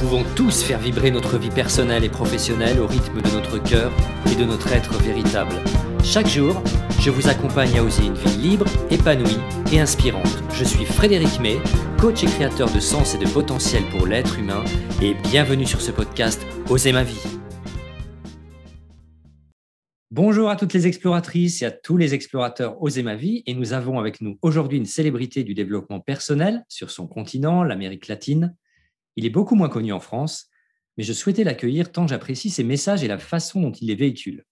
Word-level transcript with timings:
pouvons 0.00 0.24
tous 0.34 0.62
faire 0.62 0.78
vibrer 0.78 1.10
notre 1.10 1.36
vie 1.36 1.50
personnelle 1.50 2.04
et 2.04 2.08
professionnelle 2.08 2.80
au 2.80 2.86
rythme 2.86 3.20
de 3.20 3.28
notre 3.32 3.62
cœur 3.62 3.92
et 4.32 4.34
de 4.34 4.46
notre 4.46 4.72
être 4.72 4.94
véritable. 4.94 5.54
Chaque 6.02 6.26
jour, 6.26 6.62
je 7.00 7.10
vous 7.10 7.28
accompagne 7.28 7.78
à 7.78 7.84
oser 7.84 8.06
une 8.06 8.14
vie 8.14 8.38
libre, 8.38 8.64
épanouie 8.90 9.36
et 9.70 9.78
inspirante. 9.78 10.42
Je 10.54 10.64
suis 10.64 10.86
Frédéric 10.86 11.38
May, 11.38 11.58
coach 11.98 12.24
et 12.24 12.28
créateur 12.28 12.72
de 12.72 12.80
sens 12.80 13.14
et 13.14 13.18
de 13.18 13.28
potentiel 13.28 13.82
pour 13.90 14.06
l'être 14.06 14.38
humain, 14.38 14.64
et 15.02 15.12
bienvenue 15.12 15.66
sur 15.66 15.82
ce 15.82 15.90
podcast 15.90 16.46
Oser 16.70 16.92
ma 16.92 17.02
vie. 17.02 17.22
Bonjour 20.10 20.48
à 20.48 20.56
toutes 20.56 20.72
les 20.72 20.86
exploratrices 20.86 21.60
et 21.60 21.66
à 21.66 21.70
tous 21.70 21.98
les 21.98 22.14
explorateurs 22.14 22.82
Oser 22.82 23.02
ma 23.02 23.16
vie, 23.16 23.42
et 23.44 23.52
nous 23.52 23.74
avons 23.74 23.98
avec 23.98 24.22
nous 24.22 24.38
aujourd'hui 24.40 24.78
une 24.78 24.86
célébrité 24.86 25.44
du 25.44 25.52
développement 25.52 26.00
personnel 26.00 26.64
sur 26.70 26.90
son 26.90 27.06
continent, 27.06 27.62
l'Amérique 27.64 28.08
latine. 28.08 28.56
Il 29.16 29.26
est 29.26 29.30
beaucoup 29.30 29.54
moins 29.54 29.68
connu 29.68 29.92
en 29.92 30.00
France, 30.00 30.48
mais 30.96 31.04
je 31.04 31.12
souhaitais 31.12 31.44
l'accueillir 31.44 31.92
tant 31.92 32.06
j'apprécie 32.06 32.50
ses 32.50 32.64
messages 32.64 33.02
et 33.02 33.08
la 33.08 33.18
façon 33.18 33.60
dont 33.60 33.72
il 33.72 33.88
les 33.88 33.94
véhicule. 33.94 34.44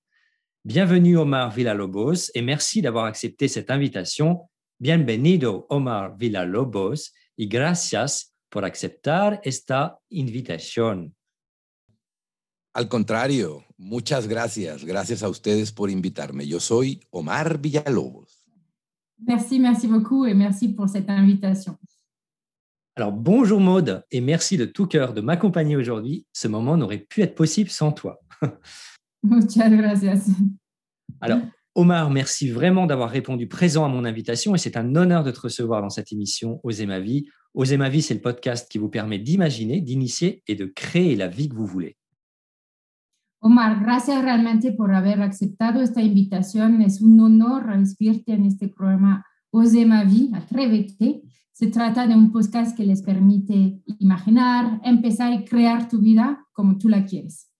Bienvenue 0.65 1.17
Omar 1.17 1.51
Villalobos 1.51 2.31
et 2.35 2.43
merci 2.43 2.83
d'avoir 2.83 3.07
accepté 3.07 3.49
cette 3.49 3.71
invitation. 3.71 4.49
Bienvenido 4.81 5.67
Omar 5.71 6.17
Villalobos 6.19 7.13
y 7.37 7.47
gracias 7.47 8.35
por 8.51 8.65
aceptar 8.65 9.41
esta 9.45 9.99
invitación. 10.11 11.15
Al 12.75 12.89
contrario, 12.89 13.65
muchas 13.77 14.29
gracias. 14.29 14.85
Gracias 14.85 15.23
a 15.23 15.29
ustedes 15.29 15.73
por 15.73 15.91
invitarme. 15.91 16.47
Yo 16.47 16.61
soy 16.61 17.01
Omar 17.11 17.59
Villalobos. 17.59 18.45
Merci, 19.19 19.59
merci 19.59 19.87
beaucoup 19.89 20.27
et 20.27 20.35
merci 20.35 20.69
pour 20.69 20.89
cette 20.89 21.11
invitation. 21.11 21.77
Alors 22.99 23.13
bonjour 23.13 23.61
Maude 23.61 24.05
et 24.11 24.21
merci 24.21 24.57
de 24.57 24.65
tout 24.65 24.89
cœur 24.89 25.13
de 25.13 25.21
m'accompagner 25.21 25.77
aujourd'hui. 25.77 26.27
Ce 26.33 26.49
moment 26.49 26.77
n'aurait 26.77 26.99
pu 26.99 27.23
être 27.23 27.37
possible 27.37 27.71
sans 27.71 27.93
toi. 27.93 28.19
Muchas 29.23 29.69
gracias. 29.69 30.27
Alors 31.21 31.39
Omar, 31.77 32.11
merci 32.11 32.51
vraiment 32.51 32.87
d'avoir 32.87 33.11
répondu 33.11 33.47
présent 33.47 33.85
à 33.85 33.89
mon 33.89 34.05
invitation 34.05 34.57
et 34.57 34.59
c'est 34.59 34.77
un 34.77 34.97
honneur 34.97 35.23
de 35.23 35.31
te 35.31 35.39
recevoir 35.39 35.81
dans 35.81 35.91
cette 35.91 36.13
émission 36.13 36.59
Oser 36.65 36.87
ma 36.87 36.99
vie. 36.99 37.29
Oser 37.55 37.77
ma 37.77 37.89
vie, 37.89 38.03
c'est 38.03 38.15
le 38.15 38.21
podcast 38.21 38.69
qui 38.69 38.79
vous 38.79 38.89
permet 38.89 39.21
d'imaginer, 39.21 39.81
d'initier 39.81 40.43
et 40.49 40.57
de 40.57 40.65
créer 40.65 41.15
la 41.15 41.29
vie 41.29 41.49
que 41.49 41.55
vous 41.55 41.67
voulez. 41.67 41.97
Omar, 43.41 43.81
gracias 43.81 44.21
realmente 44.21 44.73
por 44.73 44.93
haber 44.93 45.23
aceptado 45.23 45.83
esta 45.83 46.03
invitación. 46.03 46.83
Es 46.83 47.01
un 47.01 47.21
honor 47.21 47.65
recibirte 47.65 48.33
en 48.33 48.45
este 48.45 48.67
programa 48.67 49.25
Oser 49.53 49.87
ma 49.87 50.03
vie, 50.03 50.33
Atrévete. 50.35 51.28
Se 51.59 51.67
trata 51.67 52.07
de 52.07 52.15
un 52.15 52.31
podcast 52.31 52.77
que 52.77 52.85
les 52.85 53.03
permite 53.03 53.83
imaginar, 53.99 54.81
empezar 54.85 55.33
y 55.33 55.45
crear 55.45 55.89
tu 55.89 55.99
vida 55.99 56.47
como 56.53 56.79
tú 56.79 56.89
la 56.89 57.05
quieres. 57.05 57.51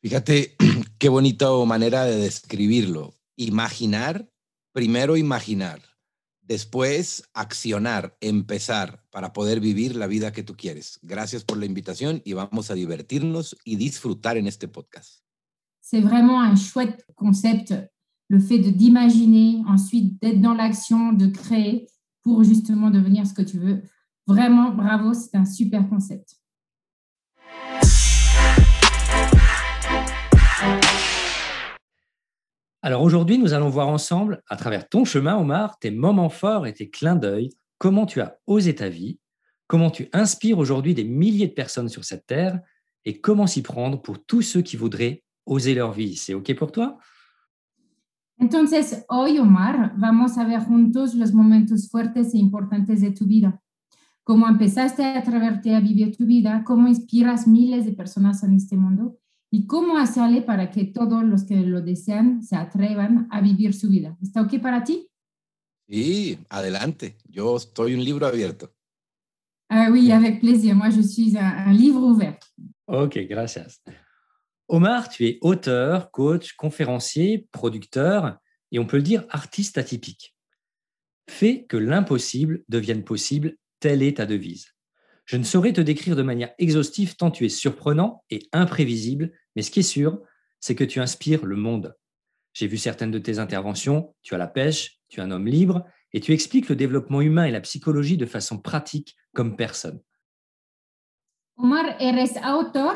Fíjate 0.00 0.54
qué 0.98 1.08
bonita 1.08 1.48
manera 1.66 2.04
de 2.04 2.14
describirlo. 2.14 3.18
Imaginar, 3.34 4.30
primero 4.72 5.16
imaginar, 5.16 5.82
después 6.42 7.28
accionar, 7.34 8.16
empezar 8.20 9.02
para 9.10 9.32
poder 9.32 9.58
vivir 9.58 9.96
la 9.96 10.06
vida 10.06 10.30
que 10.30 10.44
tú 10.44 10.54
quieres. 10.54 11.00
Gracias 11.02 11.42
por 11.42 11.58
la 11.58 11.66
invitación 11.66 12.22
y 12.24 12.34
vamos 12.34 12.70
a 12.70 12.74
divertirnos 12.74 13.56
y 13.64 13.74
disfrutar 13.74 14.36
en 14.36 14.46
este 14.46 14.68
podcast. 14.68 15.24
C'est 15.80 16.04
vraiment 16.04 16.38
un 16.38 16.56
chouette 16.56 17.04
concept, 17.16 17.74
le 18.28 18.38
fait 18.38 18.60
de 18.60 18.70
d'imaginer, 18.70 19.64
ensuite 19.66 20.20
d'être 20.20 20.40
dans 20.40 20.54
l'action, 20.54 21.12
de 21.12 21.26
créer 21.26 21.88
pour 22.22 22.44
justement 22.44 22.90
devenir 22.90 23.26
ce 23.26 23.34
que 23.34 23.42
tu 23.42 23.58
veux. 23.58 23.82
Vraiment, 24.26 24.70
bravo, 24.70 25.12
c'est 25.14 25.36
un 25.36 25.44
super 25.44 25.88
concept. 25.88 26.36
Alors 32.84 33.02
aujourd'hui, 33.02 33.38
nous 33.38 33.52
allons 33.52 33.68
voir 33.68 33.88
ensemble, 33.88 34.42
à 34.48 34.56
travers 34.56 34.88
ton 34.88 35.04
chemin, 35.04 35.36
Omar, 35.36 35.78
tes 35.78 35.92
moments 35.92 36.28
forts 36.28 36.66
et 36.66 36.74
tes 36.74 36.90
clins 36.90 37.14
d'œil, 37.14 37.50
comment 37.78 38.06
tu 38.06 38.20
as 38.20 38.38
osé 38.46 38.74
ta 38.74 38.88
vie, 38.88 39.20
comment 39.68 39.90
tu 39.90 40.08
inspires 40.12 40.58
aujourd'hui 40.58 40.94
des 40.94 41.04
milliers 41.04 41.46
de 41.46 41.52
personnes 41.52 41.88
sur 41.88 42.04
cette 42.04 42.26
terre 42.26 42.58
et 43.04 43.20
comment 43.20 43.46
s'y 43.46 43.62
prendre 43.62 44.02
pour 44.02 44.24
tous 44.24 44.42
ceux 44.42 44.62
qui 44.62 44.76
voudraient 44.76 45.22
oser 45.46 45.74
leur 45.74 45.92
vie. 45.92 46.16
C'est 46.16 46.34
OK 46.34 46.54
pour 46.54 46.72
toi? 46.72 46.98
Entonces, 48.42 49.04
hoy, 49.08 49.38
Omar, 49.38 49.94
vamos 49.96 50.36
a 50.36 50.44
ver 50.44 50.58
juntos 50.58 51.14
los 51.14 51.32
momentos 51.32 51.88
fuertes 51.88 52.34
e 52.34 52.38
importantes 52.38 53.00
de 53.00 53.12
tu 53.12 53.24
vida. 53.24 53.62
Cómo 54.24 54.48
empezaste 54.48 55.04
a 55.04 55.20
atreverte 55.20 55.76
a 55.76 55.78
vivir 55.78 56.16
tu 56.16 56.26
vida, 56.26 56.64
cómo 56.64 56.88
inspiras 56.88 57.46
miles 57.46 57.86
de 57.86 57.92
personas 57.92 58.42
en 58.42 58.54
este 58.54 58.76
mundo 58.76 59.16
y 59.48 59.68
cómo 59.68 59.96
hacerle 59.96 60.42
para 60.42 60.72
que 60.72 60.86
todos 60.86 61.22
los 61.22 61.44
que 61.44 61.54
lo 61.58 61.82
desean 61.82 62.42
se 62.42 62.56
atrevan 62.56 63.28
a 63.30 63.40
vivir 63.40 63.74
su 63.74 63.88
vida. 63.88 64.18
¿Está 64.20 64.42
ok 64.42 64.58
para 64.60 64.82
ti? 64.82 65.06
Sí, 65.88 66.36
adelante. 66.48 67.18
Yo 67.28 67.56
estoy 67.56 67.94
un 67.94 68.04
libro 68.04 68.26
abierto. 68.26 68.72
Ah 69.68 69.88
oui, 69.92 70.10
avec 70.10 70.40
plaisir. 70.40 70.74
Moi, 70.74 70.90
je 70.90 71.02
suis 71.02 71.36
un, 71.36 71.68
un 71.68 71.72
livre 71.72 72.02
ouvert. 72.02 72.42
Ok, 72.86 73.18
gracias. 73.28 73.80
Omar, 74.72 75.10
tu 75.10 75.26
es 75.26 75.36
auteur, 75.42 76.10
coach, 76.10 76.54
conférencier, 76.54 77.46
producteur 77.52 78.38
et 78.70 78.78
on 78.78 78.86
peut 78.86 78.96
le 78.96 79.02
dire 79.02 79.26
artiste 79.28 79.76
atypique. 79.76 80.34
Fais 81.28 81.66
que 81.66 81.76
l'impossible 81.76 82.64
devienne 82.70 83.04
possible, 83.04 83.58
telle 83.80 84.02
est 84.02 84.16
ta 84.16 84.24
devise. 84.24 84.68
Je 85.26 85.36
ne 85.36 85.44
saurais 85.44 85.74
te 85.74 85.82
décrire 85.82 86.16
de 86.16 86.22
manière 86.22 86.54
exhaustive 86.56 87.16
tant 87.16 87.30
tu 87.30 87.44
es 87.44 87.50
surprenant 87.50 88.24
et 88.30 88.48
imprévisible, 88.54 89.32
mais 89.54 89.60
ce 89.60 89.70
qui 89.70 89.80
est 89.80 89.82
sûr, 89.82 90.22
c'est 90.58 90.74
que 90.74 90.84
tu 90.84 91.00
inspires 91.00 91.44
le 91.44 91.56
monde. 91.56 91.94
J'ai 92.54 92.66
vu 92.66 92.78
certaines 92.78 93.10
de 93.10 93.18
tes 93.18 93.38
interventions, 93.38 94.14
tu 94.22 94.34
as 94.34 94.38
la 94.38 94.48
pêche, 94.48 95.00
tu 95.10 95.20
es 95.20 95.22
un 95.22 95.32
homme 95.32 95.48
libre 95.48 95.84
et 96.14 96.20
tu 96.20 96.32
expliques 96.32 96.70
le 96.70 96.76
développement 96.76 97.20
humain 97.20 97.44
et 97.44 97.50
la 97.50 97.60
psychologie 97.60 98.16
de 98.16 98.24
façon 98.24 98.58
pratique 98.58 99.16
comme 99.34 99.54
personne. 99.54 100.00
Omar, 101.58 102.00
eres 102.00 102.40
autor, 102.56 102.94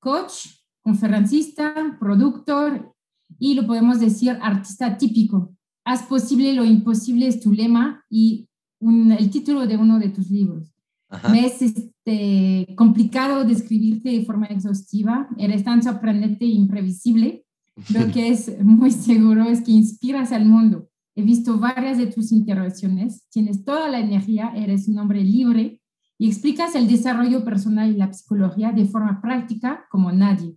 coach, 0.00 0.57
conferencista, 0.88 1.98
productor 2.00 2.94
y 3.38 3.54
lo 3.54 3.66
podemos 3.66 4.00
decir 4.00 4.38
artista 4.40 4.96
típico. 4.96 5.54
Haz 5.84 6.02
posible 6.04 6.54
lo 6.54 6.64
imposible 6.64 7.26
es 7.26 7.40
tu 7.40 7.52
lema 7.52 8.04
y 8.08 8.48
un, 8.80 9.12
el 9.12 9.28
título 9.28 9.66
de 9.66 9.76
uno 9.76 9.98
de 9.98 10.08
tus 10.08 10.30
libros. 10.30 10.72
Ajá. 11.10 11.28
Me 11.28 11.44
es 11.44 11.60
este, 11.60 12.74
complicado 12.74 13.44
describirte 13.44 14.08
de 14.08 14.24
forma 14.24 14.46
exhaustiva. 14.46 15.28
Eres 15.36 15.62
tan 15.62 15.82
sorprendente 15.82 16.46
e 16.46 16.48
imprevisible. 16.48 17.44
Lo 17.92 18.10
que 18.10 18.28
es 18.28 18.58
muy 18.64 18.90
seguro 18.90 19.44
es 19.44 19.60
que 19.60 19.72
inspiras 19.72 20.32
al 20.32 20.46
mundo. 20.46 20.88
He 21.14 21.22
visto 21.22 21.58
varias 21.58 21.98
de 21.98 22.06
tus 22.06 22.32
intervenciones. 22.32 23.26
Tienes 23.30 23.62
toda 23.64 23.90
la 23.90 24.00
energía, 24.00 24.52
eres 24.56 24.88
un 24.88 24.98
hombre 24.98 25.22
libre 25.22 25.82
y 26.16 26.28
explicas 26.28 26.74
el 26.74 26.88
desarrollo 26.88 27.44
personal 27.44 27.90
y 27.90 27.96
la 27.96 28.10
psicología 28.12 28.72
de 28.72 28.86
forma 28.86 29.20
práctica 29.20 29.84
como 29.90 30.12
nadie. 30.12 30.56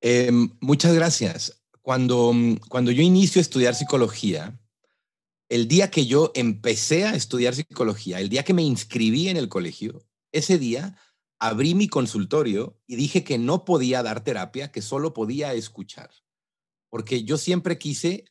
Eh, 0.00 0.30
muchas 0.60 0.94
gracias. 0.94 1.62
Cuando, 1.82 2.32
cuando 2.68 2.90
yo 2.90 3.02
inicio 3.02 3.40
a 3.40 3.42
estudiar 3.42 3.74
psicología, 3.74 4.58
el 5.48 5.66
día 5.66 5.90
que 5.90 6.06
yo 6.06 6.30
empecé 6.34 7.04
a 7.04 7.14
estudiar 7.14 7.54
psicología, 7.54 8.20
el 8.20 8.28
día 8.28 8.44
que 8.44 8.54
me 8.54 8.62
inscribí 8.62 9.28
en 9.28 9.36
el 9.36 9.48
colegio, 9.48 10.06
ese 10.32 10.58
día 10.58 10.96
abrí 11.40 11.74
mi 11.74 11.88
consultorio 11.88 12.78
y 12.86 12.96
dije 12.96 13.24
que 13.24 13.38
no 13.38 13.64
podía 13.64 14.02
dar 14.02 14.22
terapia, 14.22 14.70
que 14.70 14.82
solo 14.82 15.12
podía 15.12 15.54
escuchar, 15.54 16.10
porque 16.88 17.24
yo 17.24 17.38
siempre 17.38 17.78
quise 17.78 18.26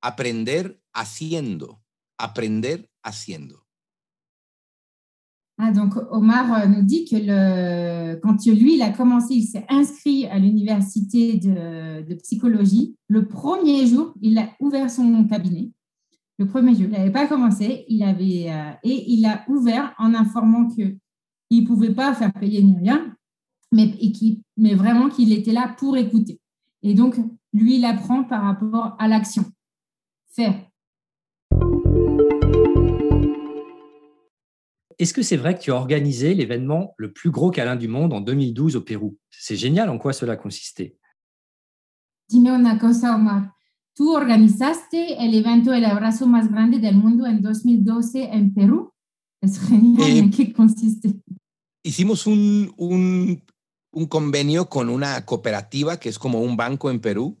aprender 0.00 0.80
haciendo, 0.94 1.84
aprender 2.16 2.90
haciendo. 3.02 3.65
Ah, 5.58 5.72
donc 5.72 5.94
Omar 6.10 6.52
euh, 6.52 6.66
nous 6.66 6.82
dit 6.82 7.06
que 7.06 8.14
quand 8.16 8.44
lui, 8.44 8.74
il 8.74 8.82
a 8.82 8.90
commencé, 8.90 9.34
il 9.34 9.44
s'est 9.44 9.64
inscrit 9.70 10.26
à 10.26 10.38
l'université 10.38 11.38
de, 11.38 12.14
psychologie. 12.16 12.94
Le 13.08 13.26
premier 13.26 13.86
jour, 13.86 14.12
il 14.20 14.36
a 14.38 14.50
ouvert 14.60 14.90
son 14.90 15.24
cabinet. 15.24 15.70
Le 16.38 16.46
premier 16.46 16.74
jour, 16.74 16.84
il 16.84 16.90
n'avait 16.90 17.10
pas 17.10 17.26
commencé, 17.26 17.86
il 17.88 18.02
avait, 18.02 18.52
euh, 18.52 18.72
et 18.82 19.10
il 19.10 19.24
a 19.24 19.44
ouvert 19.48 19.94
en 19.98 20.12
informant 20.12 20.68
qu'il 20.68 20.98
ne 21.50 21.66
pouvait 21.66 21.94
pas 21.94 22.12
faire 22.12 22.32
payer 22.34 22.62
ni 22.62 22.76
rien, 22.76 23.16
mais, 23.72 23.94
mais 24.58 24.74
vraiment 24.74 25.08
qu'il 25.08 25.32
était 25.32 25.52
là 25.52 25.74
pour 25.78 25.96
écouter. 25.96 26.38
Et 26.82 26.92
donc, 26.92 27.16
lui, 27.54 27.76
il 27.76 27.84
apprend 27.86 28.24
par 28.24 28.42
rapport 28.42 28.94
à 28.98 29.08
l'action. 29.08 29.44
Faire. 30.34 30.65
Est-ce 34.98 35.12
que 35.12 35.22
c'est 35.22 35.36
vrai 35.36 35.54
que 35.56 35.60
tu 35.60 35.72
as 35.72 35.74
organisé 35.74 36.34
l'événement 36.34 36.94
le 36.96 37.12
plus 37.12 37.30
gros 37.30 37.50
câlin 37.50 37.76
du 37.76 37.88
monde 37.88 38.12
en 38.12 38.20
2012 38.20 38.76
au 38.76 38.80
Pérou? 38.80 39.18
C'est 39.30 39.56
génial, 39.56 39.90
en 39.90 39.98
quoi 39.98 40.12
cela 40.12 40.36
consistait 40.36 40.96
Dime 42.28 42.48
una 42.48 42.78
cosa, 42.78 43.14
Omar. 43.14 43.52
Tú 43.94 44.14
organizaste 44.14 45.22
el 45.22 45.34
evento 45.34 45.72
El 45.72 45.84
Abrazo 45.84 46.26
Más 46.26 46.50
Grande 46.50 46.78
del 46.78 46.96
Mundo 46.96 47.26
en 47.26 47.40
2012 47.40 48.24
en 48.32 48.52
Perú? 48.52 48.92
Es 49.40 49.60
genial. 49.60 50.10
Eh, 50.10 50.18
¿En 50.18 50.30
qué 50.30 50.52
consiste? 50.52 51.14
hicimos 51.86 52.26
un, 52.26 52.74
un, 52.76 53.44
un 53.92 54.06
convenio 54.06 54.68
con 54.68 54.88
una 54.88 55.24
cooperativa 55.24 56.00
que 56.00 56.08
es 56.08 56.18
como 56.18 56.40
un 56.40 56.56
banco 56.56 56.90
en 56.90 57.00
Perú 57.00 57.38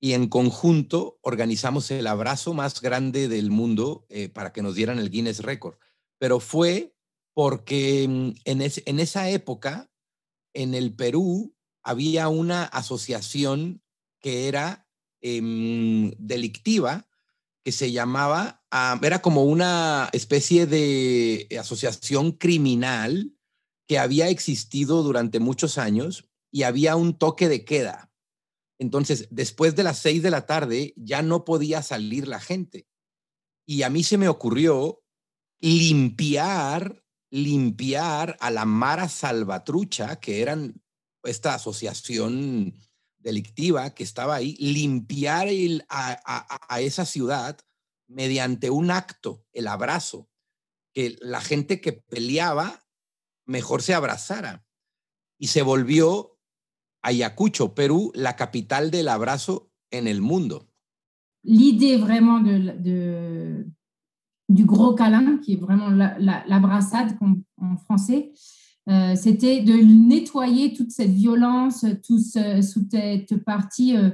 y 0.00 0.12
en 0.12 0.28
conjunto 0.28 1.18
organizamos 1.22 1.90
el 1.90 2.06
abrazo 2.06 2.54
más 2.54 2.80
grande 2.80 3.28
del 3.28 3.50
mundo 3.50 4.06
eh, 4.08 4.28
para 4.28 4.52
que 4.52 4.62
nos 4.62 4.76
dieran 4.76 4.98
el 4.98 5.10
Guinness 5.10 5.40
Record. 5.40 5.74
Pero 6.20 6.38
fue 6.38 6.94
porque 7.34 8.06
mm, 8.06 8.30
en, 8.44 8.62
en 8.62 9.00
esa 9.00 9.28
época, 9.30 9.90
en 10.54 10.74
el 10.74 10.94
Perú, 10.94 11.56
había 11.82 12.28
una 12.28 12.64
asociación 12.64 13.82
que 14.20 14.46
era 14.46 14.86
em, 15.22 16.12
delictiva, 16.18 17.08
que 17.64 17.72
se 17.72 17.92
llamaba, 17.92 18.64
ah, 18.70 19.00
era 19.02 19.22
como 19.22 19.44
una 19.44 20.08
especie 20.12 20.66
de 20.66 21.48
asociación 21.58 22.32
criminal 22.32 23.34
que 23.86 23.98
había 23.98 24.28
existido 24.28 25.02
durante 25.02 25.40
muchos 25.40 25.78
años 25.78 26.28
y 26.50 26.62
había 26.62 26.96
un 26.96 27.18
toque 27.18 27.48
de 27.48 27.64
queda. 27.64 28.12
Entonces, 28.78 29.28
después 29.30 29.76
de 29.76 29.82
las 29.82 29.98
seis 29.98 30.22
de 30.22 30.30
la 30.30 30.46
tarde 30.46 30.94
ya 30.96 31.22
no 31.22 31.44
podía 31.44 31.82
salir 31.82 32.28
la 32.28 32.40
gente. 32.40 32.86
Y 33.66 33.82
a 33.82 33.90
mí 33.90 34.02
se 34.02 34.16
me 34.16 34.28
ocurrió 34.28 35.02
limpiar, 35.60 37.02
limpiar 37.30 38.36
a 38.40 38.50
la 38.50 38.64
Mara 38.64 39.08
Salvatrucha, 39.08 40.20
que 40.20 40.42
eran 40.42 40.82
esta 41.22 41.54
asociación 41.54 42.74
delictiva 43.18 43.90
que 43.94 44.02
estaba 44.02 44.36
ahí, 44.36 44.56
limpiar 44.56 45.48
a 45.88 46.80
esa 46.80 47.04
ciudad 47.04 47.58
mediante 48.08 48.70
un 48.70 48.90
acto, 48.90 49.44
el 49.52 49.68
abrazo, 49.68 50.28
que 50.92 51.16
la 51.20 51.40
gente 51.40 51.80
que 51.80 51.92
peleaba 51.92 52.84
mejor 53.46 53.82
se 53.82 53.94
abrazara. 53.94 54.64
Y 55.38 55.48
se 55.48 55.62
volvió 55.62 56.38
Ayacucho, 57.02 57.74
Perú, 57.74 58.12
la 58.14 58.36
capital 58.36 58.90
del 58.90 59.08
abrazo 59.08 59.72
en 59.90 60.06
el 60.06 60.20
mundo. 60.20 60.66
L'idée 61.42 61.96
vraiment 61.96 62.40
de, 62.40 62.58
de, 62.74 63.64
du 64.50 64.64
gros 64.64 64.94
câlin, 64.94 65.38
qui 65.38 65.54
est 65.54 65.56
vraiment 65.56 65.88
la, 65.88 66.58
brassade 66.58 67.16
en 67.56 67.76
français, 67.76 68.32
euh, 68.88 69.14
c'était 69.14 69.62
de 69.62 69.74
nettoyer 69.74 70.74
toute 70.74 70.90
cette 70.90 71.12
violence, 71.12 71.86
tout 72.04 72.18
ce, 72.18 72.60
cette 72.60 73.44
partie, 73.44 73.96
euh, 73.96 74.10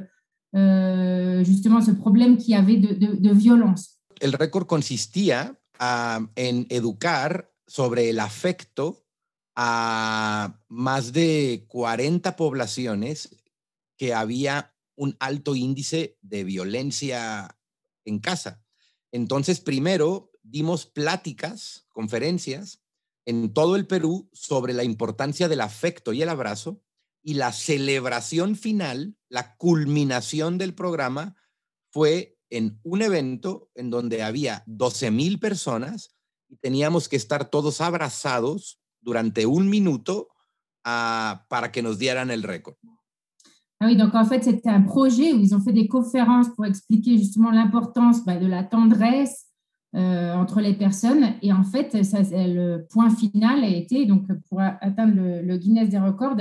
euh, 0.55 1.43
justement, 1.45 1.81
ce 1.81 1.93
problème 1.93 2.37
qu'il 2.37 2.51
y 2.51 2.55
avait 2.55 2.77
de, 2.77 2.95
de, 2.95 3.17
de 3.17 3.31
violence. 3.33 3.99
El 4.21 4.35
récord 4.35 4.67
consistía 4.67 5.59
uh, 5.81 6.23
en 6.37 6.67
educar 6.71 7.51
sobre 7.67 8.09
el 8.11 8.21
afecto 8.21 9.05
a 9.55 10.59
más 10.69 11.13
de 11.13 11.67
40 11.69 12.37
poblaciones 12.37 13.29
que 13.99 14.15
había 14.15 14.75
un 14.97 15.17
alto 15.21 15.55
índice 15.55 16.19
de 16.23 16.45
violencia 16.45 17.57
en 18.05 18.19
casa. 18.19 18.63
Entonces, 19.17 19.61
primero 19.61 20.31
dimos 20.43 20.85
pláticas, 20.85 21.87
conferencias 21.89 22.83
en 23.25 23.55
todo 23.55 23.75
el 23.75 23.87
Perú 23.87 24.29
sobre 24.35 24.75
la 24.75 24.85
importancia 24.85 25.49
del 25.49 25.63
afecto 25.63 26.13
y 26.13 26.21
el 26.21 26.29
abrazo 26.29 26.83
y 27.23 27.33
la 27.33 27.51
celebración 27.53 28.57
final, 28.57 29.17
la 29.31 29.57
culminación 29.57 30.59
del 30.59 30.75
programa 30.75 31.35
fue 31.91 32.39
en 32.51 32.79
un 32.83 33.01
evento 33.01 33.71
en 33.75 33.89
donde 33.89 34.23
había 34.23 34.63
12 34.67 35.11
mil 35.11 35.41
personas 35.41 36.15
y 36.47 36.57
teníamos 36.59 37.09
que 37.09 37.17
estar 37.17 37.49
todos 37.49 37.81
abrazados 37.81 38.83
durante 39.01 39.47
un 39.47 39.71
minuto 39.71 40.29
uh, 40.85 41.41
para 41.49 41.73
que 41.73 41.81
nos 41.81 41.99
dieran 41.99 42.31
el 42.31 42.43
récord. 42.43 42.77
Ah 43.81 43.87
oui, 43.87 43.97
donc 43.97 44.15
en 44.15 44.25
fait, 44.25 44.45
c'était 44.45 44.71
un 44.71 44.83
projet 44.83 45.33
où 45.33 45.39
ils 45.39 45.55
ont 45.55 45.61
fait 45.61 45.73
des 45.73 45.87
conférences 45.87 46.49
pour 46.55 46.65
expliquer 46.65 47.19
justement 47.19 47.51
l'importance 47.51 48.25
bah, 48.25 48.37
de 48.37 48.47
la 48.47 48.65
tendresse 48.65 49.47
euh, 49.95 50.35
entre 50.35 50.61
les 50.61 50.75
personnes. 50.75 51.35
Et 51.43 51.53
en 51.53 51.63
fait, 51.63 52.03
ça, 52.03 52.21
le 52.23 52.87
point 52.91 53.11
final 53.11 53.63
a 53.63 53.69
été, 53.69 54.07
donc 54.07 54.27
pour 54.49 54.61
atteindre 54.61 55.15
le, 55.15 55.43
le 55.43 55.57
Guinness 55.59 55.91
des 55.91 55.99
records, 55.99 56.37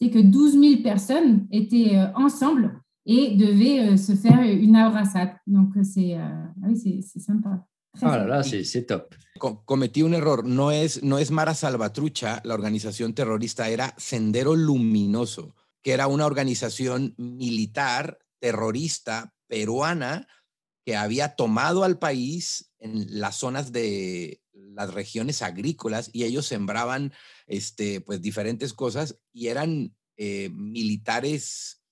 c'est 0.00 0.10
que 0.10 0.18
12 0.18 0.52
000 0.58 0.82
personnes 0.82 1.46
étaient 1.50 1.96
euh, 1.96 2.06
ensemble 2.14 2.80
et 3.06 3.36
devaient 3.36 3.92
euh, 3.92 3.96
se 3.96 4.14
faire 4.14 4.40
une 4.42 4.76
abraçade. 4.76 5.36
Donc, 5.46 5.72
c'est 5.82 6.14
euh, 6.14 6.46
ah 6.62 6.66
oui, 6.68 7.02
c'est 7.02 7.20
sympa. 7.20 7.64
Ah 8.02 8.18
là 8.18 8.26
là, 8.26 8.42
c'est 8.42 8.86
top. 8.86 9.14
Cometí 9.38 10.02
un 10.02 10.12
error. 10.12 10.42
No 10.44 10.70
es, 10.70 11.00
no 11.02 11.16
es 11.18 11.30
Mara 11.30 11.54
Salvatrucha, 11.54 12.40
la 12.44 12.54
organización 12.54 13.14
terrorista, 13.14 13.68
era 13.68 13.94
Sendero 13.96 14.56
Luminoso, 14.56 15.54
que 15.84 15.92
era 15.92 16.06
una 16.08 16.24
organización 16.24 17.14
militar 17.18 18.18
terrorista 18.40 19.34
peruana 19.46 20.26
que 20.84 20.96
había 20.96 21.36
tomado 21.36 21.84
al 21.84 21.98
país 21.98 22.72
en 22.78 23.20
las 23.20 23.36
zonas 23.36 23.70
de 23.70 24.42
las 24.52 24.94
regiones 24.94 25.42
agrícolas 25.42 26.08
y 26.12 26.24
ellos 26.24 26.46
sembraban 26.46 27.12
este, 27.46 28.00
pues, 28.00 28.22
diferentes 28.22 28.72
cosas 28.72 29.20
y 29.32 29.48
eran 29.48 29.94
eh, 30.16 30.48
militares 30.52 31.82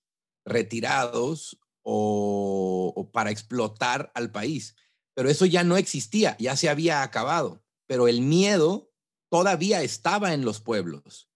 retirados 0.43 1.59
o 1.83 3.09
para 3.13 3.29
explotar 3.29 4.11
al 4.15 4.31
país. 4.31 4.75
Pero 5.13 5.29
eso 5.29 5.45
ya 5.45 5.63
no 5.63 5.77
existía, 5.77 6.35
ya 6.39 6.55
se 6.55 6.69
había 6.69 7.03
acabado. 7.03 7.63
Pero 7.87 8.07
el 8.07 8.21
miedo 8.21 8.91
todavía 9.29 9.83
estaba 9.83 10.33
en 10.33 10.45
los 10.45 10.61
pueblos. 10.61 11.29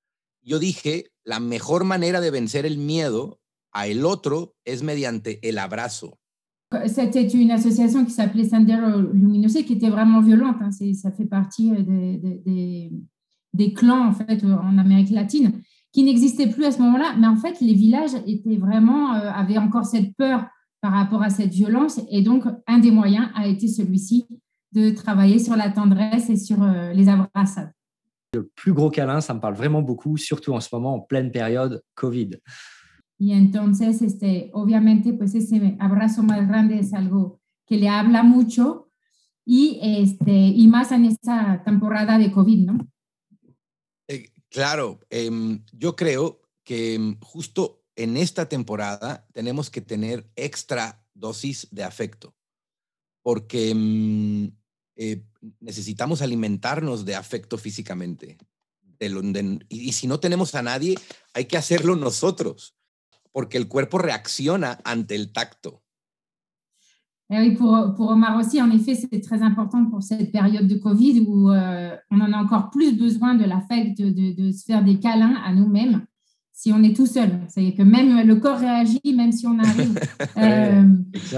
Yo 0.47 0.59
dije, 0.59 1.11
la 1.25 1.41
mejor 1.41 1.83
manera 1.83 2.21
de 2.21 2.31
vencer 2.31 2.65
el 2.65 2.77
miedo 2.77 3.41
a 3.73 3.87
el 3.87 4.05
otro 4.05 4.55
es 4.63 4.81
mediante 4.81 5.45
el. 5.45 5.59
C'était 6.85 7.27
une 7.27 7.51
association 7.51 8.05
qui 8.05 8.11
s'appelait 8.11 8.47
Sendero 8.47 9.01
Luminoso, 9.11 9.61
qui 9.63 9.73
était 9.73 9.89
vraiment 9.89 10.21
violente. 10.21 10.55
Hein. 10.61 10.69
Ça 10.71 11.11
fait 11.11 11.25
partie 11.25 11.73
euh, 11.73 12.39
des, 13.53 13.73
clans 13.73 14.07
en 14.07 14.13
fait 14.13 14.41
en 14.45 14.77
Amérique 14.77 15.09
latine 15.09 15.51
qui 15.91 16.03
n'existaient 16.03 16.47
plus 16.47 16.63
à 16.63 16.71
ce 16.71 16.81
moment-là. 16.81 17.15
Mais 17.19 17.27
en 17.27 17.35
fait, 17.35 17.59
les 17.59 17.73
villages 17.73 18.15
étaient 18.25 18.55
vraiment 18.55 19.15
euh, 19.15 19.29
avaient 19.29 19.57
encore 19.57 19.85
cette 19.85 20.15
peur 20.15 20.45
par 20.79 20.93
rapport 20.93 21.23
à 21.23 21.29
cette 21.29 21.53
violence. 21.53 21.99
Et 22.09 22.21
donc, 22.21 22.45
un 22.67 22.79
des 22.79 22.91
moyens 22.91 23.27
a 23.35 23.47
été 23.47 23.67
celui-ci 23.67 24.25
de 24.71 24.91
travailler 24.91 25.39
sur 25.39 25.57
la 25.57 25.71
tendresse 25.71 26.29
et 26.29 26.37
sur 26.37 26.63
euh, 26.63 26.93
les 26.93 27.09
abraçades. 27.09 27.73
Le 28.33 28.47
plus 28.55 28.73
gros 28.73 28.89
câlin, 28.89 29.21
ça 29.21 29.33
me 29.33 29.39
parle 29.39 29.55
vraiment 29.55 29.81
beaucoup, 29.81 30.17
surtout 30.17 30.53
en 30.53 30.59
ce 30.59 30.69
moment, 30.71 30.95
en 30.95 30.99
pleine 30.99 31.31
période 31.31 31.81
COVID. 31.95 32.39
Y 33.19 33.31
entonces, 33.31 34.01
este, 34.01 34.51
obviamente, 34.53 35.13
pues 35.13 35.33
ese 35.33 35.75
abrazo 35.79 36.23
más 36.23 36.47
grande 36.47 36.79
es 36.79 36.93
algo 36.93 37.39
que 37.65 37.77
le 37.77 37.89
habla 37.89 38.23
mucho 38.23 38.91
y, 39.45 39.79
este, 39.81 40.31
y 40.31 40.67
más 40.67 40.91
en 40.91 41.05
esta 41.05 41.63
temporada 41.63 42.17
de 42.17 42.31
COVID, 42.31 42.65
¿no? 42.65 42.87
Eh, 44.07 44.29
claro, 44.49 44.99
eh, 45.09 45.31
yo 45.73 45.95
creo 45.95 46.41
que 46.63 46.95
em, 46.95 47.17
justo 47.21 47.83
en 47.95 48.17
esta 48.17 48.47
temporada 48.47 49.25
tenemos 49.33 49.69
que 49.69 49.81
tener 49.81 50.29
extra 50.35 51.03
dosis 51.13 51.67
de 51.71 51.83
afecto, 51.83 52.35
porque 53.23 53.73
mm, 53.73 54.49
eh, 54.97 55.23
necesitamos 55.59 56.21
alimentarnos 56.21 57.05
de 57.05 57.15
afecto 57.15 57.57
físicamente. 57.57 58.37
y, 59.69 59.91
si 59.91 60.07
no 60.07 60.19
tenemos 60.19 60.55
a 60.55 60.63
nadie, 60.63 60.95
hay 61.33 61.45
que 61.45 61.57
hacerlo 61.57 61.95
nosotros, 61.95 62.75
porque 63.31 63.57
el 63.57 63.67
cuerpo 63.67 63.99
reacciona 63.99 64.79
ante 64.83 65.15
el 65.15 65.31
tacto. 65.31 65.83
Eh 67.29 67.39
oui, 67.39 67.55
pour, 67.55 67.93
pour, 67.95 68.09
Omar 68.11 68.37
aussi, 68.37 68.61
en 68.61 68.71
effet, 68.71 68.95
c'est 68.95 69.19
très 69.19 69.41
important 69.41 69.85
pour 69.89 70.01
cette 70.01 70.31
période 70.31 70.65
de 70.65 70.75
Covid 70.77 71.25
où 71.27 71.51
euh, 71.51 71.95
on 72.09 72.21
en 72.21 72.31
a 72.31 72.37
encore 72.37 72.69
plus 72.69 72.97
besoin 72.97 73.35
de 73.35 73.43
l'affect, 73.43 73.97
de, 73.99 74.31
de, 74.31 74.51
se 74.51 74.63
faire 74.63 74.81
des 74.81 74.97
câlins 74.97 75.35
à 75.45 75.53
nous-mêmes 75.53 76.05
si 76.53 76.71
on 76.71 76.81
est 76.81 76.95
tout 76.95 77.05
seul. 77.05 77.41
C'est 77.49 77.73
que 77.73 77.83
même 77.83 78.25
le 78.25 78.35
corps 78.37 78.57
réagit, 78.57 79.13
même 79.13 79.33
si 79.33 79.45
on 79.45 79.59
arrive. 79.59 79.99
euh, 80.37 80.83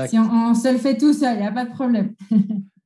si 0.08 0.20
on, 0.20 0.32
on, 0.32 0.54
se 0.54 0.72
le 0.72 0.78
fait 0.78 0.96
tout 0.96 1.12
seul, 1.12 1.38
il 1.38 1.42
n'y 1.42 1.48
a 1.48 1.52
pas 1.52 1.66
de 1.66 1.72
problème. 1.72 2.14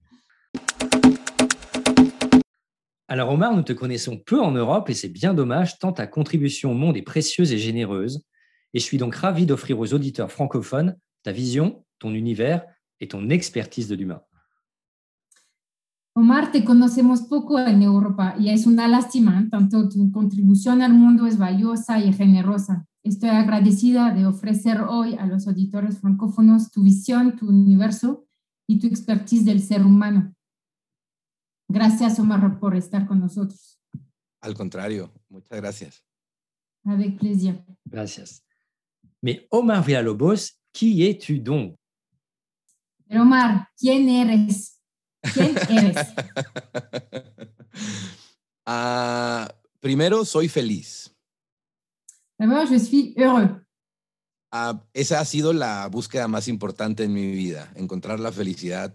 Alors 3.07 3.29
Omar, 3.29 3.53
nous 3.53 3.63
te 3.63 3.73
connaissons 3.73 4.17
peu 4.17 4.39
en 4.39 4.51
Europe 4.51 4.89
et 4.89 4.93
c'est 4.93 5.09
bien 5.09 5.33
dommage 5.33 5.77
tant 5.77 5.91
ta 5.91 6.07
contribution 6.07 6.71
au 6.71 6.75
monde 6.75 6.95
est 6.95 7.01
précieuse 7.01 7.51
et 7.51 7.57
généreuse. 7.57 8.23
Et 8.73 8.79
je 8.79 8.83
suis 8.83 8.97
donc 8.97 9.15
ravi 9.15 9.45
d'offrir 9.45 9.79
aux 9.79 9.93
auditeurs 9.93 10.31
francophones 10.31 10.95
ta 11.21 11.31
vision, 11.31 11.85
ton 11.99 12.13
univers 12.13 12.65
et 12.99 13.07
ton 13.07 13.29
expertise 13.29 13.87
de 13.87 13.95
l'humain. 13.95 14.21
Omar, 16.15 16.51
te 16.51 16.63
conocemos 16.63 17.23
poco 17.23 17.57
en 17.57 17.81
Europa 17.81 18.35
y 18.37 18.49
es 18.49 18.67
una 18.67 18.87
lástima, 18.87 19.47
tanto 19.49 19.89
tu 19.89 20.11
contribución 20.11 20.81
al 20.83 20.93
mundo 20.93 21.25
es 21.25 21.39
valiosa 21.39 21.99
y 21.99 22.13
generosa. 22.13 22.85
Estoy 23.03 23.29
agradecida 23.29 24.13
de 24.13 24.27
ofrecer 24.27 24.81
hoy 24.87 25.15
a 25.15 25.25
los 25.25 25.47
auditores 25.47 25.99
francófonos 25.99 26.71
tu 26.71 26.83
visión, 26.83 27.35
tu 27.35 27.49
universo 27.49 28.25
y 28.67 28.79
tu 28.79 28.87
expertise 28.87 29.43
del 29.43 29.59
ser 29.59 29.83
humano. 29.83 30.33
Gracias, 31.73 32.19
Omar, 32.19 32.59
por 32.59 32.75
estar 32.75 33.07
con 33.07 33.19
nosotros. 33.19 33.79
Al 34.41 34.53
contrario, 34.53 35.11
muchas 35.27 35.59
gracias. 35.59 36.05
Avec 36.85 37.17
plaisir. 37.17 37.65
Gracias. 37.83 38.43
Mais 39.23 39.39
Omar 39.49 39.83
Villalobos, 39.83 40.61
qui 40.71 41.07
es-tu 41.07 41.39
donc 41.39 41.75
Omar, 43.09 43.69
¿quién 43.75 44.07
eres? 44.07 44.79
¿Quién 45.33 45.55
eres? 45.69 46.13
Ah, 48.67 49.51
primero, 49.79 50.25
soy 50.25 50.49
feliz. 50.49 51.11
D'abord, 52.37 52.69
je 52.69 52.79
suis 52.79 53.17
heureux. 53.17 53.65
Ah, 54.51 54.79
esa 54.93 55.19
ha 55.19 55.25
sido 55.25 55.53
la 55.53 55.87
búsqueda 55.87 56.27
más 56.27 56.47
importante 56.47 57.05
en 57.05 57.13
mi 57.13 57.31
vida, 57.31 57.73
encontrar 57.75 58.19
la 58.19 58.31
felicidad 58.31 58.93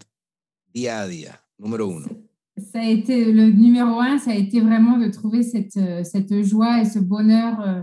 día 0.69 1.01
a 1.01 1.09
día, 1.09 1.45
número 1.57 1.89
uno. 1.89 2.28
Ça 2.59 2.81
a 2.81 2.85
été 2.85 3.33
le 3.33 3.51
numéro 3.51 4.01
un, 4.01 4.19
ça 4.19 4.33
a 4.33 4.35
été 4.35 4.61
vraiment 4.61 4.99
de 4.99 5.09
trouver 5.09 5.43
cette, 5.43 5.77
euh, 5.77 6.03
cette 6.05 6.43
joie 6.43 6.81
et 6.81 6.85
ce 6.85 6.99
bonheur. 6.99 7.61
euh, 7.61 7.83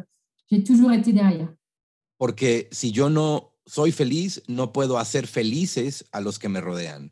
J'ai 0.52 0.64
toujours 0.64 0.92
été 0.92 1.14
derrière. 1.14 1.54
Porque 2.18 2.68
si 2.72 2.92
yo 2.92 3.10
no 3.10 3.54
soy 3.66 3.92
feliz, 3.92 4.42
no 4.48 4.72
puedo 4.72 4.98
hacer 4.98 5.28
felices 5.28 6.06
a 6.12 6.22
los 6.22 6.38
que 6.40 6.48
me 6.50 6.62
rodean. 6.62 7.12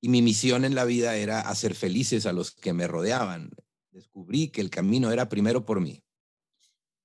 Y 0.00 0.08
mi 0.08 0.22
misión 0.22 0.64
en 0.64 0.74
la 0.74 0.84
vida 0.84 1.16
era 1.16 1.40
hacer 1.40 1.74
felices 1.74 2.26
a 2.26 2.32
los 2.32 2.50
que 2.50 2.72
me 2.72 2.86
rodeaban. 2.86 3.50
Descubrí 3.90 4.48
que 4.48 4.60
el 4.60 4.70
camino 4.70 5.10
era 5.10 5.28
primero 5.28 5.64
por 5.64 5.80
mí. 5.80 6.02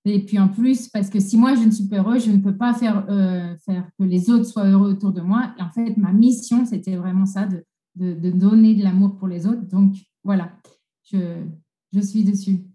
Et 0.06 0.26
puis 0.26 0.40
en 0.40 0.50
plus, 0.50 0.88
parce 0.88 1.10
que 1.10 1.20
si 1.20 1.38
moi 1.38 1.56
je 1.56 1.64
ne 1.64 1.72
suis 1.72 1.88
pas 1.88 1.98
heureux, 1.98 2.20
je 2.20 2.32
ne 2.32 2.40
peux 2.40 2.56
pas 2.58 2.74
faire, 2.74 3.06
euh, 3.10 3.56
faire 3.66 3.90
que 3.98 4.04
les 4.04 4.30
autres 4.30 4.46
soient 4.46 4.66
heureux 4.68 4.92
autour 4.92 5.12
de 5.12 5.22
moi. 5.22 5.54
Et 5.58 5.62
en 5.62 5.70
fait, 5.70 5.96
ma 5.98 6.12
mission, 6.12 6.66
c'était 6.66 6.96
vraiment 6.96 7.26
ça, 7.26 7.46
de, 7.46 7.66
de, 7.94 8.14
de 8.14 8.32
donner 8.32 8.76
de 8.76 8.84
l'amour 8.84 9.18
pour 9.18 9.28
les 9.28 9.46
autres. 9.46 9.64
Donc 9.68 9.96
voilà, 10.24 10.62
je, 11.04 11.46
je 11.92 12.00
suis 12.02 12.24
dessus. 12.24 12.66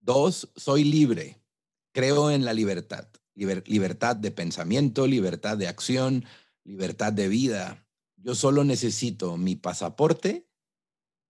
Dos, 0.00 0.48
soy 0.56 0.84
libre. 0.84 1.36
Creo 1.94 2.30
en 2.30 2.44
la 2.44 2.52
libertad. 2.52 3.08
Liber- 3.34 3.64
libertad 3.66 4.16
de 4.16 4.30
pensamiento, 4.30 5.06
libertad 5.06 5.56
de 5.56 5.68
acción, 5.68 6.24
libertad 6.64 7.12
de 7.12 7.28
vida. 7.28 7.86
Yo 8.16 8.34
solo 8.34 8.64
necesito 8.64 9.36
mi 9.36 9.56
pasaporte, 9.56 10.48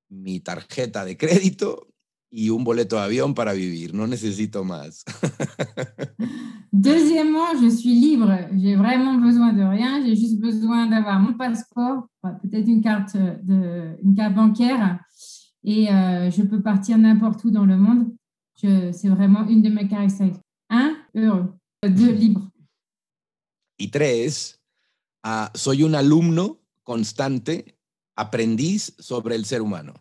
mi 0.09 0.41
tarjeta 0.41 1.05
de 1.05 1.17
crédito 1.17 1.92
y 2.33 2.49
un 2.49 2.65
boleto 2.65 2.97
de 2.97 3.03
avión 3.03 3.35
para 3.35 3.53
vivir. 3.53 3.95
No 3.95 4.07
necesito 4.07 4.65
más. 4.65 5.05
Deuxièmement, 6.73 7.55
je 7.61 7.69
suis 7.69 7.95
libre. 7.95 8.49
J'ai 8.57 8.75
vraiment 8.75 9.19
besoin 9.19 9.53
de 9.53 9.63
rien. 9.63 10.03
J'ai 10.05 10.17
juste 10.17 10.41
besoin 10.41 10.87
d'avoir 10.87 11.21
mon 11.21 11.35
passeport, 11.35 12.09
peut-être 12.23 12.67
une 12.67 12.81
carte, 12.81 13.15
de, 13.15 13.97
une 14.03 14.15
carte 14.15 14.35
bancaire, 14.35 14.99
et 15.63 15.93
euh, 15.93 16.31
je 16.31 16.43
peux 16.43 16.63
partir 16.63 16.97
n'importe 16.97 17.45
où 17.45 17.51
dans 17.51 17.67
le 17.67 17.77
monde. 17.77 18.15
C'est 18.57 19.09
vraiment 19.09 19.47
une 19.49 19.61
de 19.61 19.69
mes 19.69 19.87
caractéristiques. 19.87 20.41
Un, 20.71 20.97
heureux. 21.15 21.53
Deux, 21.87 22.13
libre. 22.13 22.49
Y 23.77 23.89
tres, 23.89 24.61
ah, 25.25 25.51
soy 25.55 25.83
un 25.83 25.95
alumno 25.95 26.61
constante, 26.85 27.77
aprendiz 28.17 28.95
sobre 28.99 29.35
el 29.35 29.45
ser 29.45 29.61
humano. 29.61 29.93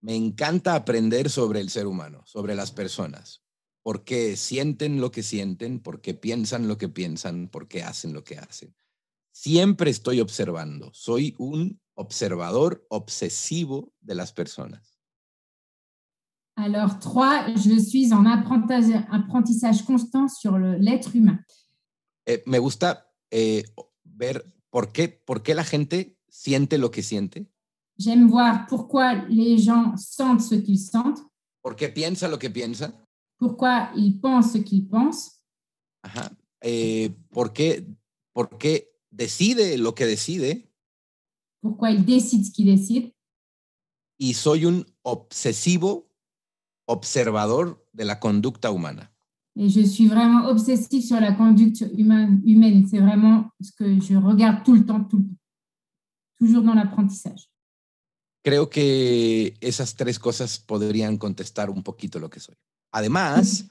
Me 0.00 0.16
encanta 0.16 0.74
aprender 0.74 1.28
sobre 1.28 1.60
el 1.60 1.70
ser 1.70 1.86
humano, 1.86 2.22
sobre 2.26 2.54
las 2.54 2.72
personas. 2.72 3.42
¿Por 3.82 4.04
qué 4.04 4.36
sienten 4.36 5.00
lo 5.00 5.10
que 5.10 5.22
sienten? 5.22 5.80
¿Por 5.80 6.00
qué 6.00 6.14
piensan 6.14 6.68
lo 6.68 6.78
que 6.78 6.88
piensan? 6.88 7.48
¿Por 7.48 7.68
qué 7.68 7.82
hacen 7.82 8.12
lo 8.12 8.24
que 8.24 8.38
hacen? 8.38 8.74
Siempre 9.32 9.90
estoy 9.90 10.20
observando. 10.20 10.90
Soy 10.92 11.34
un 11.38 11.80
observador 11.94 12.86
obsesivo 12.88 13.92
de 14.00 14.14
las 14.14 14.32
personas. 14.32 14.98
Alors, 16.56 16.98
trois, 16.98 17.46
je 17.56 17.78
suis 17.80 18.12
en 18.12 18.26
apprentissage, 18.26 19.06
apprentissage 19.10 19.82
constant 19.84 20.28
sur 20.28 20.58
l'être 20.58 21.14
humain. 21.14 21.42
Eh, 22.26 22.42
me 22.44 22.58
gusta 22.58 23.10
eh, 23.30 23.64
ver 24.04 24.44
por 24.68 24.92
qué, 24.92 25.08
por 25.08 25.42
qué 25.42 25.54
la 25.54 25.64
gente 25.64 26.18
siente 26.28 26.76
lo 26.76 26.90
que 26.90 27.02
siente, 27.02 27.48
J'aime 28.00 28.28
voir 28.28 28.66
pourquoi 28.66 29.14
les 29.28 29.58
gens 29.58 29.94
sentent 29.98 30.40
ce 30.40 30.54
qu'ils 30.54 30.78
sentent, 30.78 31.20
por 31.62 31.76
qué 31.76 31.88
piensa 31.90 32.28
lo 32.28 32.38
que 32.38 32.48
piensa? 32.48 32.92
pourquoi 33.38 33.90
ils 33.94 34.18
pensent 34.18 34.52
ce 34.52 34.58
qu'ils 34.58 34.88
pensent, 34.88 35.42
Ajá. 36.02 36.30
Eh, 36.62 37.10
¿por, 37.30 37.52
qué, 37.52 37.84
¿Por 38.32 38.56
qué 38.58 38.88
decide 39.10 39.76
lo 39.76 39.92
que 39.94 40.06
decide? 40.06 40.66
pourquoi 41.60 41.90
ils 41.90 42.04
décident 42.04 42.44
ce 42.44 42.50
qu'ils 42.50 42.66
décident. 42.66 43.10
Y 44.18 44.32
soy 44.34 44.64
un 44.66 44.84
obsesivo 45.02 46.08
observador 46.86 47.86
de 47.92 48.04
la 48.04 48.18
conducta 48.18 48.70
humana. 48.70 49.10
Et 49.56 49.68
je 49.68 49.82
suis 49.84 50.06
vraiment 50.08 50.46
obsessive 50.48 51.02
sur 51.02 51.20
la 51.20 51.32
conduite 51.32 51.84
humaine. 51.98 52.40
humaine. 52.46 52.86
C'est 52.86 53.00
vraiment 53.00 53.50
ce 53.60 53.72
que 53.72 54.00
je 54.00 54.16
regarde 54.16 54.64
tout 54.64 54.74
le 54.74 54.86
temps, 54.86 55.04
tout 55.04 55.18
le 55.18 55.24
temps. 55.24 55.36
Toujours 56.38 56.62
dans 56.62 56.74
l'apprentissage. 56.74 57.49
Creo 58.42 58.70
que 58.70 59.54
esas 59.60 59.94
tres 59.96 60.18
cosas 60.18 60.58
podrían 60.58 61.18
contestar 61.18 61.68
un 61.70 61.82
poquito 61.82 62.18
lo 62.18 62.30
que 62.30 62.40
soy. 62.40 62.56
Además, 62.92 63.66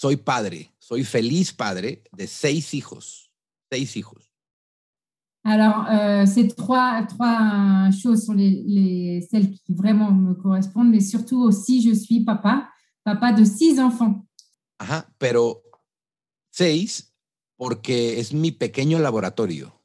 soy 0.00 0.16
padre, 0.16 0.72
soy 0.78 1.04
feliz 1.04 1.52
padre 1.52 2.02
de 2.12 2.26
seis 2.26 2.72
hijos, 2.74 3.30
seis 3.70 3.96
hijos. 3.96 4.32
Alors, 5.44 5.86
euh, 5.88 6.26
ces 6.26 6.48
trois, 6.48 7.06
trois 7.06 7.90
choses 7.92 8.24
sont 8.26 8.34
les, 8.34 8.62
les- 8.66 9.20
celles 9.30 9.50
qui 9.64 9.72
vraiment 9.72 10.10
me 10.10 10.34
correspondent, 10.34 10.90
mais 10.90 11.00
surtout 11.00 11.42
aussi, 11.42 11.80
je 11.80 11.94
suis 11.94 12.24
papa, 12.24 12.70
papa 13.04 13.32
de 13.32 13.44
six 13.44 13.78
enfants. 13.78 14.26
Ajá, 14.78 15.06
pero 15.18 15.62
seis 16.50 17.14
porque 17.56 18.20
es 18.20 18.32
mi 18.32 18.52
pequeño 18.52 18.98
laboratorio. 18.98 19.80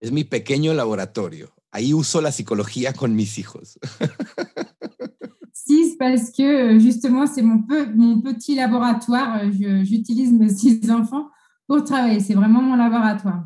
Es 0.00 0.10
mi 0.10 0.24
pequeño 0.24 0.74
laboratorio. 0.74 1.54
Ahí 1.72 1.94
uso 1.94 2.20
la 2.20 2.30
psicología 2.30 2.92
con 2.92 3.14
mis 3.16 3.38
hijos. 3.38 3.78
Six 5.54 5.96
parce 5.98 6.30
que 6.30 6.42
euh, 6.42 6.78
justement, 6.78 7.26
c'est 7.26 7.42
mon, 7.42 7.62
peu- 7.62 7.86
mon 7.94 8.20
petit 8.20 8.54
laboratoire. 8.54 9.40
Euh, 9.42 9.84
J'utilise 9.84 10.32
mes 10.32 10.48
six 10.54 10.90
enfants 10.90 11.28
pour 11.66 11.84
travailler. 11.84 12.20
C'est 12.20 12.34
vraiment 12.34 12.62
mon 12.62 12.76
laboratoire. 12.76 13.44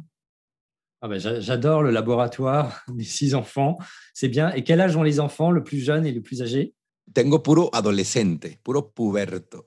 Ah 1.02 1.09
ben, 1.09 1.18
j'a- 1.18 1.40
J'adore 1.40 1.83
le 1.83 1.90
laboratoire 1.90 2.85
des 2.88 3.04
six 3.04 3.35
enfants. 3.35 3.78
C'est 4.14 4.28
bien. 4.28 4.50
Et 4.52 4.64
quel 4.64 4.80
âge 4.80 4.97
ont 4.97 5.02
les 5.02 5.21
enfants, 5.21 5.50
le 5.50 5.62
plus 5.62 5.78
jeune 5.78 6.06
et 6.06 6.12
le 6.12 6.23
plus 6.23 6.42
âgé? 6.42 6.75
Tengo 7.14 7.38
puro 7.38 7.71
adolescente, 7.73 8.47
puro 8.64 8.83
puberto. 8.83 9.64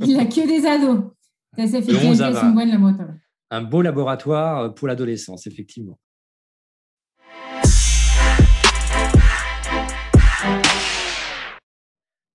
Il 0.00 0.16
n'a 0.16 0.26
que 0.26 0.46
des 0.46 0.66
ados. 0.66 1.04
Ça, 1.56 1.66
ça 1.66 1.80
fait 1.80 1.92
De 1.92 1.96
qu'il 1.98 2.08
11 2.10 2.20
à 2.22 2.28
est 2.28 2.32
20. 2.32 2.40
un 2.42 2.50
bon 2.52 2.68
laboratoire. 2.68 3.08
Un 3.50 3.62
beau 3.62 3.82
laboratoire 3.82 4.74
pour 4.74 4.88
l'adolescence, 4.88 5.46
effectivement. 5.46 5.98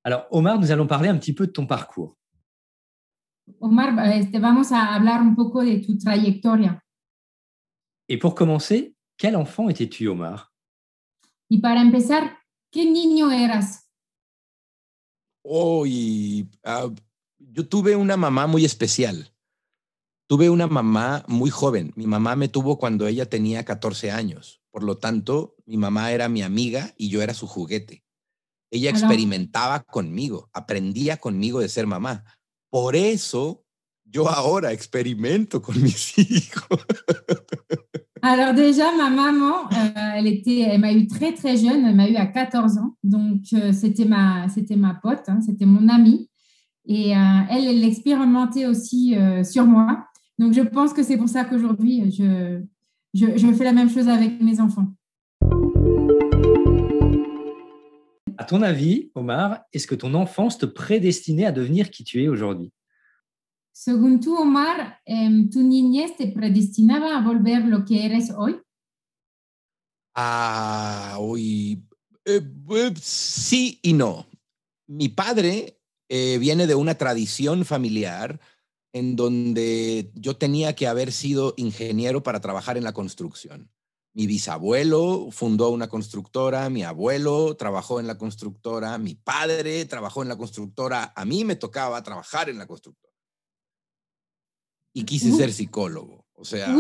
Alors, 0.04 0.28
Omar, 0.32 0.60
nous 0.60 0.72
allons 0.72 0.88
parler 0.88 1.10
un 1.10 1.18
petit 1.18 1.34
peu 1.34 1.48
de 1.48 1.52
ton 1.52 1.66
parcours. 1.66 2.16
Omar, 3.60 3.98
este, 4.14 4.40
vamos 4.40 4.72
a 4.72 4.96
hablar 4.96 5.22
un 5.22 5.36
poco 5.36 5.64
de 5.64 5.80
tu 5.80 5.98
trayectoria. 5.98 6.82
Et 8.08 8.18
pour 8.18 8.34
commencer, 8.34 8.96
quel 9.18 9.36
enfant 9.36 9.70
étais-tu, 9.70 10.08
Omar 10.08 10.52
Y 11.50 11.60
para 11.60 11.82
empezar, 11.82 12.40
¿qué 12.72 12.86
niño 12.86 13.32
eras? 13.32 13.90
Oh, 15.44 15.86
y, 15.86 16.48
ah, 16.64 16.88
yo 17.40 17.68
tuve 17.68 17.96
una 17.96 18.18
mamá 18.18 18.48
muy 18.48 18.66
especial. 18.66 19.34
Tuve 20.28 20.50
una 20.50 20.68
mamá 20.68 21.26
muy 21.28 21.50
joven. 21.50 21.92
Mi 21.96 22.06
mamá 22.06 22.36
me 22.36 22.50
tuvo 22.50 22.78
cuando 22.78 23.08
ella 23.08 23.28
tenía 23.28 23.66
14 23.66 24.12
años. 24.12 24.62
Por 24.70 24.84
lo 24.84 24.98
tanto, 24.98 25.56
mi 25.66 25.78
mamá 25.78 26.12
era 26.12 26.30
mi 26.30 26.44
amiga 26.44 26.94
y 26.98 27.10
yo 27.10 27.22
era 27.24 27.34
su 27.34 27.48
juguete. 27.48 28.04
Ella 28.72 28.92
experimentaba 28.92 29.80
conmigo, 29.82 30.50
aprendía 30.54 31.18
conmigo 31.18 31.60
de 31.60 31.70
ser 31.70 31.88
mamá. 31.88 32.24
Por 32.70 32.96
eso 32.96 33.64
yo 34.06 34.28
ahora 34.30 34.72
experimento 34.72 35.62
con 35.62 35.76
mis 35.84 36.18
hijos. 36.18 36.86
Alors 38.22 38.54
déjà, 38.54 38.92
ma 38.98 39.10
maman, 39.10 39.70
euh, 39.72 40.12
elle, 40.16 40.28
était, 40.28 40.60
elle 40.60 40.82
m'a 40.82 40.92
eu 40.92 41.08
très 41.08 41.34
très 41.34 41.56
jeune, 41.56 41.86
elle 41.86 41.96
m'a 41.96 42.10
eu 42.10 42.16
à 42.16 42.26
14 42.26 42.78
ans. 42.78 42.96
Donc 43.02 43.44
euh, 43.54 43.72
c'était 43.72 44.06
ma, 44.06 44.50
c'était 44.50 44.76
ma 44.76 44.94
pote, 44.94 45.24
hein, 45.28 45.40
c'était 45.42 45.66
mon 45.66 45.88
amie. 45.88 46.30
Et 46.86 47.16
euh, 47.16 47.20
elle, 47.50 47.66
elle 47.66 47.80
l'expérimentait 47.80 48.66
aussi 48.66 49.16
euh, 49.16 49.44
sur 49.44 49.66
moi. 49.66 50.06
Donc 50.38 50.54
je 50.54 50.62
pense 50.62 50.92
que 50.92 51.04
c'est 51.04 51.18
pour 51.18 51.30
ça 51.30 51.46
qu'aujourd'hui, 51.46 52.12
je, 52.12 52.62
je, 53.14 53.38
je 53.38 53.54
fais 53.54 53.64
la 53.64 53.74
même 53.74 53.90
chose 53.90 54.10
avec 54.10 54.42
mes 54.42 54.60
enfants. 54.60 54.88
Ton 58.50 58.64
avis, 58.64 59.12
Omar, 59.14 59.64
est-ce 59.72 59.86
que 59.86 59.94
ton 59.94 60.16
enfance 60.16 60.58
te 60.58 60.66
prédestinait 60.66 61.46
à 61.46 61.52
devenir 61.52 61.92
qui 61.92 62.04
tu 62.04 62.24
es 62.24 62.28
aujourd'hui 62.28 62.74
Según 63.72 64.20
tú, 64.20 64.36
Omar, 64.36 65.00
em, 65.06 65.48
¿tu 65.52 65.60
niñez 65.62 66.16
te 66.18 66.26
predestinaba 66.26 67.16
a 67.16 67.22
volver 67.22 67.64
lo 67.66 67.86
que 67.86 68.04
eres 68.04 68.32
hoy? 68.36 68.60
Ah, 70.16 71.18
uy, 71.22 71.84
eh, 72.26 72.42
eh, 72.72 72.94
sí 73.00 73.80
y 73.84 73.94
no. 73.94 74.26
mi 74.88 75.10
padre 75.10 75.80
eh, 76.10 76.40
viene 76.40 76.66
de 76.66 76.74
una 76.74 76.96
tradición 76.96 77.66
familiar 77.66 78.40
en 78.94 79.16
donde 79.16 80.12
yo 80.16 80.38
tenía 80.38 80.74
que 80.74 80.88
haber 80.88 81.12
sido 81.12 81.54
ingeniero 81.56 82.24
para 82.24 82.42
trabajar 82.42 82.78
en 82.78 82.84
la 82.84 82.94
construcción. 82.94 83.70
Mi 84.20 84.28
bisabuelo 84.28 85.32
fundó 85.32 85.70
una 85.70 85.88
constructora, 85.88 86.70
mi 86.70 86.84
abuelo 86.84 87.56
trabajó 87.56 88.02
en 88.02 88.08
la 88.08 88.18
constructora, 88.18 88.98
mi 88.98 89.16
padre 89.16 89.86
trabajó 89.86 90.22
en 90.24 90.28
la 90.28 90.36
constructora, 90.36 91.14
a 91.16 91.24
mí 91.24 91.46
me 91.46 91.56
tocaba 91.56 92.04
trabajar 92.04 92.50
en 92.50 92.58
la 92.58 92.68
constructora. 92.68 93.14
Y 94.94 95.06
quise 95.06 95.32
ser 95.32 95.54
psicólogo, 95.54 96.26
o 96.34 96.44
sea, 96.44 96.76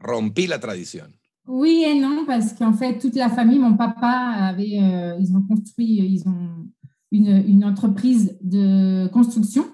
rompí 0.00 0.48
la 0.48 0.58
tradición. 0.58 1.16
Oui 1.46 1.84
et 1.84 1.94
non, 1.94 2.26
parce 2.26 2.54
qu'en 2.54 2.74
fait, 2.74 2.98
toute 2.98 3.14
la 3.14 3.30
famille, 3.30 3.60
mon 3.60 3.76
papa 3.76 4.48
avait, 4.48 4.80
euh, 4.82 5.16
ils 5.20 5.32
ont 5.36 5.46
construit, 5.46 5.98
ils 5.98 6.26
ont 6.26 6.68
une, 7.12 7.36
une 7.46 7.64
entreprise 7.64 8.36
de 8.40 9.06
construction. 9.12 9.64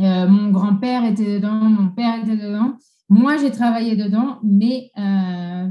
Euh, 0.00 0.26
mon 0.26 0.50
grand-père 0.50 1.04
était 1.04 1.34
dedans, 1.34 1.54
mon 1.54 1.90
père 1.90 2.20
était 2.24 2.36
dedans. 2.36 2.76
Moi, 3.08 3.36
j'ai 3.36 3.52
travaillé 3.52 3.94
dedans, 3.94 4.40
mais 4.42 4.90
euh, 4.98 5.68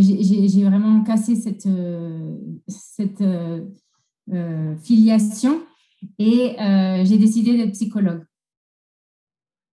j'ai 0.00 0.64
vraiment 0.64 1.04
cassé 1.04 1.36
cette, 1.36 1.66
euh, 1.66 2.38
cette 2.66 3.20
euh, 3.20 3.68
euh, 4.32 4.76
filiation 4.78 5.66
et 6.18 6.56
j'ai 7.04 7.18
décidé 7.18 7.56
d'être 7.56 7.72
psychologue. 7.72 8.24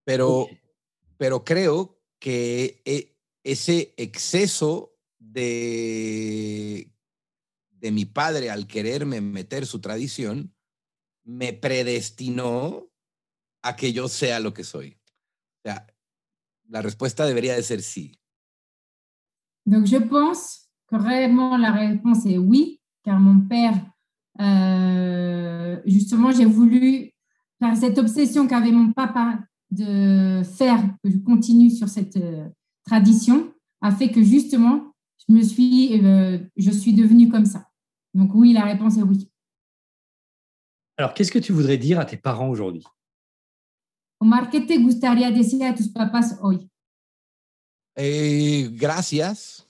Pero, 0.06 0.48
pero 1.18 1.44
creo 1.44 2.00
que 2.20 2.82
e, 2.86 3.16
ese 3.44 3.94
exceso 3.98 4.96
de, 5.20 6.92
de 7.72 7.92
mi 7.92 8.06
padre 8.06 8.50
al 8.50 8.68
quererme 8.68 9.22
meter 9.22 9.66
su 9.66 9.80
tradición 9.80 10.56
me 11.24 11.54
predestinó 11.54 12.92
a 13.62 13.76
que 13.76 13.94
yo 13.94 14.08
sea 14.08 14.40
lo 14.40 14.54
que 14.54 14.64
soy. 14.64 15.00
O 15.60 15.62
sea, 15.64 15.88
la 16.68 16.82
respuesta 16.82 17.26
debería 17.26 17.56
de 17.56 17.64
ser 17.64 17.82
sí. 17.82 18.19
Donc, 19.70 19.86
je 19.86 19.98
pense 19.98 20.68
que 20.88 20.96
réellement 20.96 21.56
la 21.56 21.72
réponse 21.72 22.26
est 22.26 22.40
oui, 22.40 22.82
car 23.04 23.20
mon 23.20 23.42
père, 23.42 23.76
euh, 24.42 25.80
justement, 25.86 26.32
j'ai 26.32 26.46
voulu 26.46 27.12
faire 27.60 27.78
cette 27.78 28.00
obsession 28.00 28.48
qu'avait 28.48 28.72
mon 28.72 28.92
papa 28.94 29.40
de 29.70 30.42
faire 30.44 30.82
que 31.04 31.12
je 31.12 31.20
continue 31.20 31.70
sur 31.70 31.88
cette 31.88 32.18
euh, 32.18 32.48
tradition 32.84 33.54
a 33.82 33.92
fait 33.92 34.10
que 34.10 34.24
justement, 34.24 34.92
je 35.28 35.36
me 35.36 35.44
suis, 35.44 36.04
euh, 36.04 36.40
je 36.58 36.72
suis 36.72 36.94
devenue 36.94 37.30
comme 37.30 37.46
ça. 37.46 37.68
Donc 38.16 38.32
oui, 38.34 38.54
la 38.54 38.64
réponse 38.64 38.98
est 38.98 39.04
oui. 39.04 39.30
Alors, 40.98 41.14
qu'est-ce 41.14 41.32
que 41.32 41.38
tu 41.38 41.54
voudrais 41.54 41.78
dire 41.78 42.00
à 42.00 42.06
tes 42.06 42.18
parents 42.18 42.50
aujourd'hui? 42.50 42.84
Omar, 44.20 44.50
¿qué 44.50 44.62
te 44.62 44.78
gustaría 44.80 45.30
decir 45.30 45.64
a 45.64 45.74
tus 45.74 45.90
papás 45.90 46.40
hoy? 46.42 46.68
Eh, 47.96 48.70
gracias, 48.74 49.68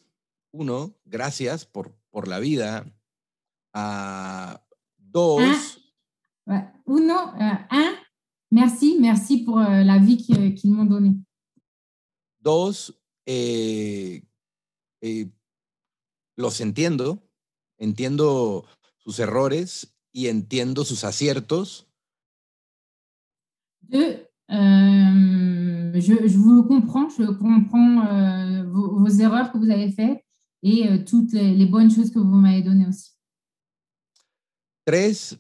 uno, 0.52 0.94
gracias 1.06 1.66
por, 1.66 1.96
por 2.10 2.28
la 2.28 2.40
vida. 2.40 2.86
Uh, 3.74 4.58
dos. 4.98 5.80
Un, 6.46 6.72
uno, 6.86 7.34
uh, 7.36 7.76
un, 7.76 7.96
merci, 8.52 8.98
merci 9.00 9.44
pour 9.44 9.58
uh, 9.58 9.84
la 9.84 9.98
vie 9.98 10.18
qu'ils 10.18 10.56
qu 10.56 10.68
m'ont 10.68 10.86
donnée. 10.86 11.16
Dos, 12.40 12.94
eh, 13.26 14.24
eh, 15.02 15.30
los 16.36 16.62
entiendo, 16.62 17.22
entiendo 17.78 18.66
sus 18.98 19.20
errores 19.20 19.96
y 20.12 20.28
entiendo 20.28 20.86
sus 20.86 21.04
aciertos. 21.04 21.88
Deux, 23.82 24.29
je, 24.50 26.28
je, 26.28 26.38
vous 26.38 26.64
comprends, 26.64 27.10
je 27.10 27.24
comprends 27.24 28.08
euh, 28.08 28.64
vos, 28.64 29.00
vos, 29.00 29.20
erreurs 29.20 29.52
que 29.52 29.58
vous 29.58 29.70
avez 29.70 29.92
faites 29.92 30.24
et 30.64 30.88
euh, 30.88 31.04
toutes 31.06 31.32
les, 31.34 31.54
les, 31.54 31.66
bonnes 31.66 31.92
choses 31.92 32.12
que 32.12 32.20
vous 32.20 32.26
m'avez 32.26 32.62
données 32.62 32.88
aussi. 32.88 33.12
Tres, 34.86 35.38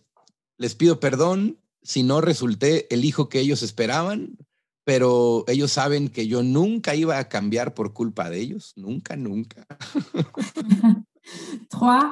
les 0.57 0.75
pido 0.75 0.99
perdón 0.99 1.57
si 1.81 2.03
no 2.03 2.21
resulté 2.21 2.93
el 2.93 3.03
hijo 3.03 3.29
que 3.29 3.39
ellos 3.39 3.63
esperaban, 3.63 4.37
pero 4.83 5.43
ellos 5.47 5.71
saben 5.71 6.09
que 6.09 6.27
yo 6.27 6.43
nunca 6.43 6.95
iba 6.95 7.17
a 7.17 7.29
cambiar 7.29 7.73
por 7.73 7.93
culpa 7.93 8.29
de 8.29 8.39
ellos, 8.39 8.73
nunca, 8.75 9.15
nunca. 9.15 9.65
Trois, 11.69 12.03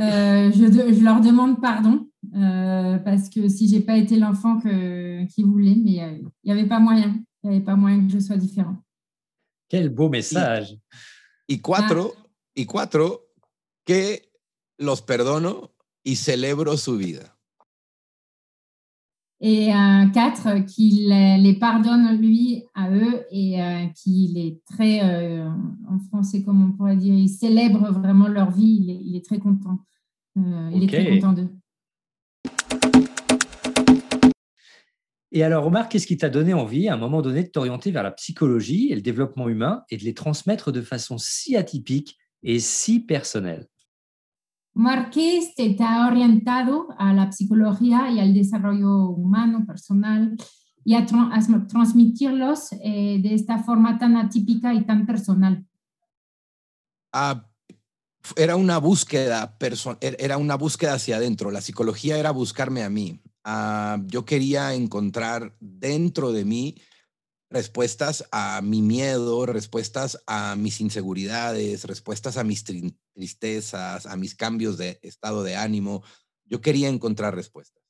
Euh, 0.00 0.50
je, 0.52 0.94
je, 0.94 1.04
leur 1.04 1.20
demande 1.20 1.60
pardon 1.60 2.08
euh, 2.34 2.96
parce 2.98 3.28
que 3.28 3.48
si 3.48 3.68
j'ai 3.68 3.80
pas 3.80 3.98
été 3.98 4.18
l'enfant 4.18 4.58
qu'ils 4.58 5.44
voulaient, 5.44 5.76
mais 5.76 5.92
il 5.92 6.00
euh, 6.00 6.28
n'y 6.44 6.52
avait 6.52 6.66
pas 6.66 6.78
moyen. 6.78 7.22
Il 7.42 7.50
n'y 7.50 7.56
avait 7.56 7.64
pas 7.64 7.76
moyen 7.76 8.06
que 8.06 8.12
je 8.12 8.18
sois 8.18 8.36
différent. 8.36 8.76
Quel 9.68 9.88
beau 9.90 10.08
message. 10.08 10.78
Y, 11.48 11.54
y 11.54 11.60
cuatro, 11.60 12.14
ah. 12.16 12.26
y 12.54 12.66
cuatro, 12.66 13.20
que 13.84 14.22
los 14.78 15.02
perdono 15.02 15.72
y 16.04 16.16
celebro 16.16 16.76
su 16.76 16.96
vida. 16.96 17.31
Et 19.44 19.74
euh, 19.74 20.06
quatre, 20.14 20.64
qu'il 20.66 21.08
les 21.08 21.54
pardonne 21.58 22.16
lui 22.16 22.62
à 22.76 22.88
eux 22.92 23.24
et 23.32 23.60
euh, 23.60 23.86
qu'il 23.96 24.38
est 24.38 24.62
très, 24.64 25.02
euh, 25.02 25.48
en 25.88 25.98
français, 25.98 26.44
comme 26.44 26.64
on 26.64 26.70
pourrait 26.70 26.96
dire, 26.96 27.12
il 27.12 27.28
célèbre 27.28 27.90
vraiment 27.90 28.28
leur 28.28 28.52
vie, 28.52 28.78
il 28.80 28.90
est, 28.90 29.00
il 29.04 29.16
est 29.16 29.24
très 29.24 29.40
content. 29.40 29.80
Euh, 30.38 30.70
il 30.72 30.84
okay. 30.84 30.96
est 30.96 31.04
très 31.04 31.18
content 31.18 31.32
d'eux. 31.32 31.48
Et 35.32 35.42
alors, 35.42 35.66
Omar, 35.66 35.88
qu'est-ce 35.88 36.06
qui 36.06 36.16
t'a 36.16 36.30
donné 36.30 36.54
envie, 36.54 36.88
à 36.88 36.94
un 36.94 36.98
moment 36.98 37.20
donné, 37.20 37.42
de 37.42 37.48
t'orienter 37.48 37.90
vers 37.90 38.04
la 38.04 38.12
psychologie 38.12 38.92
et 38.92 38.94
le 38.94 39.02
développement 39.02 39.48
humain 39.48 39.82
et 39.90 39.96
de 39.96 40.04
les 40.04 40.14
transmettre 40.14 40.70
de 40.70 40.82
façon 40.82 41.18
si 41.18 41.56
atypique 41.56 42.16
et 42.44 42.60
si 42.60 43.00
personnelle? 43.00 43.66
Marqués 44.74 45.52
está 45.56 46.06
orientado 46.06 46.88
a 46.98 47.12
la 47.12 47.30
psicología 47.30 48.10
y 48.10 48.20
al 48.20 48.32
desarrollo 48.32 49.08
humano, 49.10 49.66
personal, 49.66 50.36
y 50.84 50.94
a, 50.94 51.06
tra 51.06 51.30
a 51.32 51.66
transmitirlos 51.66 52.72
eh, 52.82 53.20
de 53.22 53.34
esta 53.34 53.58
forma 53.58 53.98
tan 53.98 54.16
atípica 54.16 54.74
y 54.74 54.84
tan 54.84 55.06
personal. 55.06 55.64
Ah, 57.12 57.46
era 58.36 58.56
una 58.56 58.78
búsqueda, 58.78 59.56
er, 60.00 60.16
era 60.18 60.38
una 60.38 60.56
búsqueda 60.56 60.94
hacia 60.94 61.16
adentro. 61.16 61.50
La 61.50 61.60
psicología 61.60 62.18
era 62.18 62.30
buscarme 62.30 62.82
a 62.82 62.90
mí. 62.90 63.20
Ah, 63.44 64.00
yo 64.06 64.24
quería 64.24 64.74
encontrar 64.74 65.54
dentro 65.60 66.32
de 66.32 66.44
mí 66.44 66.76
respuestas 67.52 68.26
a 68.32 68.60
mi 68.62 68.82
miedo, 68.82 69.46
respuestas 69.46 70.22
a 70.26 70.56
mis 70.56 70.80
inseguridades, 70.80 71.84
respuestas 71.84 72.36
a 72.36 72.44
mis 72.44 72.64
tristezas, 72.64 74.06
a 74.06 74.16
mis 74.16 74.34
cambios 74.34 74.78
de 74.78 74.98
estado 75.02 75.42
de 75.42 75.56
ánimo. 75.56 76.02
Yo 76.44 76.60
quería 76.60 76.88
encontrar 76.88 77.34
respuestas. 77.34 77.82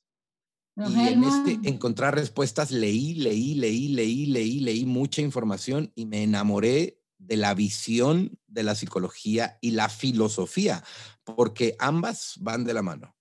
y 0.75 1.07
en 1.07 1.23
este 1.23 1.69
encontrar 1.69 2.15
respuestas 2.15 2.71
leí, 2.71 3.13
leí, 3.13 3.53
leí, 3.55 3.89
leí, 3.89 4.25
leí, 4.25 4.59
leí 4.59 4.85
mucha 4.85 5.21
información 5.21 5.91
y 5.95 6.05
me 6.05 6.23
enamoré 6.23 6.99
de 7.17 7.37
la 7.37 7.53
visión 7.53 8.37
de 8.47 8.63
la 8.63 8.75
psicología 8.75 9.57
y 9.61 9.71
la 9.71 9.87
filosofía, 9.87 10.83
porque 11.23 11.75
ambas 11.79 12.35
van 12.41 12.65
de 12.65 12.73
la 12.73 12.81
mano. 12.81 13.15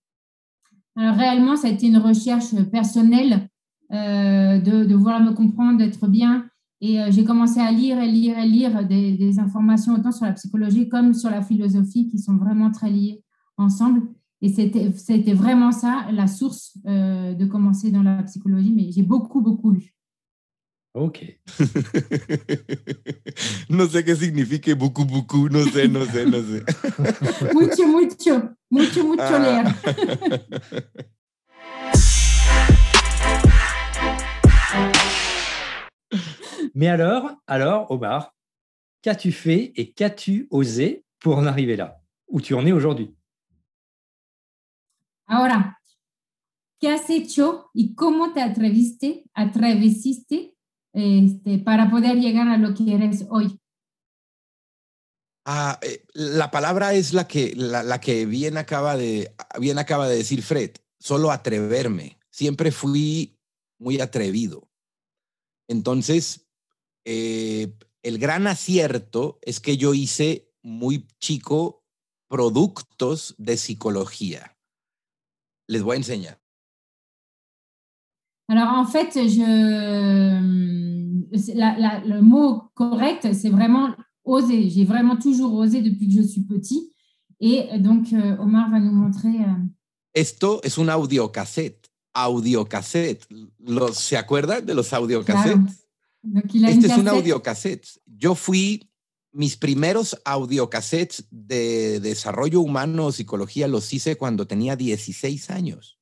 Alors 0.94 1.16
réellement, 1.16 1.56
ça 1.56 1.68
a 1.68 1.70
été 1.70 1.86
une 1.86 2.02
recherche 2.02 2.52
personnelle 2.70 3.48
de, 3.92 4.84
de, 4.84 4.94
vouloir 4.94 5.20
me 5.20 5.32
comprendre, 5.32 5.78
d'être 5.78 6.08
bien. 6.08 6.46
Et 6.82 7.00
euh, 7.00 7.06
j'ai 7.10 7.24
commencé 7.24 7.60
à 7.60 7.70
lire 7.70 7.98
et 8.00 8.08
lire 8.08 8.36
et 8.36 8.46
lire 8.46 8.84
des, 8.84 9.12
des, 9.12 9.38
informations 9.38 9.94
autant 9.94 10.10
sur 10.10 10.26
la 10.26 10.32
psychologie 10.32 10.88
comme 10.88 11.14
sur 11.14 11.30
la 11.30 11.40
philosophie 11.40 12.08
qui 12.08 12.18
sont 12.18 12.36
vraiment 12.36 12.72
très 12.72 12.90
liées 12.90 13.22
ensemble. 13.56 14.02
Et 14.40 14.48
c'était 14.48 15.34
vraiment 15.34 15.70
ça, 15.70 16.06
la 16.10 16.26
source 16.26 16.76
euh, 16.86 17.34
de 17.34 17.46
commencer 17.46 17.92
dans 17.92 18.02
la 18.02 18.24
psychologie. 18.24 18.72
Mais 18.74 18.90
j'ai 18.90 19.04
beaucoup, 19.04 19.40
beaucoup 19.40 19.70
lu. 19.70 19.94
Ok. 20.94 21.38
no 23.70 23.88
sé 23.88 24.04
qué 24.04 24.16
significa 24.16 24.74
beaucoup, 24.74 25.04
beaucoup. 25.04 25.48
No 25.48 25.62
sé, 25.62 25.86
no 25.88 26.04
sé, 26.04 26.26
no 26.26 26.42
sé. 26.42 26.64
mucho, 27.54 27.86
mucho, 27.86 28.42
mucho, 28.70 29.06
mucho 29.06 29.22
ah. 29.22 29.38
leer. 29.38 29.64
Mais 36.74 36.88
alors, 36.88 37.30
alors, 37.46 37.90
Omar, 37.90 38.34
qu'as-tu 39.02 39.32
fait 39.32 39.72
et 39.76 39.92
qu'as-tu 39.92 40.46
osé 40.50 41.04
pour 41.18 41.36
en 41.36 41.46
arriver 41.46 41.76
là, 41.76 42.00
où 42.28 42.40
tu 42.40 42.54
en 42.54 42.66
es 42.66 42.72
aujourd'hui? 42.72 43.14
Ahora, 45.26 45.78
¿qué 46.80 46.90
has 46.90 47.08
hecho 47.10 47.70
y 47.74 47.94
cómo 47.94 48.32
te 48.32 48.40
atreviste, 48.40 49.24
atreviste 49.34 50.56
este, 50.92 51.58
para 51.58 51.90
poder 51.90 52.16
llegar 52.16 52.48
a 52.48 52.58
lo 52.58 52.74
que 52.74 52.94
eres 52.94 53.26
hoy? 53.30 53.58
Ah, 55.44 55.78
eh, 55.82 56.04
la 56.14 56.50
palabra 56.50 56.94
es 56.94 57.12
la 57.12 57.26
que, 57.26 57.54
la, 57.56 57.82
la, 57.82 58.00
que 58.00 58.26
bien, 58.26 58.56
acaba 58.56 58.96
de, 58.96 59.34
bien 59.58 59.78
acaba 59.78 60.08
de 60.08 60.16
decir 60.16 60.42
Fred, 60.42 60.72
solo 60.98 61.30
atreverme. 61.30 62.18
siempre 62.32 62.72
fui 62.72 63.38
muy 63.78 64.00
atrevido. 64.00 64.68
Entonces, 65.68 66.48
eh, 67.04 67.74
el 68.02 68.18
gran 68.18 68.46
acierto 68.46 69.38
es 69.42 69.60
que 69.60 69.76
yo 69.76 69.94
hice 69.94 70.50
muy 70.62 71.06
chico 71.20 71.84
productos 72.28 73.34
de 73.38 73.56
psicología. 73.56 74.56
Les 75.68 75.82
voy 75.82 75.96
a 75.96 75.98
enseñar. 75.98 76.38
Alors 78.48 78.74
en 78.74 78.86
fait, 78.86 79.12
je, 79.14 79.42
le 81.30 82.20
mot 82.20 82.70
correct, 82.74 83.32
c'est 83.32 83.50
vraiment 83.50 83.94
oser. 84.24 84.68
J'ai 84.68 84.84
vraiment 84.84 85.16
toujours 85.16 85.54
osé 85.54 85.80
depuis 85.80 86.08
que 86.08 86.22
je 86.22 86.26
suis 86.26 86.42
petit. 86.42 86.92
Et 87.40 87.78
donc, 87.78 88.12
euh, 88.12 88.36
Omar 88.38 88.70
va 88.70 88.78
nous 88.78 88.92
montrer. 88.92 89.40
Euh, 89.40 89.66
Esto 90.14 90.60
es 90.62 90.78
un 90.78 90.88
audiocassette. 90.88 91.90
Audiocassette. 92.14 93.26
Los, 93.58 93.98
¿Se 93.98 94.16
acuerdan 94.16 94.64
de 94.64 94.74
los 94.74 94.92
audiocassettes? 94.92 95.81
Este 96.22 96.86
es 96.86 96.98
un 96.98 97.08
audiocassette. 97.08 97.86
Yo 98.06 98.34
fui, 98.34 98.90
mis 99.32 99.56
primeros 99.56 100.20
audiocassettes 100.24 101.26
de 101.30 102.00
desarrollo 102.00 102.60
humano 102.60 103.06
o 103.06 103.12
psicología 103.12 103.66
los 103.66 103.92
hice 103.92 104.16
cuando 104.16 104.46
tenía 104.46 104.76
16 104.76 105.50
años. 105.50 105.98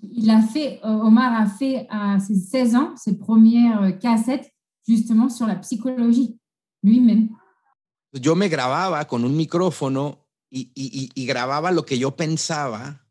Il 0.00 0.30
a 0.30 0.42
fait, 0.42 0.80
Omar 0.84 1.34
a 1.34 1.46
fait 1.46 1.86
à 1.90 2.20
ses 2.20 2.34
16 2.34 2.76
ans 2.76 2.96
ses 2.96 3.18
premières 3.18 3.82
euh, 3.82 3.92
cassettes 3.92 4.52
justement 4.86 5.28
sur 5.28 5.46
la 5.46 5.56
psychologie 5.56 6.38
lui-même. 6.82 7.30
Yo 8.12 8.34
me 8.36 8.48
grababa 8.48 9.06
con 9.06 9.24
un 9.24 9.36
micrófono 9.36 10.26
y, 10.50 10.70
y, 10.74 11.10
y, 11.14 11.26
grababa 11.26 11.72
lo 11.72 11.84
que 11.84 11.98
yo 11.98 12.16
pensaba 12.16 13.06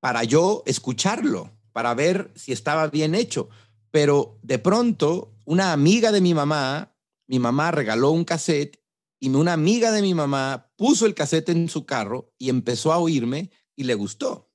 para 0.00 0.24
yo 0.24 0.62
escucharlo, 0.66 1.50
para 1.72 1.94
ver 1.94 2.30
si 2.34 2.52
estaba 2.52 2.88
bien 2.88 3.14
hecho. 3.14 3.48
Pero 3.90 4.38
de 4.42 4.58
pronto, 4.58 5.34
una 5.44 5.72
amiga 5.72 6.12
de 6.12 6.20
mi 6.20 6.34
mamá, 6.34 6.94
mi 7.26 7.38
mamá 7.38 7.70
regaló 7.70 8.10
un 8.10 8.24
cassette 8.24 8.80
y 9.18 9.28
una 9.28 9.52
amiga 9.52 9.92
de 9.92 10.02
mi 10.02 10.14
mamá 10.14 10.70
puso 10.76 11.06
el 11.06 11.14
cassette 11.14 11.50
en 11.50 11.68
su 11.68 11.84
carro 11.84 12.32
y 12.38 12.48
empezó 12.48 12.92
a 12.92 12.98
oírme 12.98 13.50
y 13.76 13.84
le 13.84 13.94
gustó. 13.94 14.50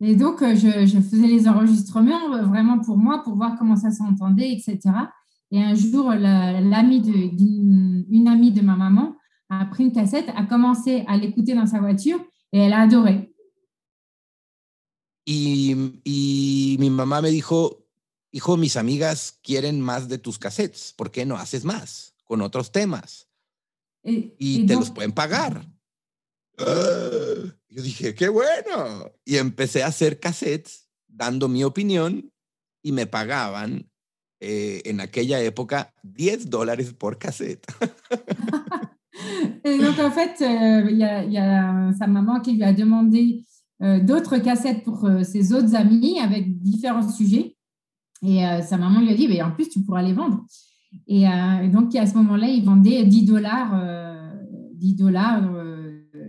Et 0.00 0.14
donc, 0.14 0.40
je, 0.40 0.86
je 0.86 1.00
faisais 1.00 1.26
les 1.26 1.48
enregistrements 1.48 2.32
euh, 2.32 2.42
vraiment 2.42 2.78
pour 2.78 2.96
moi, 2.96 3.22
pour 3.24 3.34
voir 3.34 3.56
comment 3.58 3.74
ça 3.74 3.90
s'entendait, 3.90 4.52
etc. 4.52 4.78
Et 5.50 5.60
un 5.60 5.74
jour, 5.74 6.12
l'amie 6.12 7.00
d'une 7.00 8.06
une 8.08 8.28
amie 8.28 8.52
de 8.52 8.60
ma 8.60 8.76
maman 8.76 9.16
a 9.48 9.64
pris 9.64 9.84
une 9.84 9.92
cassette, 9.92 10.28
a 10.36 10.44
commencé 10.44 11.04
à 11.08 11.16
l'écouter 11.16 11.54
dans 11.54 11.66
sa 11.66 11.80
voiture 11.80 12.20
et 12.52 12.58
elle 12.58 12.74
a 12.74 12.82
adoré. 12.82 13.34
Y, 15.26 16.00
y 16.04 16.76
mi 16.78 16.90
mamá 16.90 17.20
me 17.20 17.30
dijo, 17.30 17.87
hijo, 18.30 18.56
mis 18.56 18.76
amigas 18.76 19.38
quieren 19.42 19.80
más 19.80 20.08
de 20.08 20.18
tus 20.18 20.38
cassettes, 20.38 20.92
¿por 20.96 21.10
qué 21.10 21.26
no 21.26 21.36
haces 21.36 21.64
más 21.64 22.14
con 22.24 22.40
otros 22.42 22.72
temas? 22.72 23.28
Y 24.02 24.66
te 24.66 24.74
los 24.74 24.90
pueden 24.90 25.12
pagar. 25.12 25.66
Uh, 26.58 27.50
yo 27.68 27.82
dije, 27.82 28.14
qué 28.14 28.28
bueno. 28.28 29.12
Y 29.24 29.36
empecé 29.36 29.82
a 29.82 29.88
hacer 29.88 30.18
cassettes 30.18 30.88
dando 31.06 31.48
mi 31.48 31.62
opinión 31.64 32.32
y 32.82 32.92
me 32.92 33.06
pagaban 33.06 33.90
eh, 34.40 34.82
en 34.84 35.00
aquella 35.00 35.40
época 35.40 35.92
10 36.02 36.48
dólares 36.48 36.94
por 36.94 37.18
cassette. 37.18 37.66
Et 39.64 39.78
donc, 39.82 39.98
en 39.98 40.10
fait, 40.10 40.40
euh, 40.40 40.90
il 40.90 40.98
y, 40.98 41.04
a, 41.04 41.24
y, 41.24 41.36
a 41.38 41.92
sa 41.98 42.06
maman 42.06 42.40
qui 42.40 42.52
lui 42.52 42.62
a 42.62 42.72
demandé 42.72 43.44
euh, 43.82 44.00
d'autres 44.00 44.38
cassettes 44.38 44.84
pour 44.84 45.04
euh, 45.04 45.22
ses 45.22 45.52
autres 45.52 45.74
amis 45.74 46.18
avec 46.20 46.60
différents 46.60 47.08
sujets. 47.08 47.56
Et 48.22 48.44
euh, 48.44 48.62
sa 48.62 48.76
maman 48.76 49.00
lui 49.00 49.10
a 49.10 49.14
dit, 49.14 49.28
mais 49.28 49.40
en 49.42 49.52
plus, 49.52 49.68
tu 49.68 49.80
pourras 49.82 50.02
les 50.02 50.12
vendre. 50.12 50.44
Et, 51.06 51.28
euh, 51.28 51.62
et 51.62 51.68
donc, 51.68 51.94
à 51.94 52.06
ce 52.06 52.14
moment-là, 52.14 52.48
il 52.48 52.64
vendait 52.64 53.04
10 53.04 53.24
dollars, 53.24 53.80
10 54.74 54.94
dollars 54.94 55.42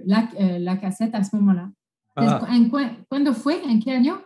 la, 0.06 0.28
la, 0.60 0.78
cassette 0.78 1.16
à 1.16 1.24
ce 1.24 1.36
moment-là. 1.36 1.70
Ah. 2.16 2.46
¿Cuándo 3.10 3.34
fue? 3.34 3.62
¿En 3.66 3.80
qué 3.80 3.92
año? 3.92 4.22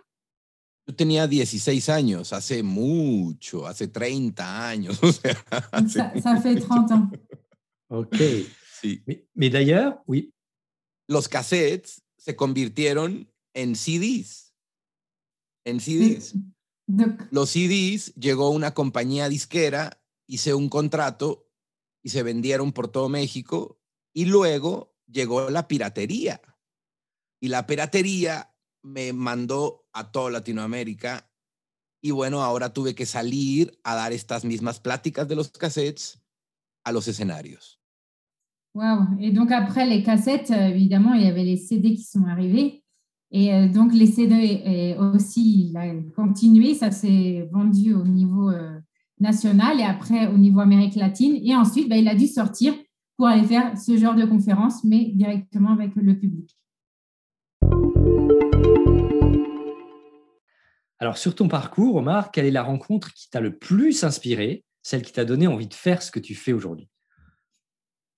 Yo 0.86 0.96
tenía 0.96 1.28
16 1.28 1.88
años, 1.90 2.34
hace 2.34 2.62
mucho, 2.62 3.66
hace 3.66 3.88
30 3.88 4.40
años. 4.40 5.00
O 5.02 5.12
sea, 5.14 5.38
hace 5.72 5.90
ça, 5.90 6.12
ça 6.22 6.42
fait 6.42 6.60
30 6.60 6.92
ans. 6.92 7.10
Ok. 7.90 8.18
Sí. 8.82 9.02
Mais, 9.08 9.26
mais 9.36 9.50
d'ailleurs, 9.50 10.00
oui. 10.08 10.34
Los 11.08 11.28
cassettes 11.30 12.02
se 12.18 12.32
convirtieron 12.32 13.26
en 13.56 13.76
CDs. 13.76 14.52
En 15.66 15.80
CDs. 15.80 16.34
Los 17.32 17.52
CDs 17.52 18.14
llegó 18.16 18.50
una 18.50 18.74
compañía 18.74 19.30
disquera, 19.30 20.02
hice 20.28 20.54
un 20.54 20.70
contrato 20.70 21.50
y 22.02 22.10
se 22.10 22.24
vendieron 22.24 22.74
por 22.74 22.90
todo 22.90 23.10
México 23.10 23.80
y 24.14 24.26
luego 24.26 24.96
llegó 25.08 25.50
la 25.50 25.68
piratería. 25.68 26.42
Y 27.40 27.48
la 27.48 27.66
piratería 27.66 28.56
me 28.82 29.14
mandó 29.14 29.88
a 29.94 30.12
toda 30.12 30.32
Latinoamérica 30.32 31.30
y 32.02 32.12
bueno, 32.12 32.44
ahora 32.44 32.74
tuve 32.74 32.96
que 32.96 33.06
salir 33.06 33.80
a 33.84 33.96
dar 33.96 34.12
estas 34.12 34.44
mismas 34.44 34.80
pláticas 34.80 35.28
de 35.28 35.36
los 35.36 35.50
cassettes 35.50 36.22
a 36.84 36.92
los 36.92 37.08
escenarios. 37.08 37.80
Wow. 38.74 39.20
Et 39.20 39.32
donc 39.32 39.52
après 39.52 39.86
les 39.86 40.04
cassettes, 40.04 40.50
évidemment, 40.50 41.14
il 41.14 41.24
y 41.24 41.28
avait 41.28 41.46
les 41.46 41.58
CD 41.58 41.96
qui 41.96 42.04
sont 42.04 42.26
arrivés. 42.26 42.83
Et 43.36 43.52
euh, 43.52 43.68
donc 43.68 43.94
les 43.94 44.06
CD 44.06 44.96
euh, 45.00 45.16
aussi, 45.16 45.70
il 45.70 45.76
a 45.76 45.92
continué, 46.16 46.76
ça 46.76 46.92
s'est 46.92 47.50
vendu 47.52 47.92
au 47.96 48.04
niveau 48.04 48.52
euh, 48.52 48.80
national 49.20 49.80
et 49.80 49.84
après 49.84 50.28
au 50.28 50.38
niveau 50.38 50.60
Amérique 50.60 50.94
latine. 50.94 51.40
Et 51.44 51.56
ensuite, 51.56 51.90
bah, 51.90 51.98
il 51.98 52.08
a 52.08 52.14
dû 52.14 52.28
sortir 52.28 52.76
pour 53.18 53.26
aller 53.26 53.44
faire 53.44 53.76
ce 53.76 53.98
genre 53.98 54.14
de 54.14 54.26
conférence, 54.26 54.84
mais 54.84 55.06
directement 55.06 55.72
avec 55.72 55.96
le 55.96 56.16
public. 56.16 56.56
Alors, 61.00 61.18
sur 61.18 61.34
ton 61.34 61.48
parcours, 61.48 61.96
Omar, 61.96 62.30
quelle 62.32 62.46
est 62.46 62.52
la 62.52 62.64
rencontre 62.64 63.14
qui 63.14 63.32
t'a 63.32 63.42
le 63.42 63.58
plus 63.58 64.04
inspiré, 64.04 64.64
celle 64.84 65.02
qui 65.02 65.12
t'a 65.12 65.26
donné 65.26 65.48
envie 65.48 65.68
de 65.68 65.74
faire 65.74 66.04
ce 66.04 66.12
que 66.12 66.20
tu 66.20 66.36
fais 66.36 66.54
aujourd'hui? 66.54 66.88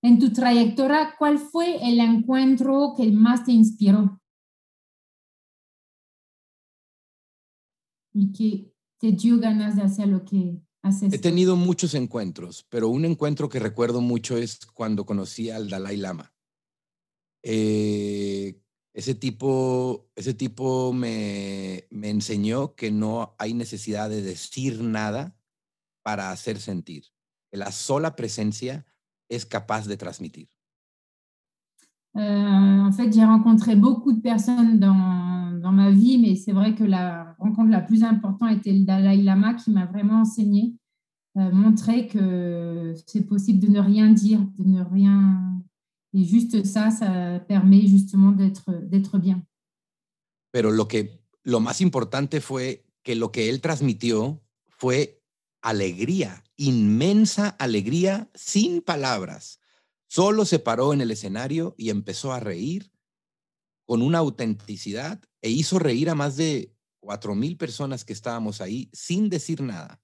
En 0.04 0.18
tu 0.18 0.30
trayectoria, 0.30 1.08
¿cuál 1.18 1.38
fue 1.38 1.78
el 1.82 2.00
encuentro 2.00 2.94
que 2.94 3.10
más 3.10 3.44
te 3.44 3.52
inspiró? 3.52 4.10
Y 8.18 8.32
que 8.32 8.72
te 8.98 9.12
dio 9.12 9.38
ganas 9.38 9.76
de 9.76 9.82
hacer 9.82 10.08
lo 10.08 10.24
que 10.24 10.58
haces. 10.82 11.12
He 11.12 11.18
tenido 11.18 11.54
muchos 11.54 11.94
encuentros, 11.94 12.64
pero 12.70 12.88
un 12.88 13.04
encuentro 13.04 13.48
que 13.48 13.58
recuerdo 13.58 14.00
mucho 14.00 14.38
es 14.38 14.64
cuando 14.64 15.04
conocí 15.04 15.50
al 15.50 15.68
Dalai 15.68 15.98
Lama. 15.98 16.32
Eh, 17.42 18.58
ese 18.94 19.14
tipo, 19.14 20.08
ese 20.16 20.32
tipo 20.32 20.94
me, 20.94 21.84
me 21.90 22.08
enseñó 22.08 22.74
que 22.74 22.90
no 22.90 23.34
hay 23.38 23.52
necesidad 23.52 24.08
de 24.08 24.22
decir 24.22 24.80
nada 24.80 25.36
para 26.02 26.30
hacer 26.30 26.58
sentir. 26.58 27.04
Que 27.50 27.58
la 27.58 27.70
sola 27.72 28.16
presencia 28.16 28.86
es 29.28 29.44
capaz 29.44 29.86
de 29.86 29.98
transmitir. 29.98 30.48
Euh, 32.16 32.86
en 32.86 32.92
fait, 32.92 33.12
j'ai 33.12 33.24
rencontré 33.24 33.76
beaucoup 33.76 34.12
de 34.12 34.22
personnes 34.22 34.78
dans, 34.78 35.35
dans 35.60 35.72
ma 35.72 35.90
vie, 35.90 36.18
mais 36.18 36.36
c'est 36.36 36.52
vrai 36.52 36.74
que 36.74 36.84
la 36.84 37.34
rencontre 37.38 37.70
la 37.70 37.80
plus 37.80 38.02
importante 38.02 38.56
était 38.56 38.72
le 38.72 38.84
Dalai 38.84 39.22
Lama 39.22 39.54
qui 39.54 39.70
m'a 39.70 39.86
vraiment 39.86 40.20
enseigné, 40.20 40.74
euh, 41.36 41.50
montré 41.52 42.06
que 42.08 42.94
c'est 43.06 43.26
possible 43.26 43.60
de 43.60 43.68
ne 43.68 43.80
rien 43.80 44.10
dire, 44.10 44.40
de 44.58 44.64
ne 44.64 44.82
rien. 44.82 45.62
Et 46.14 46.24
juste 46.24 46.64
ça, 46.64 46.90
ça 46.90 47.40
permet 47.40 47.86
justement 47.86 48.32
d'être 48.32 49.18
bien. 49.18 49.42
Pero 50.50 50.70
lo 50.70 50.88
que 50.88 51.20
lo 51.42 51.60
más 51.60 51.80
importante 51.80 52.40
fue 52.40 52.86
que 53.02 53.14
lo 53.14 53.30
que 53.30 53.50
él 53.50 53.60
transmitió 53.60 54.42
fue 54.68 55.22
alegría, 55.60 56.42
inmensa 56.56 57.48
alegría 57.48 58.30
sin 58.34 58.80
palabras. 58.80 59.60
Solo 60.08 60.44
se 60.44 60.58
paró 60.58 60.92
en 60.92 61.00
el 61.00 61.10
escenario 61.10 61.74
y 61.76 61.90
empezó 61.90 62.32
a 62.32 62.40
reír 62.40 62.90
con 63.86 64.02
una 64.02 64.18
autenticidad 64.18 65.20
e 65.40 65.50
hizo 65.50 65.78
reír 65.78 66.10
a 66.10 66.14
más 66.14 66.36
de 66.36 66.72
cuatro 67.00 67.34
mil 67.34 67.56
personas 67.56 68.04
que 68.04 68.12
estábamos 68.12 68.60
ahí 68.60 68.90
sin 68.92 69.30
decir 69.30 69.62
nada. 69.62 70.00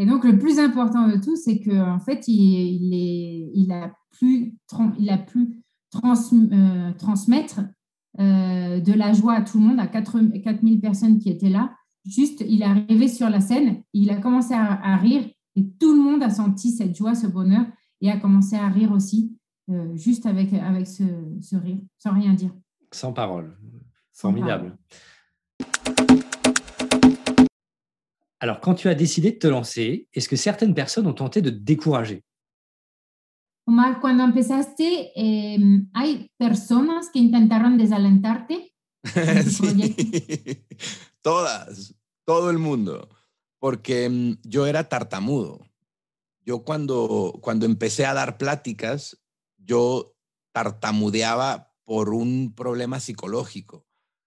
Et 0.00 0.06
donc, 0.06 0.24
le 0.24 0.38
plus 0.38 0.60
important 0.60 1.08
de 1.08 1.16
tout, 1.16 1.34
c'est 1.34 1.58
qu'en 1.58 1.96
en 1.96 1.98
fait, 1.98 2.28
il, 2.28 2.84
il, 2.84 2.94
est, 2.94 3.50
il, 3.52 3.72
a 3.72 3.92
pu, 4.16 4.54
il 4.96 5.10
a 5.10 5.18
pu 5.18 5.60
trans, 5.90 6.14
euh, 6.32 6.92
transmettre 6.92 7.60
euh, 8.20 8.80
de 8.80 8.92
la 8.92 9.12
joie 9.12 9.34
à 9.34 9.42
tout 9.42 9.58
le 9.58 9.64
monde, 9.64 9.80
à 9.80 9.88
4000 9.88 10.80
personnes 10.80 11.18
qui 11.18 11.30
étaient 11.30 11.50
là. 11.50 11.74
Juste, 12.04 12.44
il 12.48 12.62
est 12.62 12.64
arrivé 12.64 13.08
sur 13.08 13.28
la 13.28 13.40
scène, 13.40 13.82
il 13.92 14.10
a 14.10 14.16
commencé 14.16 14.54
à, 14.54 14.80
à, 14.82 14.96
rire 14.96 15.28
et 15.56 15.68
tout 15.80 15.92
le 15.92 16.00
monde 16.00 16.22
a 16.22 16.30
senti 16.30 16.70
cette 16.70 16.96
joie, 16.96 17.14
ce 17.14 17.26
bonheur 17.26 17.66
et 18.00 18.10
a 18.10 18.18
commencé 18.18 18.54
à 18.54 18.68
rire 18.68 18.92
aussi, 18.92 19.36
euh, 19.70 19.96
juste 19.96 20.26
avec, 20.26 20.52
avec 20.52 20.86
ce, 20.86 21.02
ce, 21.40 21.56
rire, 21.56 21.78
sans 21.98 22.14
rien 22.14 22.34
dire. 22.34 22.52
Sans 22.90 23.12
parole. 23.12 23.56
Formidable. 24.12 24.76
Alors, 28.40 28.60
quand 28.60 28.74
tu 28.74 28.88
as 28.88 28.94
décidé 28.94 29.32
de 29.32 29.38
te 29.38 29.46
lancer, 29.46 30.08
est-ce 30.12 30.28
que 30.28 30.36
certaines 30.36 30.74
personnes 30.74 31.06
ont 31.06 31.14
tenté 31.14 31.42
de 31.42 31.50
te 31.50 31.56
décourager? 31.56 32.24
Omar, 33.66 34.00
cuando 34.00 34.24
empezaste, 34.24 35.12
eh, 35.14 35.58
¿hay 35.92 36.30
personas 36.38 37.10
que 37.12 37.18
intentaron 37.18 37.76
desalentarte? 37.76 38.72
sí, 39.04 40.64
todas, 41.20 41.94
todo 42.24 42.50
el 42.50 42.58
mundo, 42.58 43.08
porque 43.58 44.36
yo 44.42 44.66
era 44.66 44.88
tartamudo. 44.88 45.60
Yo 46.46 46.64
cuando, 46.64 47.38
cuando 47.42 47.66
empecé 47.66 48.06
a 48.06 48.14
dar 48.14 48.38
pláticas, 48.38 49.20
yo 49.58 50.14
tartamudeaba 50.52 51.67
por 51.88 52.10
un 52.10 52.52
problema 52.54 53.00
psicológico. 53.00 53.86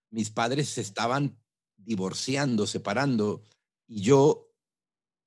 Mis 0.09 0.31
padres 0.31 0.67
se 0.67 0.81
estaban 0.81 1.37
divorciando, 1.77 2.65
separando, 2.65 3.43
y 3.87 4.01
yo 4.01 4.51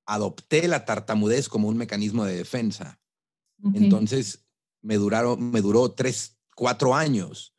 adopté 0.05 0.67
la 0.67 0.85
tartamudez 0.85 1.49
como 1.49 1.69
un 1.69 1.77
mecanismo 1.77 2.25
de 2.25 2.35
defensa. 2.35 2.99
Entonces, 3.75 4.45
me, 4.83 4.97
duraron, 4.97 5.53
me 5.53 5.61
duró 5.61 5.93
tres, 5.93 6.37
cuatro 6.57 6.97
años. 6.97 7.55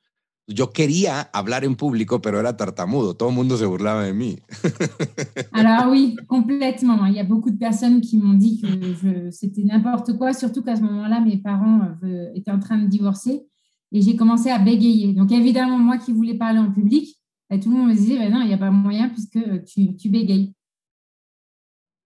Yo 0.46 0.74
quería 0.74 1.22
hablar 1.22 1.64
en 1.64 1.78
público, 1.78 2.22
pero 2.22 2.42
era 2.42 2.58
tartamudo. 2.58 3.16
Todo 3.16 3.30
el 3.30 3.36
mundo 3.36 3.56
se 3.56 3.66
burlaba 3.66 4.04
de 4.04 4.14
mí. 4.14 4.40
Alors 5.54 5.90
oui, 5.90 6.18
complètement. 6.28 7.08
Il 7.08 7.16
y 7.16 7.20
a 7.20 7.24
beaucoup 7.24 7.50
de 7.50 7.58
personnes 7.58 8.02
qui 8.02 8.18
m'ont 8.18 8.38
dit 8.38 8.60
que 8.60 9.32
c'était 9.32 9.64
n'importe 9.64 10.18
quoi, 10.18 10.34
surtout 10.34 10.64
qu'à 10.64 10.76
ce 10.76 10.82
moment-là, 10.82 11.22
mes 11.22 11.38
parents 11.38 11.98
euh, 12.04 12.30
étaient 12.36 12.52
en 12.52 12.60
train 12.60 12.78
de 12.78 12.88
divorcer 12.88 13.48
et 13.92 14.02
j'ai 14.02 14.16
commencé 14.16 14.50
à 14.50 14.60
bégayer. 14.60 15.14
Donc 15.14 15.32
évidemment, 15.32 15.78
moi 15.78 15.98
qui 15.98 16.12
voulais 16.12 16.36
parler 16.36 16.60
en 16.60 16.72
public, 16.72 17.18
bah, 17.50 17.58
tout 17.58 17.70
le 17.70 17.78
monde 17.78 17.90
me 17.90 17.94
disait, 17.94 18.18
bah, 18.18 18.30
non, 18.30 18.42
il 18.42 18.48
n'y 18.48 18.54
a 18.54 18.58
pas 18.58 18.72
moyen 18.72 19.10
puisque 19.10 19.40
tu, 19.66 19.96
tu 19.96 20.10
bégayes. 20.10 20.54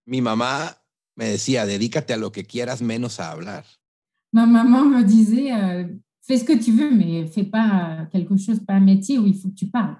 Mi 0.06 0.22
mamá 0.22 0.76
me 1.15 1.26
decía, 1.26 1.65
dedícate 1.65 2.13
a 2.13 2.18
lo 2.18 2.32
que 2.32 2.44
quieras 2.44 2.82
menos 2.82 3.20
a 3.20 3.32
hablar. 3.32 3.65
Ma 4.32 4.46
maman 4.46 4.86
me 4.86 5.04
disait, 5.04 5.52
euh, 5.54 5.88
fais 6.22 6.38
ce 6.38 6.44
que 6.44 6.58
tu 6.58 6.72
veux, 6.72 6.92
mais 6.92 7.26
fais 7.26 7.44
pas 7.44 8.08
quelque 8.12 8.38
chose, 8.38 8.60
pas 8.60 8.74
un 8.74 8.80
métier 8.80 9.18
où 9.18 9.26
il 9.26 9.36
faut 9.36 9.50
que 9.50 9.56
tu 9.56 9.68
parles. 9.68 9.98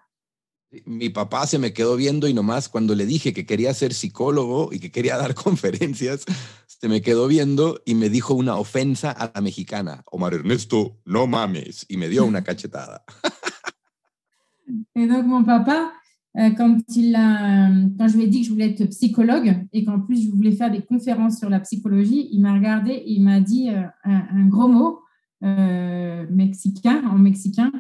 Mi 0.86 1.10
papá 1.10 1.48
se 1.48 1.58
me 1.58 1.74
quedó 1.74 1.96
viendo 1.96 2.28
y 2.28 2.34
nomás 2.34 2.70
cuando 2.70 2.94
le 2.94 3.08
dije 3.08 3.34
que 3.34 3.48
quería 3.48 3.74
ser 3.74 3.92
psicólogo 3.92 4.70
y 4.72 4.80
que 4.80 4.92
quería 4.92 5.18
dar 5.18 5.34
conferencias, 5.46 6.26
se 6.80 6.88
me 6.88 7.02
quedó 7.02 7.28
viendo 7.28 7.82
y 7.86 7.94
me 7.94 8.10
dijo 8.10 8.34
una 8.34 8.56
ofensa 8.56 9.12
a 9.12 9.32
la 9.36 9.42
mexicana. 9.42 10.04
Omar 10.12 10.34
Ernesto, 10.34 10.98
no 11.06 11.28
mames. 11.28 11.86
Y 11.90 11.98
me 11.98 12.08
dio 12.08 12.26
una 12.26 12.44
cachetada. 12.44 13.04
Et 14.96 15.08
donc 15.08 15.26
mon 15.26 15.44
papa, 15.44 15.92
euh, 16.38 16.52
quand, 16.52 16.78
il 16.96 17.16
a, 17.16 17.70
quand 17.98 18.08
je 18.08 18.18
lui 18.18 18.24
ai 18.24 18.28
dit 18.28 18.42
que 18.42 18.48
je 18.48 18.52
voulais 18.52 18.70
être 18.70 18.86
psychologue 18.92 19.68
et 19.74 19.84
qu'en 19.84 20.00
plus 20.00 20.24
je 20.24 20.32
voulais 20.32 20.52
faire 20.52 20.72
des 20.72 20.82
conférences 20.82 21.38
sur 21.38 21.50
la 21.50 21.60
psychologie, 21.60 22.30
il 22.32 22.40
m'a 22.42 22.54
regardé 22.54 22.92
et 22.92 23.12
il 23.12 23.24
m'a 23.24 23.42
dit 23.42 23.70
euh, 23.70 23.84
un, 24.06 24.46
gros 24.48 24.68
mot 24.70 25.02
euh, 25.44 26.26
mexicain, 26.30 27.04
en 27.10 27.18
mexicain. 27.18 27.72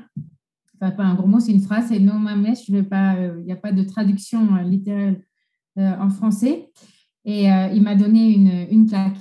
Enfin, 0.81 0.91
pas 0.91 1.03
un 1.03 1.15
gros 1.15 1.27
mot, 1.27 1.39
c'est 1.39 1.51
une 1.51 1.61
phrase, 1.61 1.85
c'est 1.89 1.99
no 1.99 2.13
mames, 2.13 2.53
il 2.67 2.73
n'y 2.73 3.51
a 3.51 3.55
pas 3.55 3.71
de 3.71 3.83
traduction 3.83 4.55
littérale 4.57 5.21
en 5.77 6.09
français. 6.09 6.71
Et 7.31 7.43
il 7.43 7.83
m'a 7.83 7.93
donné 7.93 8.31
une, 8.31 8.67
une 8.71 8.89
claque. 8.89 9.19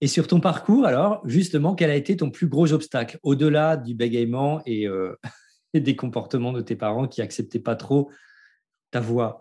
Et 0.00 0.08
sur 0.08 0.26
ton 0.26 0.40
parcours, 0.40 0.86
alors, 0.86 1.20
justement, 1.26 1.74
quel 1.74 1.90
a 1.90 1.96
été 1.96 2.16
ton 2.16 2.30
plus 2.30 2.48
gros 2.48 2.72
obstacle, 2.72 3.18
au-delà 3.22 3.76
du 3.76 3.94
bégaiement 3.94 4.62
euh, 4.68 5.14
et, 5.74 5.80
des 5.80 5.96
comportements 5.96 6.52
de 6.52 6.62
tes 6.62 6.76
parents 6.76 7.08
qui 7.08 7.20
acceptaient 7.20 7.60
pas 7.60 7.76
trop 7.76 8.10
ta 8.90 9.00
voix 9.00 9.40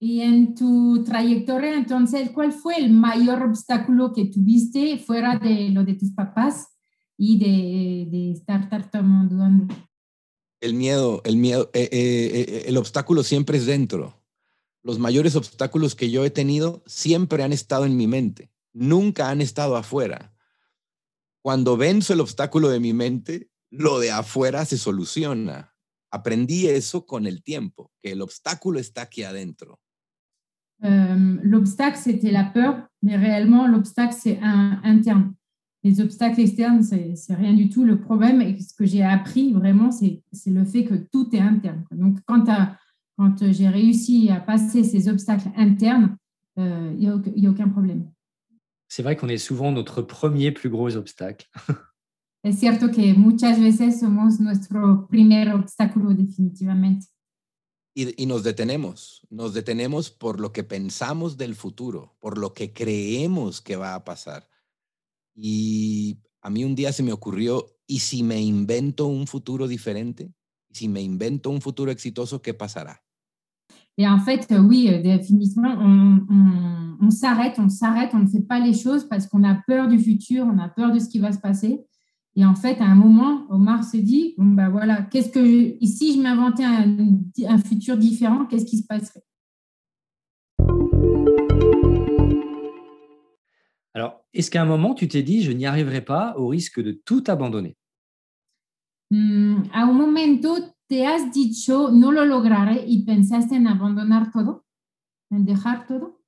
Y 0.00 0.22
en 0.22 0.54
tu 0.54 1.04
trayectoria, 1.04 1.76
entonces, 1.76 2.30
¿cuál 2.30 2.52
fue 2.52 2.78
el 2.78 2.90
mayor 2.90 3.42
obstáculo 3.42 4.14
que 4.14 4.26
tuviste 4.26 4.96
fuera 4.96 5.36
de 5.36 5.70
lo 5.70 5.84
de 5.84 5.94
tus 5.94 6.12
papás 6.12 6.68
y 7.18 7.38
de, 7.38 8.10
de 8.10 8.30
estar 8.32 8.70
tartamudeando? 8.70 9.66
El 10.60 10.74
miedo, 10.74 11.22
el 11.24 11.36
miedo, 11.36 11.70
eh, 11.72 11.88
eh, 11.90 12.64
el 12.66 12.76
obstáculo 12.76 13.22
siempre 13.22 13.58
es 13.58 13.66
dentro. 13.66 14.22
Los 14.82 14.98
mayores 14.98 15.36
obstáculos 15.36 15.94
que 15.94 16.10
yo 16.10 16.24
he 16.24 16.30
tenido 16.30 16.82
siempre 16.86 17.42
han 17.42 17.52
estado 17.52 17.84
en 17.86 17.96
mi 17.96 18.06
mente 18.06 18.50
nunca 18.72 19.30
han 19.30 19.40
estado 19.40 19.76
afuera. 19.76 20.32
Cuando 21.42 21.76
venzo 21.76 22.12
el 22.12 22.20
obstáculo 22.20 22.68
de 22.68 22.80
mi 22.80 22.92
mente, 22.92 23.50
lo 23.70 23.98
de 23.98 24.10
afuera 24.10 24.64
se 24.64 24.76
soluciona. 24.76 25.74
Aprendí 26.10 26.66
eso 26.66 27.06
con 27.06 27.26
el 27.26 27.42
tiempo, 27.42 27.92
que 28.02 28.12
el 28.12 28.20
obstáculo 28.20 28.78
está 28.78 29.02
aquí 29.02 29.22
adentro. 29.22 29.80
Euh, 30.82 31.38
l'obstacle, 31.42 31.98
c'était 31.98 32.32
la 32.32 32.44
peur, 32.44 32.88
mais 33.02 33.16
réellement, 33.16 33.66
l'obstacle, 33.68 34.14
c'est 34.14 34.38
interne. 34.40 35.34
Les 35.82 36.00
obstacles 36.00 36.40
externes, 36.40 36.82
c'est 36.82 37.34
rien 37.34 37.54
du 37.54 37.68
tout. 37.70 37.84
Le 37.84 38.00
problème, 38.00 38.42
et 38.42 38.58
ce 38.60 38.74
que 38.74 38.84
j'ai 38.84 39.02
appris 39.02 39.52
vraiment, 39.52 39.90
c'est 39.90 40.22
le 40.46 40.64
fait 40.64 40.84
que 40.84 40.94
tout 40.94 41.34
est 41.34 41.40
interne. 41.40 41.84
Donc, 41.90 42.18
quand, 42.26 42.44
quand 43.16 43.50
j'ai 43.50 43.68
réussi 43.68 44.30
à 44.30 44.40
passer 44.40 44.84
ces 44.84 45.08
obstacles 45.08 45.48
internes, 45.56 46.16
il 46.56 46.96
n'y 46.98 47.06
a, 47.06 47.12
a, 47.12 47.50
aucun 47.50 47.68
problème. 47.68 48.10
c'est 48.90 49.04
vrai 49.04 49.16
qu'on 49.16 49.28
est 49.28 49.38
souvent 49.38 49.70
notre 49.72 50.02
premier 50.02 50.52
plus 50.52 50.68
gros 50.68 50.96
obstacle. 50.96 51.46
Es 52.42 52.58
cierto 52.58 52.90
que 52.90 53.14
muchas 53.14 53.60
veces 53.60 54.00
somos 54.00 54.40
nuestro 54.40 55.06
primer 55.08 55.52
obstáculo 55.54 56.14
definitivamente. 56.14 57.06
Y, 57.94 58.22
y, 58.22 58.26
nos 58.26 58.42
detenemos, 58.42 59.26
nos 59.30 59.52
detenemos 59.52 60.10
por 60.10 60.40
lo 60.40 60.52
que 60.52 60.64
pensamos 60.64 61.36
del 61.36 61.54
futuro, 61.54 62.16
por 62.18 62.38
lo 62.38 62.54
que 62.54 62.72
creemos 62.72 63.60
que 63.60 63.76
va 63.76 63.94
a 63.94 64.04
pasar. 64.04 64.48
Y 65.34 66.18
a 66.42 66.50
mí 66.50 66.64
un 66.64 66.74
día 66.74 66.92
se 66.92 67.02
me 67.02 67.12
ocurrió, 67.12 67.66
¿y 67.86 68.00
si 68.00 68.22
me 68.22 68.40
invento 68.40 69.06
un 69.06 69.26
futuro 69.26 69.68
diferente? 69.68 70.32
¿Y 70.68 70.74
si 70.76 70.88
me 70.88 71.00
invento 71.00 71.50
un 71.50 71.60
futuro 71.60 71.90
exitoso, 71.90 72.42
qué 72.42 72.54
pasará? 72.54 73.02
Et 74.00 74.08
en 74.08 74.18
fait, 74.18 74.50
euh, 74.50 74.60
oui, 74.60 74.88
euh, 74.88 75.02
définitivement, 75.02 75.76
on, 75.78 77.10
s'arrête, 77.10 77.58
on 77.58 77.68
s'arrête, 77.68 78.10
on 78.14 78.20
ne 78.20 78.26
fait 78.28 78.40
pas 78.40 78.58
les 78.58 78.72
choses 78.72 79.04
parce 79.04 79.26
qu'on 79.26 79.44
a 79.44 79.60
peur 79.66 79.88
du 79.88 79.98
futur, 79.98 80.46
on 80.46 80.58
a 80.58 80.68
peur 80.68 80.92
de 80.92 80.98
ce 80.98 81.08
qui 81.08 81.18
va 81.18 81.32
se 81.32 81.38
passer. 81.38 81.84
Et 82.36 82.46
en 82.46 82.54
fait, 82.54 82.80
à 82.80 82.84
un 82.84 82.94
moment, 82.94 83.44
Omar 83.50 83.84
se 83.84 83.96
dit, 83.98 84.34
bon, 84.38 84.46
ben 84.46 85.06
qu'est-ce 85.10 85.28
que, 85.28 85.76
si 85.84 86.14
je 86.14 86.22
m'inventais 86.22 86.64
un, 86.64 87.58
futur 87.58 87.98
différent, 87.98 88.46
qu'est-ce 88.46 88.64
qui 88.64 88.78
se 88.78 88.86
passerait? 88.86 89.22
Alors, 93.94 94.24
est-ce 94.32 94.50
qu'à 94.50 94.62
un 94.62 94.66
moment, 94.66 94.94
tu 94.94 95.08
t'es 95.08 95.22
dit, 95.22 95.42
je 95.42 95.52
n'y 95.52 95.66
arriverai 95.66 96.04
pas 96.04 96.34
au 96.36 96.48
risque 96.48 96.80
de 96.80 96.92
tout 96.92 97.24
abandonner 97.26 97.76
À 99.12 99.82
un 99.82 99.92
moment, 99.92 100.20
¿Te 100.90 101.06
has 101.06 101.32
dicho 101.32 101.92
no 101.92 102.10
lo 102.10 102.24
lograré 102.24 102.84
y 102.84 103.04
pensaste 103.04 103.54
en 103.54 103.68
abandonar 103.68 104.32
todo? 104.32 104.66
¿En 105.30 105.44
dejar 105.44 105.86
todo? 105.86 106.20